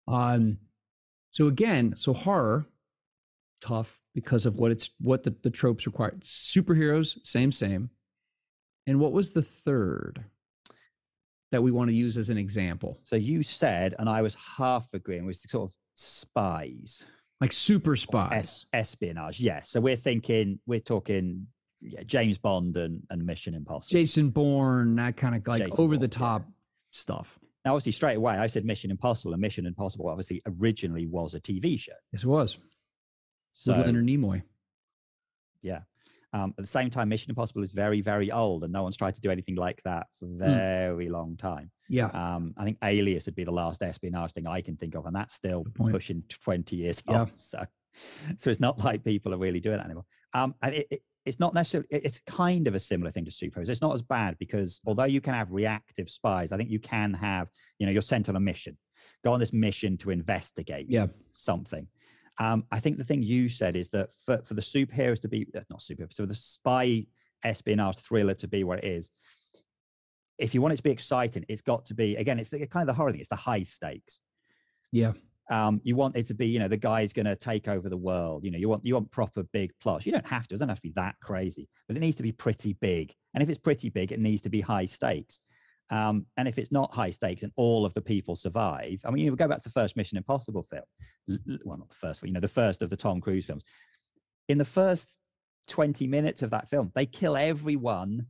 Um 0.07 0.59
so 1.31 1.47
again 1.47 1.95
so 1.97 2.13
horror 2.13 2.67
tough 3.63 4.03
because 4.15 4.45
of 4.45 4.57
what 4.57 4.71
it's 4.71 4.91
what 5.01 5.23
the, 5.23 5.35
the 5.43 5.51
tropes 5.51 5.87
require. 5.87 6.15
Superheroes 6.21 7.25
same 7.25 7.53
same 7.53 7.89
And 8.87 8.99
what 8.99 9.13
was 9.13 9.31
the 9.31 9.43
third 9.43 10.25
that 11.53 11.63
we 11.63 11.71
want 11.71 11.91
to 11.91 11.95
use 11.95 12.17
as 12.17 12.31
an 12.31 12.39
example? 12.39 12.99
So 13.03 13.17
you 13.17 13.43
said, 13.43 13.95
and 13.99 14.09
I 14.09 14.23
was 14.23 14.35
half 14.35 14.89
agreeing, 14.93 15.25
was 15.25 15.43
sort 15.43 15.71
of 15.71 15.77
spies, 15.95 17.05
like 17.41 17.53
super 17.53 17.93
es- 17.93 18.01
spies. 18.01 18.67
espionage. 18.73 19.41
Yes. 19.41 19.71
So 19.71 19.81
we're 19.81 19.97
thinking, 19.97 20.59
we're 20.67 20.81
talking 20.81 21.47
yeah, 21.81 22.03
James 22.05 22.39
Bond 22.39 22.77
and, 22.77 23.03
and 23.11 23.25
Mission 23.25 23.55
Impossible. 23.55 23.99
Jason 23.99 24.31
Bourne, 24.31 24.97
that 24.97 25.17
kind 25.17 25.35
of 25.35 25.47
like 25.47 25.65
Jason 25.65 25.85
over 25.85 25.97
the 25.97 26.09
Bourne, 26.09 26.11
yeah. 26.23 26.39
top 26.39 26.43
stuff. 26.91 27.39
Now, 27.65 27.73
obviously, 27.73 27.93
straight 27.93 28.17
away, 28.17 28.35
I 28.35 28.47
said 28.49 28.65
Mission 28.65 28.91
Impossible, 28.91 29.33
and 29.33 29.41
Mission 29.41 29.67
Impossible 29.67 30.09
obviously 30.09 30.43
originally 30.61 31.07
was 31.07 31.35
a 31.35 31.41
TV 31.41 31.79
show. 31.79 31.93
Yes, 32.13 32.25
it 32.25 32.29
was 32.29 32.59
So 33.53 33.77
with 33.77 33.87
Leonard 33.87 34.07
Nimoy. 34.07 34.43
Yeah. 35.63 35.81
Um, 36.35 36.55
at 36.59 36.63
the 36.63 36.67
same 36.67 36.89
time, 36.89 37.11
Mission 37.11 37.31
Impossible 37.31 37.63
is 37.63 37.73
very, 37.73 38.01
very 38.01 38.31
old, 38.31 38.65
and 38.65 38.73
no 38.73 38.83
one's 38.83 38.97
tried 38.97 39.15
to 39.15 39.21
do 39.21 39.31
anything 39.31 39.55
like 39.57 39.83
that 39.85 40.07
for 40.19 40.25
a 40.25 40.29
Hmm. 40.29 40.39
very 40.39 41.09
long 41.11 41.37
time. 41.37 41.71
Yeah. 41.89 42.07
Um, 42.07 42.55
I 42.57 42.65
think 42.65 42.79
Alias 42.83 43.27
would 43.27 43.35
be 43.35 43.45
the 43.45 43.51
last 43.53 43.83
espionage 43.83 44.33
thing 44.33 44.47
I 44.47 44.63
can 44.63 44.77
think 44.77 44.95
of, 44.95 45.05
and 45.07 45.15
that's 45.15 45.35
still 45.35 45.65
pushing 45.75 46.23
20 46.29 46.77
years 46.77 47.03
Yeah. 47.09 47.21
old. 47.21 47.39
So, 47.39 47.65
so 48.39 48.51
it's 48.51 48.61
not 48.61 48.79
like 48.83 49.05
people 49.05 49.35
are 49.35 49.39
really 49.39 49.61
doing 49.61 49.79
it 49.79 49.85
anymore. 49.85 50.07
Um, 50.33 50.55
and 50.63 50.75
it, 50.75 50.87
it, 50.91 51.03
it's 51.27 51.39
not 51.39 51.53
necessarily, 51.53 51.87
it's 51.91 52.21
kind 52.21 52.67
of 52.67 52.75
a 52.75 52.81
similar 52.81 53.11
thing 53.11 53.27
to 53.27 53.31
superheroes. 53.31 53.69
It's 53.69 53.83
not 53.83 53.93
as 53.95 54.03
bad 54.03 54.39
because 54.39 54.81
although 54.87 55.05
you 55.05 55.21
can 55.21 55.35
have 55.35 55.53
reactive 55.53 56.09
spies, 56.09 56.51
I 56.51 56.57
think 56.57 56.71
you 56.71 56.81
can 56.81 57.13
have, 57.13 57.49
you 57.79 57.85
know, 57.87 57.93
you're 57.93 58.01
sent 58.03 58.31
on 58.31 58.37
a 58.37 58.41
mission, 58.41 58.79
go 59.23 59.33
on 59.33 59.39
this 59.39 59.53
mission 59.53 59.99
to 59.99 60.11
investigate 60.11 60.87
Yeah. 60.89 61.09
something. 61.31 61.87
Um, 62.39 62.65
I 62.73 62.81
think 62.81 62.99
the 62.99 63.05
thing 63.05 63.23
you 63.23 63.49
said 63.49 63.77
is 63.77 63.89
that 63.91 64.13
for, 64.13 64.41
for 64.45 64.55
the 64.55 64.63
superheroes 64.63 65.21
to 65.21 65.29
be, 65.29 65.47
uh, 65.57 65.61
not 65.71 65.81
superheroes, 65.81 66.15
so 66.15 66.27
the 66.27 66.35
spy 66.35 67.07
espionage 67.45 67.99
thriller 67.99 68.35
to 68.35 68.49
be 68.49 68.65
where 68.65 68.79
it 68.79 68.85
is, 68.85 69.11
if 70.39 70.55
you 70.55 70.63
want 70.63 70.73
it 70.73 70.79
to 70.79 70.83
be 70.83 70.91
exciting, 70.91 71.45
it's 71.49 71.61
got 71.61 71.85
to 71.87 71.95
be, 71.95 72.17
again, 72.17 72.39
it's 72.39 72.49
the, 72.49 72.67
kind 72.67 72.83
of 72.83 72.87
the 72.87 72.95
horror 72.95 73.13
thing, 73.13 73.21
it's 73.21 73.29
the 73.29 73.37
high 73.37 73.63
stakes. 73.63 74.21
Yeah. 74.91 75.13
Um, 75.51 75.81
you 75.85 75.97
want 75.97 76.17
it 76.17 76.27
to 76.27 76.35
be, 76.35 76.47
you 76.47 76.59
know, 76.59 76.69
the 76.69 76.77
guy's 76.77 77.13
going 77.13 77.27
to 77.27 77.37
take 77.37 77.69
over 77.69 77.89
the 77.89 77.97
world. 77.97 78.45
You 78.45 78.51
know, 78.51 78.59
you 78.59 78.69
want 78.69 78.87
you 78.87 78.95
want 78.95 79.11
proper 79.11 79.43
big 79.43 79.73
plots. 79.81 80.07
You 80.07 80.13
don't 80.13 80.27
have 80.27 80.47
to. 80.49 80.55
It 80.55 80.57
doesn't 80.57 80.69
have 80.69 80.79
to 80.79 80.83
be 80.83 80.93
that 80.97 81.17
crazy, 81.21 81.69
but 81.87 81.97
it 81.97 82.01
needs 82.01 82.17
to 82.17 82.23
be 82.23 82.33
pretty 82.33 82.75
big. 82.75 83.13
And 83.35 83.43
if 83.43 83.49
it's 83.49 83.59
pretty 83.59 83.91
big, 83.91 84.13
it 84.13 84.21
needs 84.21 84.41
to 84.43 84.49
be 84.49 84.61
high 84.61 84.87
stakes. 84.87 85.41
Um, 85.93 86.25
and 86.39 86.49
if 86.49 86.59
it's 86.59 86.73
not 86.73 86.95
high 86.95 87.11
stakes 87.11 87.43
and 87.43 87.53
all 87.55 87.85
of 87.85 87.93
the 87.93 88.01
people 88.01 88.35
survive, 88.35 89.03
I 89.05 89.11
mean, 89.11 89.25
you 89.25 89.31
know, 89.31 89.37
go 89.37 89.47
back 89.47 89.59
to 89.59 89.65
the 89.65 89.71
first 89.71 89.95
Mission 89.95 90.17
Impossible 90.17 90.63
film. 90.63 90.83
Well, 91.67 91.77
not 91.77 91.91
the 91.91 91.95
first, 91.95 92.23
but 92.23 92.29
you 92.29 92.33
know, 92.33 92.41
the 92.41 92.49
first 92.49 92.81
of 92.81 92.89
the 92.89 92.97
Tom 92.97 93.21
Cruise 93.21 93.45
films. 93.45 93.63
In 94.49 94.57
the 94.57 94.65
first 94.65 95.17
20 95.69 96.07
minutes 96.07 96.43
of 96.43 96.49
that 96.51 96.71
film, 96.71 96.91
they 96.95 97.05
kill 97.05 97.37
everyone, 97.37 98.27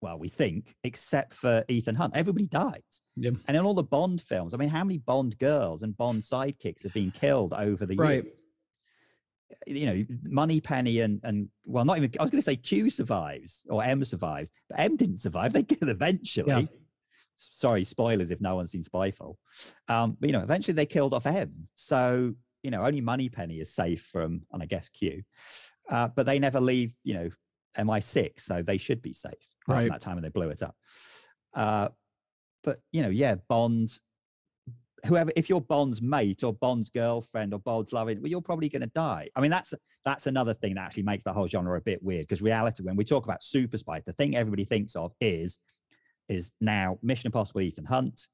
well, 0.00 0.18
we 0.18 0.28
think, 0.28 0.74
except 0.84 1.34
for 1.34 1.64
Ethan 1.68 1.96
Hunt. 1.96 2.16
Everybody 2.16 2.46
dies. 2.46 3.02
Yeah. 3.14 3.32
And 3.46 3.56
in 3.58 3.64
all 3.66 3.74
the 3.74 3.82
Bond 3.82 4.22
films, 4.22 4.54
I 4.54 4.56
mean, 4.56 4.70
how 4.70 4.82
many 4.82 4.96
Bond 4.96 5.38
girls 5.38 5.82
and 5.82 5.94
Bond 5.94 6.22
sidekicks 6.22 6.82
have 6.84 6.94
been 6.94 7.10
killed 7.10 7.52
over 7.52 7.84
the 7.84 7.96
Right. 7.96 8.24
years? 8.24 8.46
You 9.66 9.86
know, 9.86 10.06
Moneypenny 10.24 11.00
and 11.00 11.20
and 11.22 11.48
well, 11.64 11.84
not 11.84 11.98
even 11.98 12.10
I 12.18 12.22
was 12.22 12.30
going 12.32 12.40
to 12.40 12.44
say 12.44 12.56
Q 12.56 12.90
survives 12.90 13.64
or 13.68 13.84
M 13.84 14.02
survives, 14.02 14.50
but 14.68 14.80
M 14.80 14.96
didn't 14.96 15.18
survive. 15.18 15.52
They 15.52 15.62
kill 15.62 15.88
eventually. 15.88 16.62
Yeah. 16.62 16.66
Sorry, 17.36 17.84
spoilers 17.84 18.30
if 18.30 18.40
no 18.40 18.56
one's 18.56 18.70
seen 18.70 18.82
Skyfall. 18.82 19.36
Um, 19.88 20.16
but 20.18 20.28
you 20.28 20.32
know, 20.32 20.42
eventually 20.42 20.74
they 20.74 20.86
killed 20.86 21.14
off 21.14 21.26
M. 21.26 21.68
So 21.74 22.34
you 22.62 22.70
know, 22.70 22.82
only 22.82 23.00
Moneypenny 23.00 23.60
is 23.60 23.72
safe 23.72 24.02
from, 24.02 24.42
and 24.52 24.62
I 24.62 24.66
guess 24.66 24.88
Q. 24.88 25.22
Uh, 25.88 26.08
but 26.08 26.26
they 26.26 26.38
never 26.38 26.60
leave. 26.60 26.94
You 27.04 27.14
know, 27.14 27.28
MI6, 27.78 28.40
so 28.40 28.62
they 28.62 28.78
should 28.78 29.02
be 29.02 29.12
safe. 29.12 29.32
Right. 29.68 29.88
That 29.88 30.00
time 30.00 30.16
and 30.16 30.24
they 30.24 30.30
blew 30.30 30.48
it 30.48 30.62
up. 30.62 30.74
Uh, 31.54 31.88
but 32.64 32.80
you 32.92 33.02
know, 33.02 33.08
yeah, 33.08 33.36
Bond. 33.48 33.88
whoever 35.06 35.30
if 35.36 35.48
you're 35.48 35.60
Bond's 35.60 36.02
mate 36.02 36.42
or 36.42 36.52
Bond's 36.52 36.90
girlfriend 36.90 37.52
or 37.52 37.60
Bond's 37.60 37.92
loving, 37.92 38.20
well, 38.20 38.30
you're 38.30 38.40
probably 38.40 38.68
going 38.68 38.82
to 38.82 38.88
die. 38.88 39.28
I 39.36 39.40
mean, 39.40 39.50
that's 39.50 39.74
that's 40.04 40.26
another 40.26 40.54
thing 40.54 40.74
that 40.74 40.82
actually 40.82 41.04
makes 41.04 41.24
the 41.24 41.32
whole 41.32 41.46
genre 41.46 41.78
a 41.78 41.80
bit 41.80 42.02
weird 42.02 42.22
because 42.22 42.42
reality, 42.42 42.82
when 42.82 42.96
we 42.96 43.04
talk 43.04 43.24
about 43.24 43.42
super 43.42 43.76
spies, 43.76 44.02
the 44.04 44.12
thing 44.12 44.36
everybody 44.36 44.64
thinks 44.64 44.96
of 44.96 45.12
is 45.20 45.58
is 46.28 46.52
now 46.60 46.98
Mission 47.02 47.28
Impossible, 47.28 47.60
Ethan 47.60 47.84
Hunt, 47.84 48.26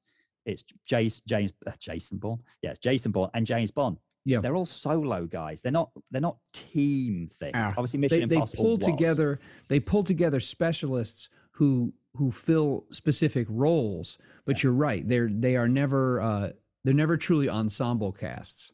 it's 0.45 0.63
James 0.85 1.21
James 1.27 1.53
uh, 1.65 1.71
Jason 1.79 2.17
Bourne, 2.17 2.39
yeah, 2.61 2.71
it's 2.71 2.79
Jason 2.79 3.11
Bourne 3.11 3.29
and 3.33 3.45
James 3.45 3.71
Bond. 3.71 3.97
Yeah. 4.25 4.39
they're 4.39 4.55
all 4.55 4.65
solo 4.65 5.25
guys. 5.25 5.61
They're 5.61 5.71
not 5.73 5.91
they're 6.11 6.21
not 6.21 6.37
team 6.53 7.27
things. 7.39 7.51
Ah, 7.55 7.69
Obviously, 7.77 7.99
Mission 7.99 8.29
They, 8.29 8.37
they 8.37 8.41
pull 8.55 8.77
was. 8.77 8.85
together. 8.85 9.39
They 9.67 9.79
pull 9.81 10.03
together 10.03 10.39
specialists 10.39 11.27
who 11.51 11.93
who 12.15 12.31
fill 12.31 12.85
specific 12.91 13.47
roles. 13.49 14.17
But 14.45 14.63
you're 14.63 14.71
right. 14.71 15.05
They're 15.07 15.29
they 15.29 15.57
are 15.57 15.67
never 15.67 16.21
uh, 16.21 16.49
they're 16.85 16.93
never 16.93 17.17
truly 17.17 17.49
ensemble 17.49 18.13
casts. 18.13 18.71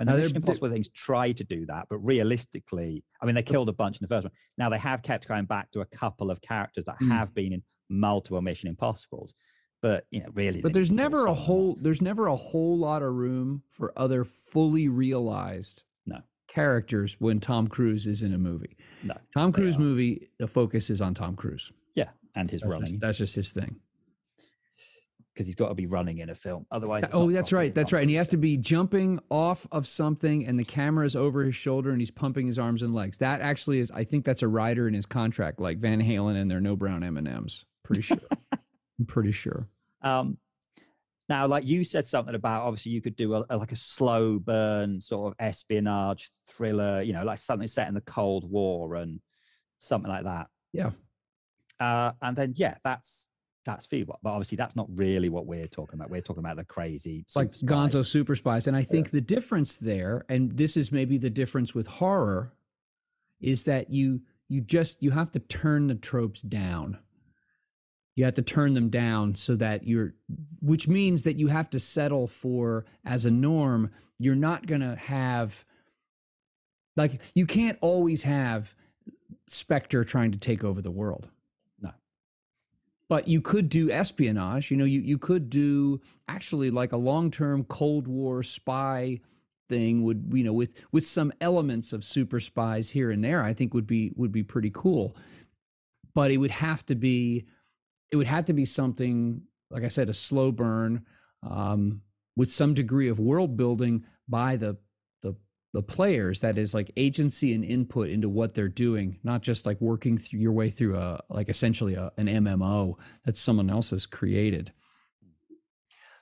And 0.00 0.08
Now, 0.08 0.16
Mission 0.16 0.36
Impossible 0.38 0.68
things 0.70 0.88
try 0.88 1.30
to 1.30 1.44
do 1.44 1.66
that, 1.66 1.86
but 1.88 1.98
realistically, 1.98 3.04
I 3.20 3.26
mean, 3.26 3.36
they 3.36 3.42
killed 3.44 3.68
a 3.68 3.72
bunch 3.72 4.00
in 4.00 4.04
the 4.04 4.08
first 4.08 4.24
one. 4.24 4.32
Now 4.58 4.68
they 4.68 4.78
have 4.78 5.02
kept 5.02 5.28
going 5.28 5.44
back 5.44 5.70
to 5.70 5.80
a 5.82 5.86
couple 5.86 6.32
of 6.32 6.40
characters 6.40 6.84
that 6.86 6.96
Mm. 7.00 7.08
have 7.12 7.32
been 7.32 7.52
in 7.52 7.62
multiple 7.88 8.40
Mission 8.42 8.68
Impossibles, 8.68 9.34
but 9.82 10.06
you 10.10 10.20
know, 10.20 10.28
really. 10.34 10.60
But 10.62 10.72
there's 10.72 10.90
need 10.90 10.98
to 10.98 11.02
kill 11.02 11.10
never 11.10 11.26
a 11.26 11.34
whole 11.34 11.76
there's 11.80 12.02
never 12.02 12.26
a 12.26 12.36
whole 12.36 12.78
lot 12.78 13.02
of 13.02 13.12
room 13.12 13.62
for 13.70 13.92
other 13.96 14.24
fully 14.24 14.88
realized 14.88 15.82
No. 16.06 16.20
characters 16.48 17.16
when 17.18 17.40
Tom 17.40 17.68
Cruise 17.68 18.06
is 18.06 18.22
in 18.22 18.32
a 18.34 18.38
movie. 18.38 18.76
No, 19.02 19.14
Tom 19.34 19.52
Cruise 19.52 19.76
are. 19.76 19.80
movie, 19.80 20.30
the 20.38 20.48
focus 20.48 20.88
is 20.90 21.00
on 21.02 21.14
Tom 21.14 21.36
Cruise. 21.36 21.70
yeah, 21.94 22.08
and 22.34 22.50
his 22.50 22.62
That's 22.62 22.70
running 22.70 22.86
just, 22.92 23.00
that's 23.00 23.18
just 23.18 23.34
his 23.34 23.52
thing. 23.52 23.76
because 25.34 25.46
he's 25.46 25.56
got 25.56 25.68
to 25.68 25.74
be 25.74 25.86
running 25.86 26.18
in 26.18 26.30
a 26.30 26.34
film, 26.34 26.64
otherwise. 26.70 27.04
Oh, 27.12 27.30
that's 27.30 27.52
right. 27.52 27.74
That's 27.74 27.92
right. 27.92 28.02
And 28.02 28.08
he 28.10 28.14
has 28.16 28.28
to 28.28 28.36
be 28.36 28.56
jumping 28.56 29.18
off 29.30 29.66
of 29.72 29.86
something, 29.88 30.46
and 30.46 30.58
the 30.58 30.64
camera 30.64 31.04
is 31.04 31.16
over 31.16 31.42
his 31.44 31.56
shoulder, 31.56 31.90
and 31.90 32.00
he's 32.00 32.12
pumping 32.12 32.46
his 32.46 32.56
arms 32.58 32.82
and 32.82 32.94
legs. 32.94 33.18
That 33.18 33.40
actually 33.40 33.80
is. 33.80 33.90
I 33.90 34.04
think 34.04 34.24
that's 34.24 34.42
a 34.42 34.48
rider 34.48 34.86
in 34.86 34.94
his 34.94 35.06
contract, 35.06 35.58
like 35.60 35.78
Van 35.78 36.00
Halen 36.00 36.36
and 36.40 36.48
their 36.50 36.60
no 36.60 36.76
brown 36.76 37.02
M 37.02 37.16
and 37.16 37.26
M's. 37.26 37.64
Pretty 37.84 38.02
sure. 38.02 38.18
I'm 38.52 39.06
pretty 39.06 39.32
sure. 39.32 39.68
Um, 40.02 40.38
now, 41.28 41.46
like 41.46 41.66
you 41.66 41.84
said 41.84 42.06
something 42.06 42.34
about 42.34 42.62
obviously 42.62 42.92
you 42.92 43.00
could 43.00 43.16
do 43.16 43.34
a, 43.34 43.44
a- 43.48 43.56
like 43.56 43.72
a 43.72 43.76
slow 43.76 44.38
burn 44.38 45.00
sort 45.00 45.32
of 45.32 45.36
espionage 45.38 46.30
thriller, 46.50 47.02
you 47.02 47.12
know, 47.12 47.24
like 47.24 47.38
something 47.38 47.68
set 47.68 47.88
in 47.88 47.94
the 47.94 48.00
Cold 48.02 48.50
War 48.50 48.96
and 48.96 49.20
something 49.78 50.10
like 50.10 50.24
that. 50.24 50.48
Yeah. 50.72 50.90
Uh, 51.80 52.12
and 52.22 52.36
then 52.36 52.52
yeah, 52.56 52.76
that's 52.84 53.30
that's 53.64 53.86
feasible. 53.86 54.18
But 54.22 54.30
obviously, 54.30 54.56
that's 54.56 54.76
not 54.76 54.86
really 54.90 55.28
what 55.28 55.46
we're 55.46 55.66
talking 55.66 55.98
about. 55.98 56.10
We're 56.10 56.20
talking 56.20 56.44
about 56.44 56.56
the 56.56 56.64
crazy 56.64 57.24
like. 57.34 57.52
Gonzo 57.52 58.04
Super 58.04 58.36
Spies. 58.36 58.66
And 58.66 58.76
I 58.76 58.82
think 58.82 59.10
the 59.10 59.20
difference 59.20 59.76
there, 59.78 60.24
and 60.28 60.56
this 60.56 60.76
is 60.76 60.92
maybe 60.92 61.18
the 61.18 61.30
difference 61.30 61.74
with 61.74 61.86
horror, 61.86 62.52
is 63.40 63.64
that 63.64 63.90
you 63.90 64.20
you 64.48 64.60
just 64.60 65.02
you 65.02 65.10
have 65.10 65.30
to 65.32 65.38
turn 65.38 65.86
the 65.86 65.94
tropes 65.94 66.42
down. 66.42 66.98
You 68.16 68.24
have 68.24 68.34
to 68.34 68.42
turn 68.42 68.74
them 68.74 68.90
down 68.90 69.34
so 69.34 69.56
that 69.56 69.86
you're 69.86 70.14
which 70.60 70.88
means 70.88 71.24
that 71.24 71.36
you 71.36 71.48
have 71.48 71.68
to 71.70 71.80
settle 71.80 72.26
for 72.26 72.84
as 73.04 73.26
a 73.26 73.30
norm, 73.30 73.90
you're 74.18 74.34
not 74.34 74.66
gonna 74.66 74.96
have 74.96 75.64
like 76.96 77.20
you 77.34 77.46
can't 77.46 77.78
always 77.80 78.22
have 78.22 78.74
Spectre 79.46 80.04
trying 80.04 80.32
to 80.32 80.38
take 80.38 80.64
over 80.64 80.80
the 80.80 80.90
world 80.90 81.28
No. 81.80 81.90
but 83.08 83.28
you 83.28 83.40
could 83.40 83.68
do 83.68 83.90
espionage 83.90 84.70
you 84.70 84.76
know 84.76 84.84
you, 84.84 85.00
you 85.00 85.18
could 85.18 85.50
do 85.50 86.00
actually 86.28 86.70
like 86.70 86.92
a 86.92 86.96
long-term 86.96 87.64
cold 87.64 88.06
war 88.08 88.42
spy 88.42 89.20
thing 89.68 90.02
would 90.02 90.30
you 90.32 90.44
know 90.44 90.52
with 90.52 90.70
with 90.92 91.06
some 91.06 91.32
elements 91.40 91.92
of 91.92 92.04
super 92.04 92.40
spies 92.40 92.90
here 92.90 93.10
and 93.10 93.24
there 93.24 93.42
i 93.42 93.52
think 93.52 93.74
would 93.74 93.86
be 93.86 94.12
would 94.16 94.32
be 94.32 94.42
pretty 94.42 94.70
cool 94.72 95.16
but 96.14 96.30
it 96.30 96.36
would 96.38 96.50
have 96.50 96.84
to 96.86 96.94
be 96.94 97.44
it 98.14 98.16
would 98.16 98.28
have 98.28 98.44
to 98.44 98.52
be 98.52 98.64
something 98.64 99.42
like 99.70 99.82
i 99.82 99.88
said 99.88 100.08
a 100.08 100.14
slow 100.14 100.52
burn 100.52 101.04
um, 101.42 102.00
with 102.36 102.50
some 102.50 102.72
degree 102.74 103.08
of 103.08 103.18
world 103.18 103.56
building 103.56 104.04
by 104.28 104.54
the 104.56 104.76
the 105.22 105.34
the 105.72 105.82
players 105.82 106.40
that 106.42 106.56
is 106.56 106.72
like 106.74 106.92
agency 106.96 107.52
and 107.54 107.64
input 107.64 108.08
into 108.08 108.28
what 108.28 108.54
they're 108.54 108.68
doing 108.86 109.18
not 109.24 109.42
just 109.42 109.66
like 109.66 109.80
working 109.80 110.16
through 110.16 110.38
your 110.38 110.52
way 110.52 110.70
through 110.70 110.96
a 110.96 111.20
like 111.28 111.48
essentially 111.48 111.94
a, 111.94 112.12
an 112.16 112.26
mmo 112.28 112.94
that 113.24 113.36
someone 113.36 113.68
else 113.68 113.90
has 113.90 114.06
created 114.06 114.72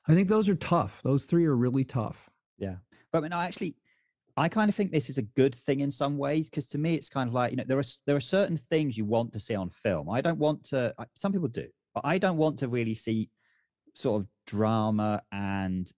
i 0.08 0.14
think 0.14 0.28
those 0.28 0.48
are 0.48 0.54
tough 0.54 1.02
those 1.02 1.24
three 1.26 1.44
are 1.44 1.54
really 1.56 1.84
tough 1.84 2.30
Yeah, 2.58 2.76
But 3.12 3.18
I 3.18 3.20
mean, 3.22 3.32
I 3.32 3.44
actually, 3.44 3.76
I 4.36 4.48
kind 4.48 4.68
of 4.70 4.74
think 4.74 4.90
this 4.92 5.10
is 5.10 5.18
a 5.18 5.22
good 5.40 5.54
thing 5.54 5.80
in 5.80 5.90
some 5.90 6.16
ways 6.16 6.48
because 6.48 6.68
to 6.68 6.78
me, 6.78 6.94
it's 6.94 7.10
kind 7.10 7.28
of 7.28 7.34
like 7.34 7.50
you 7.52 7.56
know 7.58 7.64
there 7.66 7.78
are 7.78 7.90
there 8.06 8.16
are 8.16 8.20
certain 8.38 8.56
things 8.56 8.96
you 8.96 9.04
want 9.04 9.32
to 9.34 9.40
see 9.40 9.54
on 9.54 9.68
film. 9.68 10.08
I 10.08 10.20
don't 10.22 10.38
want 10.38 10.64
to. 10.72 10.94
I- 10.98 11.04
Some 11.22 11.32
people 11.32 11.48
do, 11.48 11.66
but 11.94 12.04
I 12.04 12.18
don't 12.18 12.36
want 12.36 12.58
to 12.60 12.68
really 12.68 12.94
see 12.94 13.30
sort 13.94 14.22
of 14.22 14.28
drama 14.46 15.22
and 15.32 15.90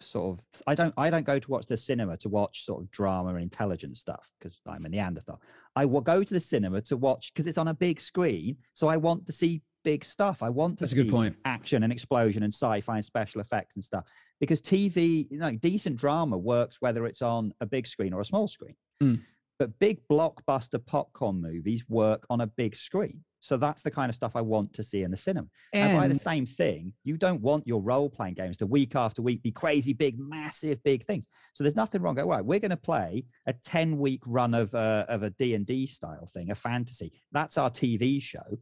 sort 0.00 0.38
of 0.38 0.62
I 0.66 0.74
don't 0.74 0.94
I 0.96 1.10
don't 1.10 1.24
go 1.24 1.38
to 1.38 1.50
watch 1.50 1.66
the 1.66 1.76
cinema 1.76 2.16
to 2.18 2.28
watch 2.28 2.64
sort 2.64 2.82
of 2.82 2.90
drama 2.90 3.30
and 3.30 3.42
intelligent 3.42 3.96
stuff 3.96 4.28
because 4.38 4.60
I'm 4.66 4.84
a 4.84 4.88
Neanderthal. 4.88 5.40
I 5.76 5.84
will 5.86 6.00
go 6.00 6.22
to 6.22 6.34
the 6.34 6.40
cinema 6.40 6.80
to 6.82 6.96
watch 6.96 7.32
because 7.32 7.46
it's 7.46 7.58
on 7.58 7.68
a 7.68 7.74
big 7.74 8.00
screen, 8.00 8.56
so 8.74 8.88
I 8.88 8.96
want 8.96 9.26
to 9.26 9.32
see 9.32 9.62
big 9.84 10.04
stuff. 10.04 10.42
I 10.42 10.50
want 10.50 10.78
to 10.78 10.84
That's 10.84 10.92
a 10.92 10.96
see 10.96 11.02
good 11.04 11.10
point. 11.10 11.36
action 11.44 11.82
and 11.82 11.92
explosion 11.92 12.42
and 12.42 12.52
sci-fi 12.52 12.96
and 12.96 13.04
special 13.04 13.40
effects 13.40 13.76
and 13.76 13.84
stuff 13.84 14.06
because 14.40 14.60
TV, 14.60 15.26
you 15.30 15.38
know, 15.38 15.52
decent 15.52 15.96
drama 15.96 16.36
works 16.36 16.78
whether 16.80 17.06
it's 17.06 17.22
on 17.22 17.52
a 17.60 17.66
big 17.66 17.86
screen 17.86 18.12
or 18.12 18.20
a 18.20 18.24
small 18.24 18.48
screen. 18.48 18.74
Mm. 19.02 19.20
But 19.58 19.78
big 19.80 20.00
blockbuster 20.10 20.84
popcorn 20.84 21.40
movies 21.40 21.84
work 21.88 22.24
on 22.30 22.40
a 22.40 22.46
big 22.46 22.76
screen. 22.76 23.24
So 23.40 23.56
that's 23.56 23.82
the 23.82 23.90
kind 23.90 24.10
of 24.10 24.16
stuff 24.16 24.34
I 24.34 24.40
want 24.40 24.72
to 24.74 24.82
see 24.82 25.02
in 25.02 25.10
the 25.10 25.16
cinema. 25.16 25.46
And, 25.72 25.96
by 25.96 26.08
the 26.08 26.14
same 26.14 26.44
thing, 26.44 26.92
you 27.04 27.16
don't 27.16 27.40
want 27.40 27.66
your 27.66 27.80
role 27.80 28.10
playing 28.10 28.34
games 28.34 28.56
to 28.58 28.66
week 28.66 28.96
after 28.96 29.22
week 29.22 29.42
be 29.42 29.52
crazy, 29.52 29.92
big, 29.92 30.18
massive, 30.18 30.82
big 30.82 31.04
things. 31.04 31.28
So 31.54 31.62
there's 31.62 31.76
nothing 31.76 32.02
wrong. 32.02 32.16
Go, 32.16 32.28
right, 32.28 32.44
we're 32.44 32.58
going 32.58 32.70
to 32.70 32.76
play 32.76 33.24
a 33.46 33.52
10 33.52 33.98
week 33.98 34.22
run 34.26 34.54
of 34.54 34.74
a, 34.74 35.06
of 35.08 35.22
a 35.22 35.30
D&D 35.30 35.86
style 35.86 36.26
thing, 36.32 36.50
a 36.50 36.54
fantasy. 36.54 37.12
That's 37.32 37.58
our 37.58 37.70
TV 37.70 38.20
show. 38.20 38.58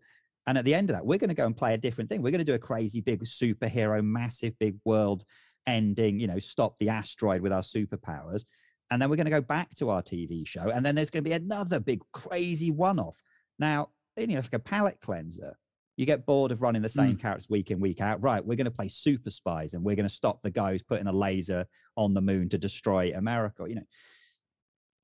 And 0.47 0.57
at 0.57 0.65
the 0.65 0.75
end 0.75 0.91
of 0.91 0.97
that, 0.97 1.05
we're 1.05 1.19
going 1.19 1.29
to 1.29 1.35
go 1.35 1.47
and 1.47 1.57
play 1.57 1.75
a 1.75 1.79
different 1.79 2.09
thing. 2.09 2.23
We're 2.23 2.31
going 2.31 2.39
to 2.39 2.45
do 2.45 2.55
a 2.55 2.59
crazy, 2.59 3.01
big 3.01 3.25
superhero, 3.25 4.05
massive, 4.05 4.57
big 4.59 4.77
world 4.85 5.25
ending, 5.67 6.21
you 6.21 6.29
know, 6.29 6.39
stop 6.39 6.79
the 6.79 6.91
asteroid 6.91 7.41
with 7.41 7.53
our 7.53 7.63
superpowers. 7.63 8.45
And 8.91 9.03
then 9.03 9.11
we're 9.11 9.17
going 9.17 9.27
to 9.27 9.33
go 9.33 9.41
back 9.41 9.75
to 9.77 9.91
our 9.91 10.03
TV 10.03 10.47
show. 10.47 10.71
And 10.71 10.87
then 10.87 10.95
there's 10.95 11.11
going 11.11 11.25
to 11.25 11.29
be 11.29 11.35
another 11.35 11.81
big, 11.81 12.01
crazy 12.13 12.71
one 12.71 13.01
off. 13.01 13.21
Now, 13.59 13.91
you 14.17 14.27
know, 14.29 14.39
it's 14.39 14.47
like 14.47 14.55
a 14.55 14.59
palate 14.59 15.01
cleanser. 15.01 15.57
You 15.97 16.05
get 16.05 16.27
bored 16.27 16.53
of 16.53 16.61
running 16.61 16.83
the 16.83 16.89
same 16.91 17.17
characters 17.17 17.49
week 17.49 17.71
in, 17.71 17.81
week 17.81 18.01
out. 18.03 18.23
Right, 18.23 18.45
we're 18.45 18.57
going 18.57 18.67
to 18.67 18.71
play 18.71 18.89
super 18.89 19.31
spies 19.31 19.73
and 19.73 19.83
we're 19.83 19.97
going 19.97 20.09
to 20.09 20.15
stop 20.15 20.43
the 20.43 20.51
guy 20.51 20.73
who's 20.73 20.83
putting 20.83 21.07
a 21.07 21.13
laser 21.13 21.67
on 21.97 22.13
the 22.13 22.21
moon 22.21 22.51
to 22.51 22.59
destroy 22.59 23.13
America. 23.15 23.65
You 23.67 23.77
know, 23.77 23.87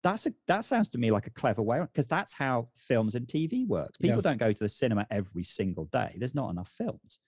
that's 0.02 0.26
a 0.26 0.34
that 0.48 0.64
sounds 0.66 0.90
to 0.90 0.98
me 0.98 1.10
like 1.10 1.26
a 1.26 1.30
clever 1.30 1.62
way 1.62 1.80
because 1.80 2.06
that's 2.06 2.34
how 2.34 2.68
films 2.76 3.14
and 3.14 3.26
TV 3.26 3.66
works. 3.66 3.96
People 3.96 4.16
Yeah. 4.18 4.22
don't 4.22 4.38
go 4.38 4.52
to 4.52 4.58
the 4.58 4.68
cinema 4.68 5.06
every 5.10 5.44
single 5.44 5.86
day. 5.86 6.14
There's 6.18 6.34
not 6.34 6.50
enough 6.50 6.68
films. 6.68 7.18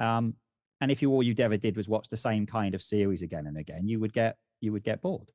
Um, 0.00 0.34
and 0.80 0.90
if 0.90 1.00
you 1.00 1.10
all 1.12 1.22
you'd 1.22 1.40
ever 1.40 1.56
did 1.56 1.76
was 1.76 1.88
watch 1.88 2.08
the 2.08 2.16
same 2.16 2.44
kind 2.44 2.74
of 2.74 2.82
series 2.82 3.22
again 3.22 3.46
and 3.46 3.56
again, 3.56 3.86
you 3.86 4.00
would 4.00 4.12
get 4.12 4.36
you 4.60 4.72
would 4.72 4.82
get 4.82 5.00
bored. 5.00 5.30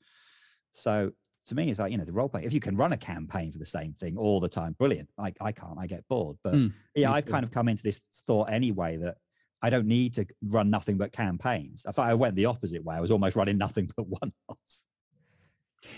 So 0.73 1.11
to 1.47 1.55
me, 1.55 1.69
it's 1.69 1.79
like 1.79 1.91
you 1.91 1.97
know 1.97 2.05
the 2.05 2.11
role 2.11 2.29
play. 2.29 2.43
If 2.45 2.53
you 2.53 2.59
can 2.59 2.75
run 2.77 2.93
a 2.93 2.97
campaign 2.97 3.51
for 3.51 3.57
the 3.57 3.65
same 3.65 3.93
thing 3.93 4.17
all 4.17 4.39
the 4.39 4.49
time, 4.49 4.73
brilliant. 4.77 5.09
I 5.17 5.33
I 5.41 5.51
can't. 5.51 5.77
I 5.79 5.87
get 5.87 6.07
bored. 6.07 6.37
But 6.43 6.53
Mm, 6.53 6.73
yeah, 6.95 7.11
I've 7.11 7.25
too. 7.25 7.31
kind 7.31 7.43
of 7.43 7.51
come 7.51 7.67
into 7.67 7.83
this 7.83 8.01
thought 8.27 8.51
anyway 8.51 8.97
that 8.97 9.17
I 9.61 9.69
don't 9.69 9.87
need 9.87 10.13
to 10.15 10.25
run 10.43 10.69
nothing 10.69 10.97
but 10.97 11.11
campaigns. 11.11 11.85
I 11.87 11.91
thought 11.91 12.09
I 12.09 12.13
went 12.15 12.35
the 12.35 12.45
opposite 12.45 12.83
way. 12.83 12.95
I 12.95 12.99
was 13.01 13.11
almost 13.11 13.35
running 13.35 13.57
nothing 13.65 13.89
but 13.95 14.07
one 14.07 14.33
offs. 14.47 14.85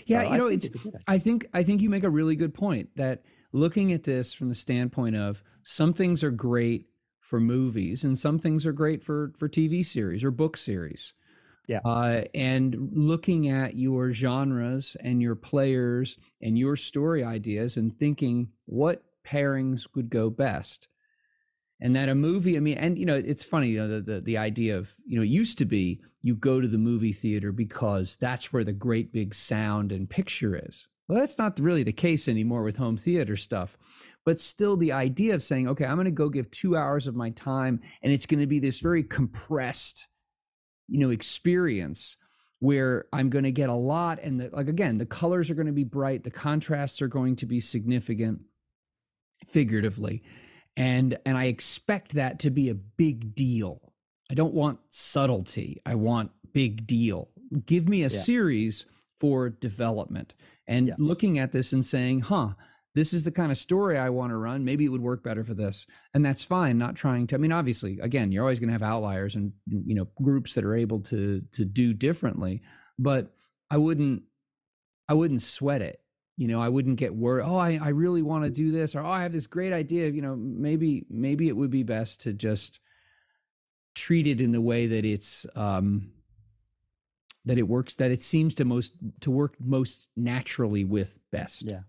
yeah, 0.06 0.24
So 0.24 0.32
you 0.32 0.38
know, 0.38 0.46
it's 0.46 0.66
a 0.66 0.70
good 0.70 0.86
idea. 0.94 1.00
I 1.06 1.18
think 1.18 1.46
I 1.52 1.62
think 1.62 1.82
you 1.82 1.90
make 1.90 2.04
a 2.04 2.10
really 2.10 2.36
good 2.36 2.54
point 2.54 2.90
that 2.96 3.22
looking 3.52 3.92
at 3.92 4.04
this 4.04 4.32
from 4.34 4.48
the 4.48 4.54
standpoint 4.54 5.16
of 5.16 5.42
some 5.62 5.92
things 5.92 6.24
are 6.24 6.30
great 6.30 6.86
for 7.20 7.40
movies 7.40 8.04
and 8.04 8.18
some 8.18 8.38
things 8.38 8.66
are 8.66 8.72
great 8.72 9.02
for 9.02 9.32
for 9.36 9.48
TV 9.48 9.84
series 9.84 10.24
or 10.24 10.30
book 10.30 10.56
series. 10.56 11.14
Yeah. 11.66 11.80
Uh, 11.84 12.22
and 12.34 12.90
looking 12.92 13.48
at 13.48 13.76
your 13.76 14.12
genres 14.12 14.96
and 15.00 15.22
your 15.22 15.34
players 15.34 16.18
and 16.42 16.58
your 16.58 16.76
story 16.76 17.24
ideas 17.24 17.76
and 17.76 17.96
thinking 17.98 18.48
what 18.66 19.02
pairings 19.26 19.86
would 19.94 20.10
go 20.10 20.30
best. 20.30 20.88
And 21.80 21.96
that 21.96 22.08
a 22.08 22.14
movie, 22.14 22.56
I 22.56 22.60
mean, 22.60 22.78
and 22.78 22.98
you 22.98 23.06
know, 23.06 23.16
it's 23.16 23.42
funny, 23.42 23.68
you 23.68 23.78
know, 23.78 23.88
the, 23.88 24.00
the 24.00 24.20
the 24.20 24.38
idea 24.38 24.76
of, 24.76 24.92
you 25.06 25.16
know, 25.16 25.24
it 25.24 25.28
used 25.28 25.58
to 25.58 25.64
be 25.64 26.00
you 26.22 26.34
go 26.34 26.60
to 26.60 26.68
the 26.68 26.78
movie 26.78 27.12
theater 27.12 27.52
because 27.52 28.16
that's 28.16 28.52
where 28.52 28.64
the 28.64 28.72
great 28.72 29.12
big 29.12 29.34
sound 29.34 29.92
and 29.92 30.08
picture 30.08 30.56
is. 30.56 30.86
Well, 31.08 31.18
that's 31.18 31.36
not 31.36 31.60
really 31.60 31.82
the 31.82 31.92
case 31.92 32.28
anymore 32.28 32.62
with 32.62 32.78
home 32.78 32.96
theater 32.96 33.36
stuff. 33.36 33.76
But 34.24 34.40
still, 34.40 34.76
the 34.76 34.92
idea 34.92 35.34
of 35.34 35.42
saying, 35.42 35.68
okay, 35.68 35.84
I'm 35.84 35.96
going 35.96 36.06
to 36.06 36.10
go 36.10 36.30
give 36.30 36.50
two 36.50 36.76
hours 36.76 37.06
of 37.06 37.14
my 37.14 37.30
time 37.30 37.80
and 38.02 38.10
it's 38.10 38.24
going 38.24 38.40
to 38.40 38.46
be 38.46 38.58
this 38.58 38.78
very 38.78 39.02
compressed, 39.02 40.06
you 40.88 40.98
know, 40.98 41.10
experience 41.10 42.16
where 42.60 43.06
I'm 43.12 43.30
going 43.30 43.44
to 43.44 43.50
get 43.50 43.68
a 43.68 43.74
lot. 43.74 44.18
And 44.22 44.40
the, 44.40 44.50
like, 44.52 44.68
again, 44.68 44.98
the 44.98 45.06
colors 45.06 45.50
are 45.50 45.54
going 45.54 45.66
to 45.66 45.72
be 45.72 45.84
bright, 45.84 46.24
the 46.24 46.30
contrasts 46.30 47.02
are 47.02 47.08
going 47.08 47.36
to 47.36 47.46
be 47.46 47.60
significant 47.60 48.40
figuratively. 49.46 50.22
And, 50.76 51.18
and 51.24 51.36
I 51.36 51.44
expect 51.44 52.14
that 52.14 52.38
to 52.40 52.50
be 52.50 52.68
a 52.68 52.74
big 52.74 53.34
deal. 53.34 53.92
I 54.30 54.34
don't 54.34 54.54
want 54.54 54.80
subtlety. 54.90 55.80
I 55.84 55.94
want 55.94 56.30
big 56.52 56.86
deal. 56.86 57.28
Give 57.66 57.88
me 57.88 58.00
a 58.00 58.04
Yeah. 58.04 58.08
series 58.08 58.86
for 59.20 59.50
development 59.50 60.34
and 60.66 60.88
Yeah. 60.88 60.94
looking 60.98 61.38
at 61.38 61.52
this 61.52 61.72
and 61.72 61.84
saying, 61.84 62.20
huh, 62.20 62.54
this 62.94 63.12
is 63.12 63.24
the 63.24 63.32
kind 63.32 63.50
of 63.50 63.58
story 63.58 63.98
I 63.98 64.10
want 64.10 64.30
to 64.30 64.36
run. 64.36 64.64
Maybe 64.64 64.84
it 64.84 64.88
would 64.88 65.00
work 65.00 65.24
better 65.24 65.42
for 65.42 65.54
this. 65.54 65.86
And 66.14 66.24
that's 66.24 66.44
fine. 66.44 66.78
Not 66.78 66.94
trying 66.94 67.26
to, 67.28 67.34
I 67.34 67.38
mean, 67.38 67.52
obviously, 67.52 67.98
again, 68.00 68.30
you're 68.30 68.44
always 68.44 68.60
going 68.60 68.68
to 68.68 68.74
have 68.74 68.82
outliers 68.82 69.34
and, 69.34 69.52
you 69.66 69.94
know, 69.94 70.08
groups 70.22 70.54
that 70.54 70.64
are 70.64 70.76
able 70.76 71.00
to, 71.00 71.42
to 71.52 71.64
do 71.64 71.92
differently, 71.92 72.62
but 72.98 73.32
I 73.70 73.78
wouldn't, 73.78 74.22
I 75.08 75.14
wouldn't 75.14 75.42
sweat 75.42 75.82
it. 75.82 76.00
You 76.36 76.48
know, 76.48 76.60
I 76.60 76.68
wouldn't 76.68 76.96
get 76.96 77.14
worried. 77.14 77.44
Oh, 77.44 77.56
I, 77.56 77.78
I 77.80 77.88
really 77.90 78.22
want 78.22 78.44
to 78.44 78.50
do 78.50 78.72
this, 78.72 78.96
or 78.96 79.00
oh, 79.00 79.08
I 79.08 79.22
have 79.22 79.32
this 79.32 79.46
great 79.46 79.72
idea. 79.72 80.08
You 80.08 80.20
know, 80.20 80.34
maybe 80.34 81.06
maybe 81.08 81.46
it 81.46 81.56
would 81.56 81.70
be 81.70 81.84
best 81.84 82.22
to 82.22 82.32
just 82.32 82.80
treat 83.94 84.26
it 84.26 84.40
in 84.40 84.50
the 84.50 84.60
way 84.60 84.88
that 84.88 85.04
it's 85.04 85.46
um, 85.54 86.10
that 87.44 87.56
it 87.56 87.68
works. 87.68 87.94
That 87.94 88.10
it 88.10 88.20
seems 88.20 88.56
to 88.56 88.64
most 88.64 88.94
to 89.20 89.30
work 89.30 89.54
most 89.60 90.08
naturally 90.16 90.84
with 90.84 91.16
best. 91.30 91.62
Yeah. 91.62 91.82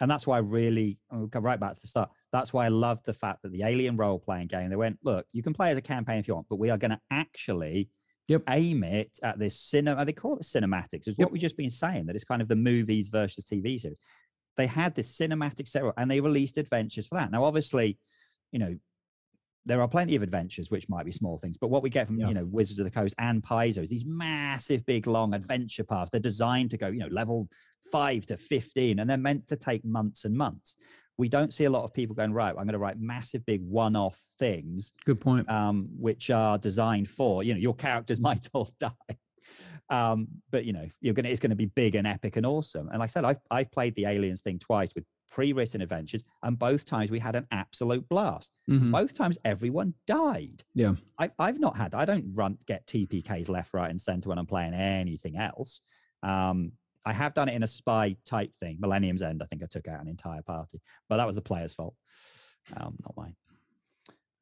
And 0.00 0.10
that's 0.10 0.26
why 0.26 0.36
I 0.36 0.40
really, 0.40 0.98
I'll 1.10 1.26
go 1.26 1.40
right 1.40 1.58
back 1.58 1.74
to 1.74 1.80
the 1.80 1.88
start. 1.88 2.10
That's 2.32 2.52
why 2.52 2.66
I 2.66 2.68
love 2.68 3.02
the 3.04 3.12
fact 3.12 3.42
that 3.42 3.52
the 3.52 3.64
Alien 3.64 3.96
role 3.96 4.18
playing 4.18 4.46
game, 4.46 4.70
they 4.70 4.76
went, 4.76 4.98
look, 5.02 5.26
you 5.32 5.42
can 5.42 5.52
play 5.52 5.70
as 5.70 5.78
a 5.78 5.82
campaign 5.82 6.18
if 6.18 6.28
you 6.28 6.34
want, 6.34 6.46
but 6.48 6.58
we 6.58 6.70
are 6.70 6.76
going 6.78 6.92
to 6.92 7.00
actually 7.10 7.90
Yep. 8.28 8.42
aim 8.50 8.84
it 8.84 9.18
at 9.22 9.38
this 9.38 9.58
cinema. 9.58 10.04
They 10.04 10.12
call 10.12 10.36
it 10.36 10.42
cinematics. 10.42 11.08
It's 11.08 11.18
Yep. 11.18 11.26
what 11.26 11.32
we've 11.32 11.40
just 11.40 11.56
been 11.56 11.70
saying, 11.70 12.06
that 12.06 12.14
it's 12.14 12.24
kind 12.24 12.42
of 12.42 12.48
the 12.48 12.56
movies 12.56 13.08
versus 13.08 13.44
TV 13.46 13.80
series. 13.80 13.96
They 14.58 14.66
had 14.66 14.94
this 14.94 15.16
cinematic 15.18 15.66
setup 15.66 15.94
and 15.96 16.10
they 16.10 16.20
released 16.20 16.58
adventures 16.58 17.06
for 17.06 17.14
that. 17.14 17.30
Now, 17.30 17.44
obviously, 17.44 17.98
you 18.52 18.58
know, 18.58 18.76
there 19.66 19.80
are 19.82 19.88
plenty 19.88 20.16
of 20.16 20.22
adventures 20.22 20.70
which 20.70 20.88
might 20.88 21.04
be 21.04 21.12
small 21.12 21.36
things, 21.38 21.56
but 21.58 21.68
what 21.68 21.82
we 21.82 21.90
get 21.90 22.06
from 22.06 22.18
Yeah. 22.18 22.28
you 22.28 22.34
know 22.34 22.44
Wizards 22.46 22.78
of 22.78 22.84
the 22.84 22.90
Coast 22.90 23.14
and 23.18 23.42
Paizo 23.42 23.82
is 23.82 23.90
these 23.90 24.04
massive, 24.06 24.84
big, 24.86 25.06
long 25.06 25.34
adventure 25.34 25.84
paths. 25.84 26.10
They're 26.10 26.20
designed 26.20 26.70
to 26.70 26.76
go, 26.78 26.88
you 26.88 27.00
know, 27.00 27.08
level 27.08 27.48
five 27.92 28.24
to 28.26 28.36
fifteen, 28.36 28.98
and 29.00 29.08
they're 29.10 29.16
meant 29.18 29.46
to 29.48 29.56
take 29.56 29.84
months 29.84 30.24
and 30.24 30.34
months. 30.34 30.76
We 31.18 31.28
don't 31.28 31.52
see 31.52 31.64
a 31.64 31.70
lot 31.70 31.82
of 31.82 31.92
people 31.92 32.14
going 32.14 32.32
right. 32.32 32.50
I'm 32.50 32.54
going 32.54 32.68
to 32.74 32.78
write 32.78 33.00
massive, 33.00 33.44
big, 33.44 33.60
one-off 33.62 34.22
things, 34.38 34.92
Good 35.04 35.20
point. 35.20 35.50
um, 35.50 35.88
which 35.98 36.30
are 36.30 36.56
designed 36.58 37.08
for 37.08 37.42
you 37.42 37.54
know 37.54 37.60
your 37.60 37.74
characters 37.74 38.20
might 38.28 38.48
all 38.54 38.70
die, 38.78 38.90
um, 39.90 40.28
but 40.50 40.64
you 40.64 40.72
know 40.72 40.86
you're 41.00 41.14
gonna 41.14 41.28
it's 41.28 41.40
going 41.40 41.50
to 41.50 41.56
be 41.56 41.66
big 41.66 41.94
and 41.94 42.06
epic 42.06 42.36
and 42.36 42.46
awesome. 42.46 42.88
And 42.88 43.00
like 43.00 43.10
I 43.10 43.12
said, 43.12 43.24
I've 43.24 43.40
I've 43.50 43.70
played 43.70 43.94
the 43.96 44.06
Aliens 44.06 44.42
thing 44.42 44.58
twice 44.58 44.94
with 44.94 45.04
pre-written 45.30 45.80
adventures, 45.80 46.24
and 46.42 46.58
both 46.58 46.84
times 46.84 47.10
we 47.10 47.18
had 47.18 47.36
an 47.36 47.46
absolute 47.50 48.08
blast 48.08 48.52
Mhm. 48.68 48.90
both 48.92 49.12
times 49.14 49.36
everyone 49.44 49.94
died. 50.06 50.64
Yeah. 50.74 50.94
I've, 51.18 51.32
I've 51.38 51.58
not 51.60 51.76
had, 51.76 51.94
I 51.94 52.04
don't 52.04 52.32
run, 52.34 52.58
get 52.66 52.86
TPKs 52.86 53.48
left, 53.48 53.74
right, 53.74 53.90
and 53.90 54.00
center 54.00 54.28
when 54.28 54.38
I'm 54.38 54.46
playing 54.46 54.74
anything 54.74 55.36
else. 55.36 55.82
Um, 56.22 56.72
I 57.04 57.12
have 57.12 57.32
done 57.34 57.48
it 57.48 57.54
in 57.54 57.62
a 57.62 57.66
spy 57.66 58.16
type 58.24 58.52
thing. 58.60 58.78
Millennium's 58.80 59.22
End, 59.22 59.42
I 59.42 59.46
think 59.46 59.62
I 59.62 59.66
took 59.66 59.86
out 59.88 60.00
an 60.00 60.08
entire 60.08 60.42
party, 60.42 60.80
but 61.08 61.16
that 61.18 61.26
was 61.26 61.34
the 61.36 61.42
player's 61.42 61.72
fault, 61.74 61.94
um, 62.76 62.96
not 63.02 63.16
mine. 63.16 63.36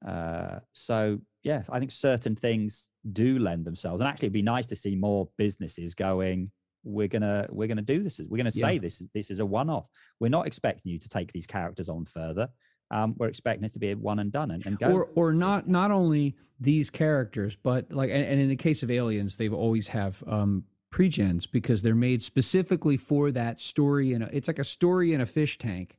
Uh, 0.06 0.60
so 0.72 1.18
yeah, 1.42 1.62
I 1.70 1.78
think 1.78 1.90
certain 1.90 2.36
things 2.36 2.88
do 3.12 3.38
lend 3.38 3.64
themselves, 3.64 4.00
and 4.00 4.08
actually, 4.08 4.26
it'd 4.26 4.32
be 4.34 4.42
nice 4.42 4.66
to 4.68 4.76
see 4.76 4.94
more 4.94 5.28
businesses 5.38 5.94
going. 5.94 6.50
We're 6.86 7.08
gonna 7.08 7.46
we're 7.50 7.66
gonna 7.68 7.82
do 7.82 8.02
this. 8.02 8.20
We're 8.28 8.36
gonna 8.36 8.50
say 8.50 8.74
Yeah. 8.74 8.78
this 8.80 9.00
is 9.00 9.08
this 9.12 9.30
is 9.30 9.40
a 9.40 9.46
one 9.46 9.68
off. 9.68 9.86
We're 10.20 10.28
not 10.28 10.46
expecting 10.46 10.92
you 10.92 10.98
to 11.00 11.08
take 11.08 11.32
these 11.32 11.46
characters 11.46 11.88
on 11.88 12.06
further. 12.06 12.48
Um, 12.92 13.16
we're 13.18 13.26
expecting 13.26 13.64
it 13.64 13.72
to 13.72 13.80
be 13.80 13.90
a 13.90 13.96
one 13.96 14.20
and 14.20 14.30
done 14.30 14.52
and, 14.52 14.64
and 14.64 14.78
go. 14.78 14.92
or 14.92 15.08
or 15.16 15.32
not 15.32 15.68
not 15.68 15.90
only 15.90 16.36
these 16.60 16.88
characters 16.88 17.56
but 17.60 17.90
like 17.92 18.10
and, 18.10 18.24
and 18.24 18.40
in 18.40 18.48
the 18.48 18.56
case 18.56 18.82
of 18.84 18.90
aliens 18.90 19.36
they've 19.36 19.52
always 19.52 19.88
have 19.88 20.22
um 20.28 20.62
pre-gens 20.90 21.46
because 21.46 21.82
they're 21.82 21.94
made 21.96 22.22
specifically 22.22 22.96
for 22.96 23.32
that 23.32 23.58
story 23.60 24.12
and 24.12 24.22
it's 24.32 24.46
like 24.48 24.60
a 24.60 24.64
story 24.64 25.12
in 25.12 25.20
a 25.20 25.26
fish 25.26 25.58
tank 25.58 25.98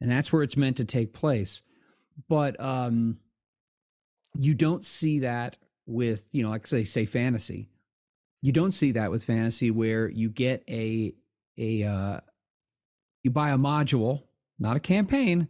and 0.00 0.10
that's 0.10 0.32
where 0.32 0.42
it's 0.42 0.56
meant 0.56 0.76
to 0.78 0.84
take 0.84 1.12
place 1.12 1.62
but 2.28 2.58
um 2.60 3.18
you 4.34 4.54
don't 4.54 4.84
see 4.84 5.20
that 5.20 5.56
with 5.86 6.26
you 6.32 6.42
know 6.42 6.50
like 6.50 6.66
say 6.66 6.82
say 6.82 7.04
fantasy 7.06 7.68
you 8.40 8.52
don't 8.52 8.72
see 8.72 8.92
that 8.92 9.10
with 9.10 9.24
fantasy 9.24 9.70
where 9.70 10.08
you 10.08 10.28
get 10.28 10.62
a 10.68 11.14
a 11.56 11.82
uh 11.84 12.20
you 13.22 13.30
buy 13.30 13.50
a 13.50 13.58
module 13.58 14.22
not 14.58 14.76
a 14.76 14.80
campaign 14.80 15.48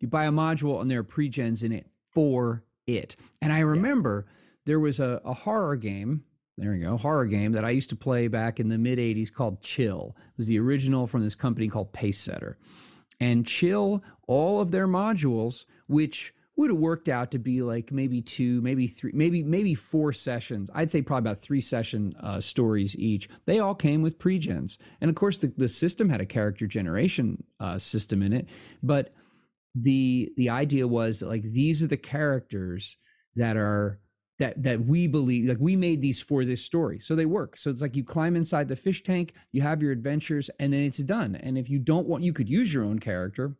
you 0.00 0.08
buy 0.08 0.26
a 0.26 0.32
module 0.32 0.80
and 0.80 0.90
there 0.90 1.00
are 1.00 1.04
pre-gens 1.04 1.62
in 1.62 1.72
it 1.72 1.86
for 2.12 2.64
it. 2.86 3.16
And 3.42 3.52
I 3.52 3.60
remember 3.60 4.26
there 4.64 4.80
was 4.80 5.00
a, 5.00 5.20
a 5.24 5.34
horror 5.34 5.76
game 5.76 6.24
there 6.58 6.70
we 6.70 6.78
go, 6.78 6.96
horror 6.96 7.26
game 7.26 7.52
that 7.52 7.66
I 7.66 7.70
used 7.70 7.90
to 7.90 7.96
play 7.96 8.28
back 8.28 8.58
in 8.58 8.70
the 8.70 8.78
mid 8.78 8.98
80s 8.98 9.30
called 9.30 9.60
Chill. 9.60 10.16
It 10.16 10.38
was 10.38 10.46
the 10.46 10.58
original 10.58 11.06
from 11.06 11.22
this 11.22 11.34
company 11.34 11.68
called 11.68 11.92
Pacesetter. 11.92 12.54
And 13.20 13.46
Chill, 13.46 14.02
all 14.26 14.62
of 14.62 14.70
their 14.70 14.88
modules, 14.88 15.66
which 15.86 16.32
would 16.56 16.70
have 16.70 16.78
worked 16.78 17.08
out 17.08 17.30
to 17.32 17.38
be 17.38 17.60
like 17.60 17.92
maybe 17.92 18.22
two, 18.22 18.60
maybe 18.62 18.86
three, 18.86 19.12
maybe 19.14 19.42
maybe 19.42 19.74
four 19.74 20.12
sessions. 20.12 20.70
I'd 20.74 20.90
say 20.90 21.02
probably 21.02 21.30
about 21.30 21.42
three 21.42 21.60
session 21.60 22.14
uh, 22.20 22.40
stories 22.40 22.96
each. 22.96 23.28
They 23.44 23.58
all 23.58 23.74
came 23.74 24.02
with 24.02 24.18
pregens, 24.18 24.78
and 25.00 25.10
of 25.10 25.14
course 25.14 25.38
the, 25.38 25.52
the 25.56 25.68
system 25.68 26.08
had 26.08 26.20
a 26.20 26.26
character 26.26 26.66
generation 26.66 27.44
uh, 27.60 27.78
system 27.78 28.22
in 28.22 28.32
it. 28.32 28.48
But 28.82 29.12
the 29.74 30.32
the 30.36 30.48
idea 30.48 30.88
was 30.88 31.20
that 31.20 31.28
like 31.28 31.42
these 31.42 31.82
are 31.82 31.86
the 31.86 31.96
characters 31.96 32.96
that 33.34 33.56
are 33.56 34.00
that 34.38 34.62
that 34.62 34.84
we 34.84 35.06
believe 35.06 35.48
like 35.48 35.58
we 35.60 35.76
made 35.76 36.00
these 36.00 36.20
for 36.20 36.44
this 36.44 36.64
story 36.64 36.98
so 36.98 37.14
they 37.14 37.26
work 37.26 37.56
so 37.56 37.70
it's 37.70 37.80
like 37.80 37.96
you 37.96 38.04
climb 38.04 38.36
inside 38.36 38.68
the 38.68 38.76
fish 38.76 39.02
tank 39.02 39.34
you 39.52 39.60
have 39.62 39.82
your 39.82 39.92
adventures 39.92 40.50
and 40.58 40.72
then 40.72 40.80
it's 40.80 40.98
done 40.98 41.36
and 41.36 41.58
if 41.58 41.68
you 41.68 41.78
don't 41.78 42.06
want 42.06 42.24
you 42.24 42.32
could 42.32 42.48
use 42.48 42.72
your 42.72 42.84
own 42.84 42.98
character 42.98 43.56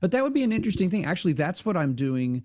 but 0.00 0.10
that 0.10 0.22
would 0.22 0.34
be 0.34 0.42
an 0.42 0.52
interesting 0.52 0.90
thing. 0.90 1.04
Actually 1.04 1.34
that's 1.34 1.64
what 1.64 1.76
i'm 1.76 1.94
doing 1.94 2.42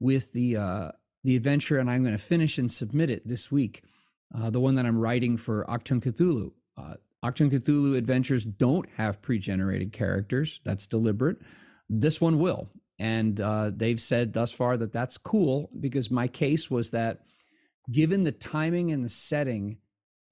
with 0.00 0.32
the 0.32 0.56
uh 0.56 0.88
the 1.24 1.36
adventure 1.36 1.78
and 1.78 1.90
i'm 1.90 2.02
going 2.02 2.16
to 2.16 2.22
finish 2.22 2.58
and 2.58 2.70
submit 2.70 3.10
it 3.10 3.26
this 3.26 3.50
week. 3.50 3.82
Uh, 4.34 4.50
the 4.50 4.60
one 4.60 4.74
that 4.76 4.86
i'm 4.86 4.98
writing 4.98 5.36
for 5.36 5.64
Achtung 5.68 6.02
Cthulhu. 6.02 6.52
Uh, 6.76 6.94
Cthulhu 7.24 7.96
adventures 7.96 8.44
don't 8.44 8.88
have 8.96 9.22
pre-generated 9.22 9.92
characters. 9.92 10.60
That's 10.64 10.86
deliberate. 10.86 11.38
This 11.88 12.20
one 12.20 12.38
will. 12.38 12.68
And 12.98 13.40
uh, 13.40 13.70
they've 13.74 14.00
said 14.00 14.32
thus 14.32 14.52
far 14.52 14.76
that 14.76 14.92
that's 14.92 15.18
cool 15.18 15.70
because 15.78 16.10
my 16.10 16.28
case 16.28 16.70
was 16.70 16.90
that 16.90 17.20
given 17.90 18.24
the 18.24 18.32
timing 18.32 18.92
and 18.92 19.04
the 19.04 19.08
setting, 19.08 19.78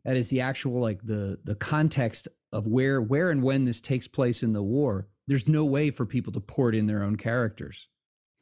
that 0.05 0.17
is 0.17 0.29
the 0.29 0.41
actual 0.41 0.81
like 0.81 1.03
the 1.03 1.39
the 1.45 1.55
context 1.55 2.29
of 2.53 2.67
where 2.67 3.01
where 3.01 3.31
and 3.31 3.43
when 3.43 3.65
this 3.65 3.81
takes 3.81 4.09
place 4.09 4.43
in 4.43 4.53
the 4.53 4.63
war. 4.63 5.09
There's 5.27 5.49
no 5.49 5.65
way 5.65 5.91
for 5.91 6.07
people 6.07 6.33
to 6.33 6.41
port 6.41 6.75
in 6.75 6.87
their 6.87 7.03
own 7.03 7.17
characters. 7.17 7.89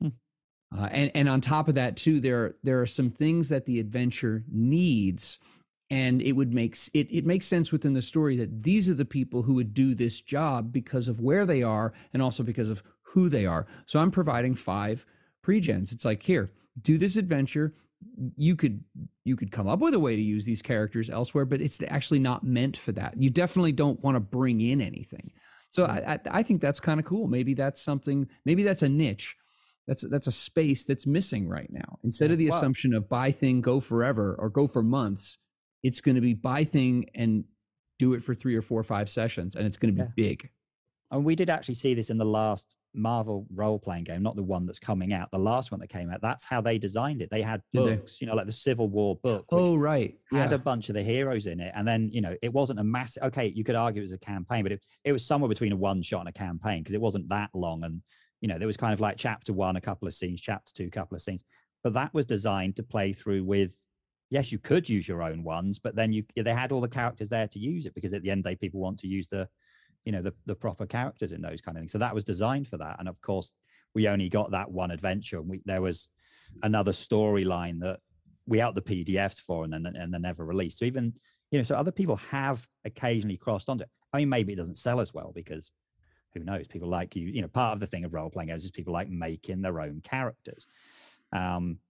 Hmm. 0.01 0.09
Uh, 0.77 0.89
and 0.91 1.11
and 1.15 1.29
on 1.29 1.41
top 1.41 1.69
of 1.69 1.75
that 1.75 1.97
too, 1.97 2.21
there 2.21 2.55
there 2.63 2.81
are 2.81 2.87
some 2.87 3.11
things 3.11 3.49
that 3.49 3.67
the 3.67 3.81
adventure 3.81 4.45
needs, 4.51 5.39
and 5.91 6.23
it 6.23 6.33
would 6.33 6.53
make 6.53 6.77
it 6.95 7.09
it 7.11 7.27
makes 7.27 7.47
sense 7.47 7.73
within 7.73 7.95
the 7.95 8.03
story 8.03 8.37
that 8.37 8.63
these 8.63 8.89
are 8.89 8.95
the 8.95 9.05
people 9.05 9.43
who 9.43 9.55
would 9.55 9.75
do 9.75 9.95
this 9.95 10.21
job 10.21 10.73
because 10.73 11.09
of 11.09 11.21
where 11.21 11.47
they 11.47 11.63
are 11.63 11.93
and 12.13 12.23
also 12.23 12.43
because 12.43 12.71
of 12.71 12.83
who 13.03 13.29
they 13.29 13.47
are. 13.47 13.67
So 13.87 13.99
I'm 13.99 14.11
providing 14.11 14.55
five 14.55 15.07
pregens. 15.45 15.93
It's 15.93 16.05
like 16.05 16.23
here, 16.23 16.53
do 16.81 16.99
this 16.99 17.17
adventure. 17.17 17.75
You 18.37 18.55
could 18.55 18.85
you 19.25 19.37
could 19.37 19.51
come 19.51 19.69
up 19.69 19.81
with 19.81 19.95
a 19.95 19.99
way 19.99 20.17
to 20.17 20.23
use 20.23 20.45
these 20.45 20.63
characters 20.63 21.11
elsewhere, 21.11 21.45
but 21.45 21.61
it's 21.61 21.81
actually 21.89 22.21
not 22.21 22.45
meant 22.45 22.77
for 22.77 22.93
that. 22.93 23.21
You 23.21 23.31
definitely 23.31 23.73
don't 23.73 24.03
want 24.03 24.17
to 24.17 24.21
bring 24.21 24.61
in 24.61 24.81
anything. 24.81 25.33
So 25.71 25.85
I, 25.85 26.15
I, 26.15 26.19
I 26.39 26.43
think 26.43 26.61
that's 26.61 26.81
kind 26.81 26.99
of 26.99 27.07
cool. 27.07 27.27
Maybe 27.29 27.55
that's 27.55 27.81
something. 27.81 28.29
Maybe 28.45 28.63
that's 28.63 28.83
a 28.83 28.89
niche. 28.89 29.37
That's 29.87 30.05
that's 30.09 30.27
a 30.27 30.33
space 30.33 30.85
that's 30.85 31.07
missing 31.07 31.49
right 31.49 31.71
now. 31.71 31.99
Instead 32.05 32.31
of 32.31 32.39
the 32.39 32.51
wow. 32.51 32.57
assumption 32.57 32.95
of 32.95 33.09
buy 33.09 33.31
thing, 33.31 33.61
go 33.61 33.81
forever, 33.81 34.37
or 34.39 34.51
go 34.51 34.67
for 34.67 34.83
months, 34.83 35.39
it's 35.83 36.01
going 36.01 36.15
to 36.15 36.21
be 36.21 36.35
buy 36.35 36.65
thing 36.65 37.07
and 37.15 37.45
do 37.99 38.13
it 38.13 38.23
for 38.23 38.35
three 38.35 38.55
or 38.55 38.63
four 38.63 38.81
or 38.81 38.85
five 38.85 39.09
sessions, 39.09 39.57
and 39.57 39.67
it's 39.67 39.77
going 39.77 39.95
to 39.95 40.03
be 40.03 40.07
yeah. 40.17 40.29
big. 40.29 40.51
And 41.11 41.25
we 41.25 41.35
did 41.35 41.49
actually 41.49 41.75
see 41.75 41.95
this 41.95 42.11
in 42.11 42.19
the 42.19 42.25
last 42.25 42.77
Marvel 42.95 43.47
role 43.55 43.79
playing 43.79 44.05
game, 44.05 44.23
not 44.23 44.37
the 44.37 44.43
one 44.43 44.67
that's 44.67 44.79
coming 44.79 45.13
out, 45.13 45.31
the 45.31 45.39
last 45.39 45.71
one 45.71 45.81
that 45.81 45.89
came 45.89 46.11
out. 46.11 46.21
That's 46.21 46.45
how 46.45 46.61
they 46.61 46.79
designed 46.79 47.23
it. 47.23 47.31
They 47.31 47.41
had 47.41 47.63
books, 47.73 48.19
they? 48.19 48.25
you 48.25 48.31
know, 48.31 48.37
like 48.37 48.47
the 48.47 48.53
Civil 48.53 48.89
War 48.89 49.17
book. 49.23 49.47
Oh, 49.51 49.77
right. 49.77 50.15
Had 50.31 50.53
a 50.53 50.59
bunch 50.59 50.89
of 50.89 50.95
the 50.95 51.03
heroes 51.03 51.47
in 51.47 51.61
it. 51.61 51.73
And 51.75 51.87
then, 51.87 52.11
you 52.13 52.21
know, 52.21 52.37
it 52.43 52.53
wasn't 52.53 52.81
a 52.81 52.85
massive, 52.85 53.23
okay, 53.25 53.47
you 53.47 53.65
could 53.65 53.75
argue 53.75 54.01
it 54.01 54.05
was 54.05 54.13
a 54.13 54.19
campaign, 54.19 54.63
but 54.63 54.73
it, 54.73 54.85
it 55.05 55.13
was 55.13 55.27
somewhere 55.27 55.49
between 55.49 55.73
a 55.73 55.77
one 55.77 56.03
shot 56.03 56.21
and 56.21 56.29
a 56.29 56.33
campaign 56.33 56.83
because 56.83 56.95
it 56.95 57.01
wasn't 57.01 57.29
that 57.31 57.51
long. 57.55 57.85
And, 57.85 58.03
you 58.41 58.49
know, 58.49 58.59
there 58.59 58.67
was 58.67 58.77
kind 58.77 58.93
of 58.93 59.01
like 59.01 59.17
chapter 59.17 59.53
one, 59.53 59.77
a 59.77 59.81
couple 59.81 60.09
of 60.09 60.15
scenes, 60.15 60.41
chapter 60.41 60.73
two, 60.75 60.87
a 60.87 60.91
couple 60.91 61.15
of 61.15 61.23
scenes. 61.23 61.45
But 61.83 61.95
that 61.95 62.13
was 62.13 62.27
designed 62.27 62.77
to 62.77 62.83
play 62.83 63.13
through 63.13 63.45
with 63.45 63.77
yes, 64.31 64.53
you 64.53 64.59
could 64.59 64.89
use 64.89 65.09
your 65.09 65.23
own 65.23 65.43
ones, 65.43 65.79
but 65.79 65.95
then 65.95 66.13
you 66.13 66.25
they 66.37 66.53
had 66.53 66.73
all 66.73 66.81
the 66.81 66.89
characters 66.89 67.29
there 67.29 67.49
to 67.49 67.59
use 67.59 67.87
it 67.87 67.95
because 67.95 68.13
at 68.13 68.23
the 68.23 68.31
end 68.31 68.41
of 68.41 68.45
the 68.45 68.51
day, 68.51 68.57
people 68.57 68.81
want 68.81 68.99
to 68.99 69.07
use 69.07 69.29
the 69.29 69.49
you 70.09 70.13
know 70.13 70.23
the, 70.23 70.33
the 70.47 70.55
proper 70.55 70.87
characters 70.87 71.33
in 71.33 71.43
those 71.43 71.61
kind 71.61 71.77
of 71.77 71.83
things. 71.83 71.93
So 71.93 71.99
that 71.99 72.15
was 72.15 72.25
designed 72.25 72.67
for 72.67 72.79
that. 72.79 72.97
And 72.99 73.11
of 73.11 73.21
course 73.21 73.53
we 73.95 74.09
only 74.09 74.31
got 74.31 74.53
that 74.53 74.71
one 74.71 74.91
adventure. 74.91 75.37
And 75.37 75.51
we, 75.51 75.61
there 75.67 75.83
was 75.83 76.09
another 76.63 76.93
storyline 76.93 77.81
that 77.81 78.01
we 78.47 78.63
out 78.63 78.75
the 78.75 78.81
pdfs 78.81 79.39
for 79.39 79.65
and 79.65 79.73
then 79.75 79.85
and 79.85 80.15
then 80.15 80.23
never 80.23 80.47
released. 80.47 80.79
So 80.79 80.87
even 80.87 81.13
you 81.51 81.59
know 81.59 81.63
so 81.63 81.77
other 81.77 81.93
people 81.93 82.17
have 82.31 82.67
occasionally 82.87 83.37
crossed 83.37 83.69
onto 83.69 83.83
it. 83.83 83.91
I 84.11 84.17
mean 84.17 84.31
maybe 84.31 84.55
it 84.55 84.57
doesn't 84.57 84.79
sell 84.79 85.01
as 85.01 85.13
well 85.13 85.31
because 85.35 85.73
who 86.33 86.43
knows? 86.43 86.67
People 86.67 86.89
like 86.89 87.15
you 87.15 87.27
you 87.27 87.43
know 87.43 87.49
part 87.49 87.75
of 87.75 87.81
the 87.81 87.87
thing 87.87 88.07
of 88.07 88.15
role 88.15 88.31
playing 88.31 88.49
games 88.49 88.65
is 88.65 88.71
people 88.71 88.95
like 88.95 89.11
making 89.11 89.61
their 89.61 89.79
own 89.79 90.01
characters. 90.03 90.67
Um 91.35 91.81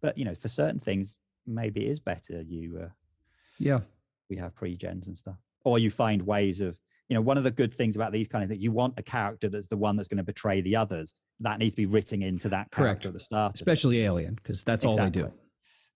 but 0.00 0.18
you 0.18 0.24
know 0.24 0.34
for 0.34 0.48
certain 0.48 0.80
things 0.80 1.16
maybe 1.46 1.86
it 1.86 1.90
is 1.90 2.00
better 2.00 2.42
you 2.42 2.80
uh 2.82 2.88
yeah. 3.60 3.82
we 4.28 4.36
have 4.38 4.52
pre-gens 4.56 5.06
and 5.06 5.16
stuff. 5.16 5.36
Or 5.62 5.78
you 5.78 5.92
find 5.92 6.22
ways 6.22 6.60
of 6.60 6.80
you 7.12 7.14
know 7.14 7.20
one 7.20 7.36
of 7.36 7.44
the 7.44 7.50
good 7.50 7.74
things 7.74 7.94
about 7.94 8.10
these 8.10 8.26
kind 8.26 8.42
of 8.42 8.48
things 8.48 8.62
you 8.62 8.72
want 8.72 8.94
a 8.96 9.02
character 9.02 9.50
that's 9.50 9.66
the 9.66 9.76
one 9.76 9.96
that's 9.96 10.08
going 10.08 10.16
to 10.16 10.22
betray 10.22 10.62
the 10.62 10.74
others 10.74 11.14
that 11.40 11.58
needs 11.58 11.74
to 11.74 11.76
be 11.76 11.84
written 11.84 12.22
into 12.22 12.48
that 12.48 12.70
character 12.70 12.84
Correct. 12.94 13.06
at 13.06 13.12
the 13.12 13.20
start 13.20 13.54
especially 13.54 14.02
alien 14.02 14.34
because 14.34 14.64
that's 14.64 14.82
exactly. 14.82 15.22
all 15.22 15.28
they 15.28 15.34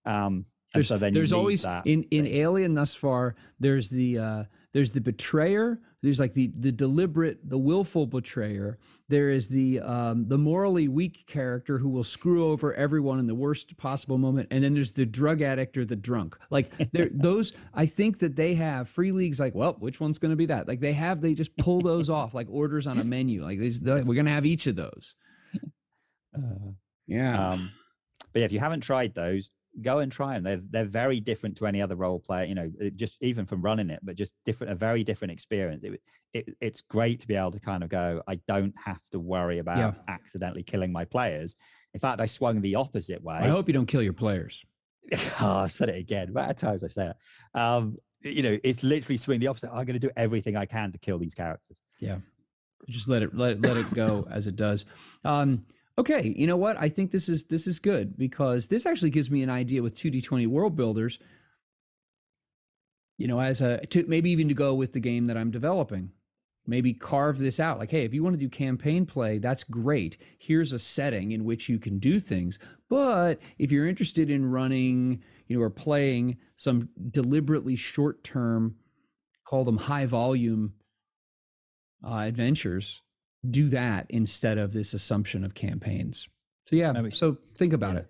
do 0.05 0.11
um 0.11 0.45
there's, 0.75 0.89
so 0.89 0.99
there's 0.99 1.33
always 1.33 1.65
in 1.85 2.03
in 2.11 2.27
alien 2.27 2.75
thus 2.75 2.93
far 2.93 3.33
there's 3.59 3.89
the 3.89 4.19
uh 4.19 4.43
there's 4.75 4.91
the 4.91 5.01
betrayer 5.01 5.79
there's 6.03 6.19
like 6.19 6.33
the 6.35 6.51
the 6.57 6.71
deliberate 6.71 7.49
the 7.49 7.57
willful 7.57 8.05
betrayer. 8.05 8.77
There 9.09 9.29
is 9.29 9.47
the 9.47 9.79
um 9.79 10.27
the 10.27 10.37
morally 10.37 10.87
weak 10.87 11.25
character 11.25 11.79
who 11.79 11.89
will 11.89 12.03
screw 12.03 12.45
over 12.45 12.73
everyone 12.73 13.19
in 13.19 13.25
the 13.25 13.35
worst 13.35 13.77
possible 13.77 14.17
moment. 14.17 14.49
And 14.51 14.63
then 14.63 14.75
there's 14.75 14.91
the 14.91 15.05
drug 15.05 15.41
addict 15.41 15.75
or 15.77 15.85
the 15.85 15.95
drunk. 15.95 16.37
Like 16.49 16.71
there 16.91 17.09
those 17.13 17.53
i 17.73 17.85
think 17.85 18.19
that 18.19 18.35
they 18.35 18.53
have 18.55 18.89
Free 18.89 19.11
League's 19.11 19.39
like 19.39 19.55
well 19.55 19.75
which 19.79 19.99
one's 19.99 20.19
going 20.19 20.31
to 20.31 20.37
be 20.37 20.45
that? 20.47 20.67
Like 20.67 20.81
they 20.81 20.93
have 20.93 21.21
they 21.21 21.33
just 21.33 21.55
pull 21.57 21.81
those 21.81 22.09
off 22.09 22.33
like 22.33 22.47
orders 22.49 22.85
on 22.85 22.99
a 22.99 23.03
menu. 23.03 23.43
Like 23.43 23.57
we're 23.59 24.03
going 24.03 24.25
to 24.25 24.31
have 24.31 24.45
each 24.45 24.67
of 24.67 24.75
those. 24.75 25.15
Uh, 26.35 26.71
yeah. 27.07 27.51
um 27.53 27.71
but 28.33 28.41
yeah, 28.41 28.45
if 28.45 28.51
you 28.51 28.59
haven't 28.59 28.81
tried 28.81 29.15
those 29.15 29.49
go 29.81 29.99
and 29.99 30.11
try 30.11 30.33
them. 30.33 30.43
They're 30.43 30.61
they're 30.69 30.85
very 30.85 31.19
different 31.19 31.57
to 31.57 31.67
any 31.67 31.81
other 31.81 31.95
role 31.95 32.19
player. 32.19 32.45
You 32.45 32.55
know, 32.55 32.71
just 32.95 33.17
even 33.21 33.45
from 33.45 33.61
running 33.61 33.89
it, 33.89 33.99
but 34.03 34.15
just 34.15 34.33
different, 34.45 34.73
a 34.73 34.75
very 34.75 35.03
different 35.03 35.31
experience. 35.31 35.83
It, 35.83 36.01
it 36.33 36.55
it's 36.59 36.81
great 36.81 37.19
to 37.21 37.27
be 37.27 37.35
able 37.35 37.51
to 37.51 37.59
kind 37.59 37.83
of 37.83 37.89
go. 37.89 38.21
I 38.27 38.39
don't 38.47 38.73
have 38.83 39.07
to 39.11 39.19
worry 39.19 39.59
about 39.59 39.77
yeah. 39.77 39.91
accidentally 40.07 40.63
killing 40.63 40.91
my 40.91 41.05
players. 41.05 41.55
In 41.93 41.99
fact, 41.99 42.21
I 42.21 42.25
swung 42.25 42.61
the 42.61 42.75
opposite 42.75 43.23
way. 43.23 43.35
I 43.35 43.47
hope 43.47 43.67
you 43.67 43.73
don't 43.73 43.85
kill 43.85 44.03
your 44.03 44.13
players. 44.13 44.63
oh, 45.41 45.57
I 45.57 45.67
said 45.67 45.89
it 45.89 45.97
again. 45.97 46.33
What 46.33 46.57
times 46.57 46.83
I 46.83 46.87
say 46.87 47.11
that. 47.53 47.59
Um, 47.59 47.97
you 48.23 48.41
know, 48.41 48.57
it's 48.63 48.83
literally 48.83 49.17
swing 49.17 49.39
the 49.39 49.47
opposite. 49.47 49.69
I'm 49.69 49.85
going 49.85 49.99
to 49.99 50.07
do 50.07 50.11
everything 50.17 50.55
I 50.57 50.65
can 50.65 50.91
to 50.91 50.97
kill 50.97 51.19
these 51.19 51.35
characters. 51.35 51.77
Yeah, 51.99 52.17
just 52.89 53.07
let 53.07 53.21
it 53.21 53.35
let 53.35 53.53
it, 53.53 53.61
let 53.61 53.77
it 53.77 53.93
go 53.93 54.27
as 54.31 54.47
it 54.47 54.55
does. 54.55 54.85
Um, 55.23 55.65
okay, 55.97 56.33
you 56.35 56.47
know 56.47 56.57
what? 56.57 56.77
I 56.77 56.89
think 56.89 57.11
this 57.11 57.27
is 57.29 57.45
this 57.45 57.67
is 57.67 57.79
good 57.79 58.17
because 58.17 58.67
this 58.67 58.85
actually 58.85 59.09
gives 59.09 59.31
me 59.31 59.43
an 59.43 59.49
idea 59.49 59.83
with 59.83 59.95
2D20 59.95 60.47
world 60.47 60.75
builders. 60.75 61.19
You 63.17 63.27
know, 63.27 63.39
as 63.39 63.61
a 63.61 63.79
to 63.87 64.05
maybe 64.07 64.29
even 64.31 64.47
to 64.49 64.53
go 64.53 64.75
with 64.75 64.93
the 64.93 64.99
game 64.99 65.25
that 65.25 65.37
I'm 65.37 65.51
developing. 65.51 66.11
Maybe 66.69 66.93
carve 66.93 67.39
this 67.39 67.61
out. 67.61 67.79
Like, 67.79 67.91
hey, 67.91 68.03
if 68.03 68.13
you 68.13 68.23
want 68.23 68.33
to 68.33 68.39
do 68.39 68.49
campaign 68.49 69.05
play, 69.05 69.37
that's 69.37 69.63
great. 69.63 70.17
Here's 70.37 70.73
a 70.73 70.79
setting 70.79 71.31
in 71.31 71.45
which 71.45 71.69
you 71.69 71.79
can 71.79 71.97
do 71.97 72.19
things. 72.19 72.59
But 72.89 73.39
if 73.57 73.71
you're 73.71 73.87
interested 73.87 74.29
in 74.29 74.51
running, 74.51 75.23
you 75.47 75.57
know, 75.57 75.63
or 75.63 75.69
playing 75.69 76.39
some 76.57 76.89
deliberately 77.09 77.77
short 77.77 78.21
term, 78.21 78.75
call 79.45 79.63
them 79.63 79.77
high 79.77 80.07
volume 80.07 80.73
uh, 82.05 82.17
adventures, 82.17 83.01
do 83.51 83.69
that 83.69 84.07
instead 84.09 84.57
of 84.57 84.73
this 84.73 84.93
assumption 84.93 85.43
of 85.43 85.53
campaigns. 85.53 86.27
So 86.65 86.75
yeah, 86.75 86.93
so 87.09 87.37
think 87.57 87.73
about 87.73 87.93
yeah. 87.93 88.01
it. 88.01 88.07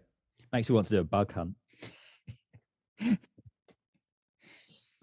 Makes 0.51 0.69
me 0.69 0.75
want 0.75 0.87
to 0.87 0.95
do 0.95 0.99
a 1.01 1.03
bug 1.03 1.33
hunt. 1.33 1.55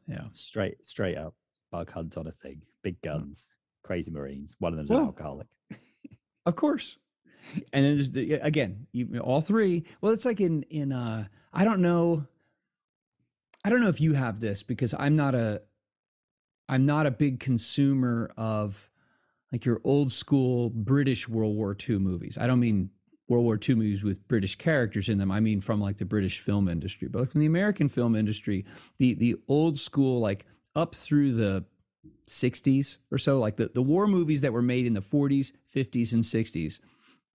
yeah, 0.06 0.24
straight 0.32 0.84
straight 0.84 1.16
up 1.16 1.34
bug 1.70 1.90
hunt 1.90 2.16
on 2.16 2.26
a 2.26 2.32
thing. 2.32 2.62
Big 2.82 3.00
guns, 3.02 3.48
crazy 3.82 4.10
marines. 4.10 4.56
One 4.58 4.72
of 4.72 4.76
them's 4.76 4.90
well, 4.90 5.00
an 5.00 5.06
alcoholic. 5.06 5.46
of 6.46 6.56
course. 6.56 6.98
And 7.72 7.84
then 7.84 7.94
there's 7.96 8.10
the, 8.10 8.34
again, 8.34 8.86
you, 8.92 9.18
all 9.18 9.40
three. 9.40 9.84
Well, 10.00 10.12
it's 10.12 10.24
like 10.24 10.40
in 10.40 10.62
in 10.64 10.92
uh 10.92 11.26
I 11.52 11.64
don't 11.64 11.80
know. 11.80 12.26
I 13.64 13.70
don't 13.70 13.80
know 13.80 13.88
if 13.88 14.00
you 14.00 14.14
have 14.14 14.40
this 14.40 14.62
because 14.62 14.94
I'm 14.98 15.14
not 15.14 15.34
a 15.34 15.62
I'm 16.68 16.86
not 16.86 17.06
a 17.06 17.10
big 17.10 17.40
consumer 17.40 18.32
of 18.36 18.90
like 19.54 19.64
your 19.64 19.80
old 19.84 20.10
school 20.10 20.68
British 20.70 21.28
World 21.28 21.54
War 21.54 21.76
II 21.88 22.00
movies. 22.00 22.36
I 22.36 22.48
don't 22.48 22.58
mean 22.58 22.90
World 23.28 23.44
War 23.44 23.56
II 23.56 23.76
movies 23.76 24.02
with 24.02 24.26
British 24.26 24.56
characters 24.56 25.08
in 25.08 25.18
them. 25.18 25.30
I 25.30 25.38
mean, 25.38 25.60
from 25.60 25.80
like 25.80 25.98
the 25.98 26.04
British 26.04 26.40
film 26.40 26.68
industry, 26.68 27.06
but 27.06 27.30
from 27.30 27.40
the 27.40 27.46
American 27.46 27.88
film 27.88 28.16
industry, 28.16 28.64
the 28.98 29.14
the 29.14 29.36
old 29.46 29.78
school, 29.78 30.18
like 30.18 30.44
up 30.74 30.96
through 30.96 31.34
the 31.34 31.64
60s 32.28 32.98
or 33.12 33.18
so, 33.18 33.38
like 33.38 33.56
the, 33.56 33.70
the 33.72 33.80
war 33.80 34.08
movies 34.08 34.40
that 34.40 34.52
were 34.52 34.60
made 34.60 34.86
in 34.86 34.92
the 34.92 35.00
40s, 35.00 35.52
50s, 35.72 36.12
and 36.12 36.24
60s, 36.24 36.80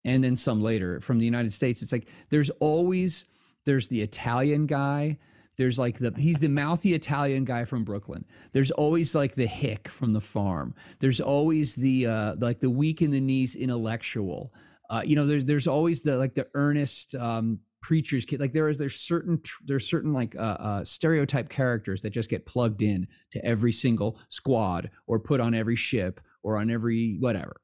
and 0.03 0.21
then 0.21 0.35
some 0.35 0.61
later 0.61 0.99
from 0.99 1.19
the 1.19 1.25
United 1.25 1.53
States. 1.53 1.81
It's 1.81 1.93
like 1.93 2.09
there's 2.31 2.49
always 2.59 3.27
there's 3.63 3.87
the 3.87 4.01
Italian 4.01 4.65
guy. 4.65 5.19
There's 5.59 5.77
like 5.77 5.99
the 5.99 6.11
he's 6.17 6.39
the 6.39 6.49
mouthy 6.49 6.95
Italian 6.95 7.45
guy 7.45 7.65
from 7.65 7.83
Brooklyn. 7.83 8.25
There's 8.53 8.71
always 8.71 9.13
like 9.13 9.35
the 9.35 9.45
hick 9.45 9.87
from 9.87 10.13
the 10.13 10.21
farm. 10.21 10.73
There's 10.99 11.21
always 11.21 11.75
the 11.75 12.07
uh, 12.07 12.35
like 12.39 12.61
the 12.61 12.71
weak 12.71 13.03
in 13.03 13.11
the 13.11 13.21
knees 13.21 13.55
intellectual 13.55 14.51
uh, 14.89 15.03
you 15.05 15.15
know, 15.15 15.25
there's 15.25 15.45
there's 15.45 15.67
always 15.67 16.01
the 16.01 16.17
like 16.17 16.33
the 16.33 16.47
earnest 16.55 17.13
um, 17.15 17.59
preacher's 17.81 18.25
kid. 18.25 18.39
Like 18.39 18.53
there 18.53 18.69
is 18.69 18.77
there's 18.77 18.99
certain 18.99 19.41
there's 19.65 19.87
certain 19.87 20.13
like 20.13 20.35
uh, 20.35 20.39
uh, 20.39 20.83
stereotype 20.83 21.49
characters 21.49 22.01
that 22.01 22.09
just 22.09 22.29
get 22.29 22.45
plugged 22.45 22.81
in 22.81 23.07
to 23.31 23.45
every 23.45 23.71
single 23.71 24.19
squad 24.29 24.89
or 25.05 25.19
put 25.19 25.39
on 25.39 25.53
every 25.53 25.75
ship 25.75 26.19
or 26.41 26.57
on 26.57 26.71
every 26.71 27.17
whatever. 27.19 27.61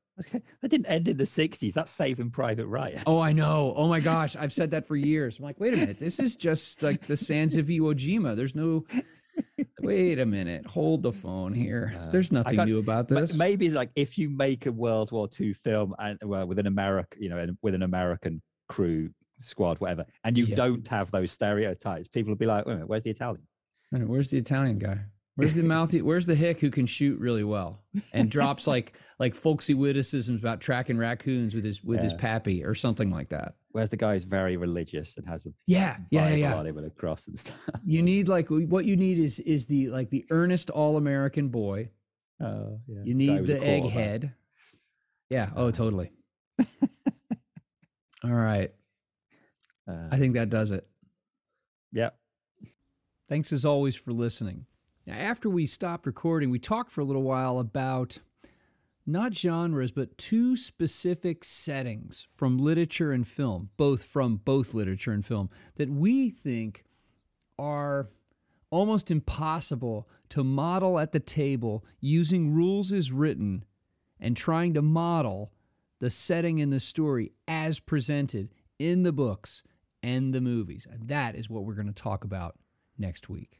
That 0.62 0.70
didn't 0.70 0.88
end 0.88 1.08
in 1.08 1.18
the 1.18 1.26
60s. 1.26 1.74
That's 1.74 1.92
Saving 1.92 2.32
Private 2.32 2.68
Ryan. 2.68 3.02
Oh, 3.06 3.20
I 3.20 3.34
know. 3.34 3.74
Oh 3.76 3.88
my 3.88 4.00
gosh. 4.00 4.36
I've 4.36 4.54
said 4.54 4.72
that 4.72 4.88
for 4.88 4.96
years. 4.96 5.40
I'm 5.40 5.46
like, 5.46 5.60
wait 5.60 5.74
a 5.74 5.78
minute. 5.78 6.00
This 6.00 6.20
is 6.20 6.36
just 6.36 6.82
like 6.82 7.06
the 7.06 7.18
Sands 7.18 7.56
of 7.58 7.68
Iwo 7.68 7.94
Jima. 7.94 8.36
There's 8.36 8.56
no 8.56 8.86
Wait 9.82 10.20
a 10.20 10.26
minute. 10.26 10.66
Hold 10.66 11.04
the 11.04 11.12
phone 11.12 11.54
here. 11.54 11.94
Uh, 11.98 12.12
There's 12.12 12.32
nothing 12.32 12.64
new 12.66 12.80
about 12.80 13.08
this. 13.08 13.36
Maybe 13.36 13.66
it's 13.66 13.76
like 13.76 13.92
if 13.96 14.18
you 14.18 14.30
make 14.30 14.66
a 14.66 14.72
World 14.72 15.12
War 15.12 15.28
II 15.40 15.54
film 15.54 15.96
and 16.00 16.18
well, 16.24 16.46
with 16.48 16.60
an 16.60 16.68
American, 16.68 17.22
you 17.22 17.30
know, 17.30 17.46
with 17.62 17.76
an 17.76 17.84
American 17.84 18.42
crew 18.68 19.10
squad, 19.40 19.80
whatever, 19.80 20.06
and 20.24 20.38
you 20.38 20.46
yeah. 20.46 20.56
don't 20.56 20.88
have 20.88 21.12
those 21.12 21.32
stereotypes, 21.32 22.08
people 22.08 22.32
will 22.32 22.38
be 22.38 22.46
like, 22.46 22.66
Wait 22.66 22.74
a 22.74 22.76
minute, 22.76 22.90
where's 22.90 23.04
the 23.04 23.12
Italian? 23.12 23.46
Where's 23.92 24.30
the 24.30 24.38
Italian 24.38 24.80
guy? 24.80 25.00
Where's 25.36 25.54
the 25.54 25.64
mouthy? 25.64 26.02
Where's 26.02 26.26
the 26.26 26.36
hick 26.36 26.62
who 26.62 26.72
can 26.72 26.86
shoot 26.86 27.20
really 27.20 27.44
well 27.44 27.84
and 28.14 28.30
drops 28.30 28.68
like 28.74 28.94
like 29.20 29.36
folksy 29.36 29.74
witticisms 29.74 30.40
about 30.40 30.62
tracking 30.62 30.98
raccoons 30.98 31.54
with 31.54 31.66
his 31.66 31.84
with 31.84 31.98
yeah. 31.98 32.04
his 32.06 32.14
pappy 32.14 32.64
or 32.64 32.74
something 32.74 33.12
like 33.12 33.30
that? 33.30 33.56
Whereas 33.72 33.90
the 33.90 33.98
guy 33.98 34.16
is 34.16 34.24
very 34.24 34.56
religious 34.56 35.18
and 35.18 35.28
has 35.28 35.44
the 35.44 35.54
yeah 35.68 35.98
yeah 36.10 36.30
yeah, 36.30 36.36
yeah. 36.36 36.72
with 36.72 36.86
a 36.86 36.90
cross 36.90 37.28
and 37.28 37.38
stuff. 37.38 37.60
You 37.86 38.02
need 38.12 38.30
like 38.30 38.48
what 38.50 38.86
you 38.86 38.96
need 38.96 39.20
is 39.20 39.40
is 39.42 39.66
the 39.66 39.90
like 39.90 40.10
the 40.10 40.26
earnest 40.30 40.70
all 40.70 40.96
American 40.96 41.50
boy. 41.50 41.90
Oh 42.42 42.80
yeah. 42.88 43.02
You 43.04 43.14
need 43.14 43.48
the 43.48 43.56
egghead. 43.56 44.32
Yeah. 45.30 45.50
Oh, 45.56 45.72
totally. 45.72 46.12
all 48.24 48.32
right. 48.32 48.72
Uh, 49.88 50.08
I 50.12 50.18
think 50.18 50.36
that 50.36 50.50
does 50.50 50.72
it. 50.72 50.88
Yep. 51.92 52.16
Thanks 53.28 53.52
as 53.52 53.66
always 53.66 53.96
for 53.96 54.14
listening. 54.14 54.66
Now, 55.06 55.16
after 55.16 55.50
we 55.50 55.68
stopped 55.68 56.08
recording, 56.08 56.50
we 56.50 56.60
talked 56.60 56.92
for 56.92 57.02
a 57.02 57.06
little 57.06 57.24
while 57.24 57.60
about 57.60 58.20
not 59.06 59.36
genres, 59.36 59.92
but 59.92 60.18
two 60.18 60.58
specific 60.58 61.44
settings 61.44 62.28
from 62.36 62.58
literature 62.58 63.12
and 63.12 63.28
film, 63.28 63.70
both 63.78 64.04
from 64.04 64.38
both 64.38 64.74
literature 64.74 65.12
and 65.12 65.24
film, 65.24 65.50
that 65.76 65.90
we 65.90 66.30
think 66.32 66.84
are 67.60 68.10
almost 68.72 69.12
impossible 69.12 70.10
to 70.30 70.44
model 70.44 70.98
at 70.98 71.12
the 71.12 71.20
table 71.20 71.86
using 72.00 72.52
rules 72.52 72.92
as 72.92 73.12
written 73.12 73.64
and 74.20 74.36
trying 74.36 74.74
to 74.74 74.82
model 74.82 75.52
the 76.00 76.10
setting 76.10 76.58
in 76.58 76.72
the 76.72 76.80
story 76.80 77.32
as 77.48 77.80
presented 77.80 78.50
in 78.80 79.04
the 79.04 79.14
books 79.14 79.62
and 80.02 80.34
the 80.34 80.42
movies. 80.42 80.88
And 80.92 81.08
that 81.10 81.36
is 81.36 81.48
what 81.50 81.64
we're 81.64 81.76
going 81.76 81.88
to 81.88 81.94
talk 81.94 82.24
about 82.24 82.58
next 82.98 83.30
week. 83.30 83.60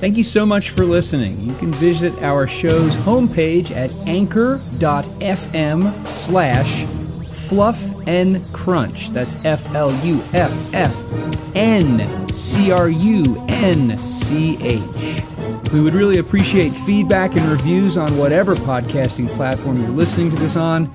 Thank 0.00 0.16
you 0.16 0.24
so 0.24 0.46
much 0.46 0.70
for 0.70 0.84
listening. 0.84 1.38
You 1.40 1.54
can 1.56 1.72
visit 1.72 2.22
our 2.22 2.46
show's 2.46 2.96
homepage 2.96 3.70
at 3.70 3.94
anchor.fm 4.08 6.06
slash 6.06 6.86
fluff 7.50 8.08
and 8.08 8.42
crunch. 8.54 9.10
That's 9.10 9.44
F 9.44 9.74
L 9.74 9.92
U 10.06 10.22
F 10.32 10.74
F 10.74 11.54
N 11.54 12.28
C 12.30 12.72
R 12.72 12.88
U 12.88 13.44
N 13.50 13.98
C 13.98 14.56
H. 14.62 14.80
We 15.70 15.82
would 15.82 15.92
really 15.92 16.16
appreciate 16.16 16.70
feedback 16.70 17.36
and 17.36 17.44
reviews 17.50 17.98
on 17.98 18.16
whatever 18.16 18.54
podcasting 18.54 19.28
platform 19.28 19.76
you're 19.82 19.90
listening 19.90 20.30
to 20.30 20.36
this 20.36 20.56
on. 20.56 20.86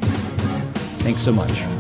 Thanks 1.01 1.22
so 1.22 1.32
much. 1.32 1.75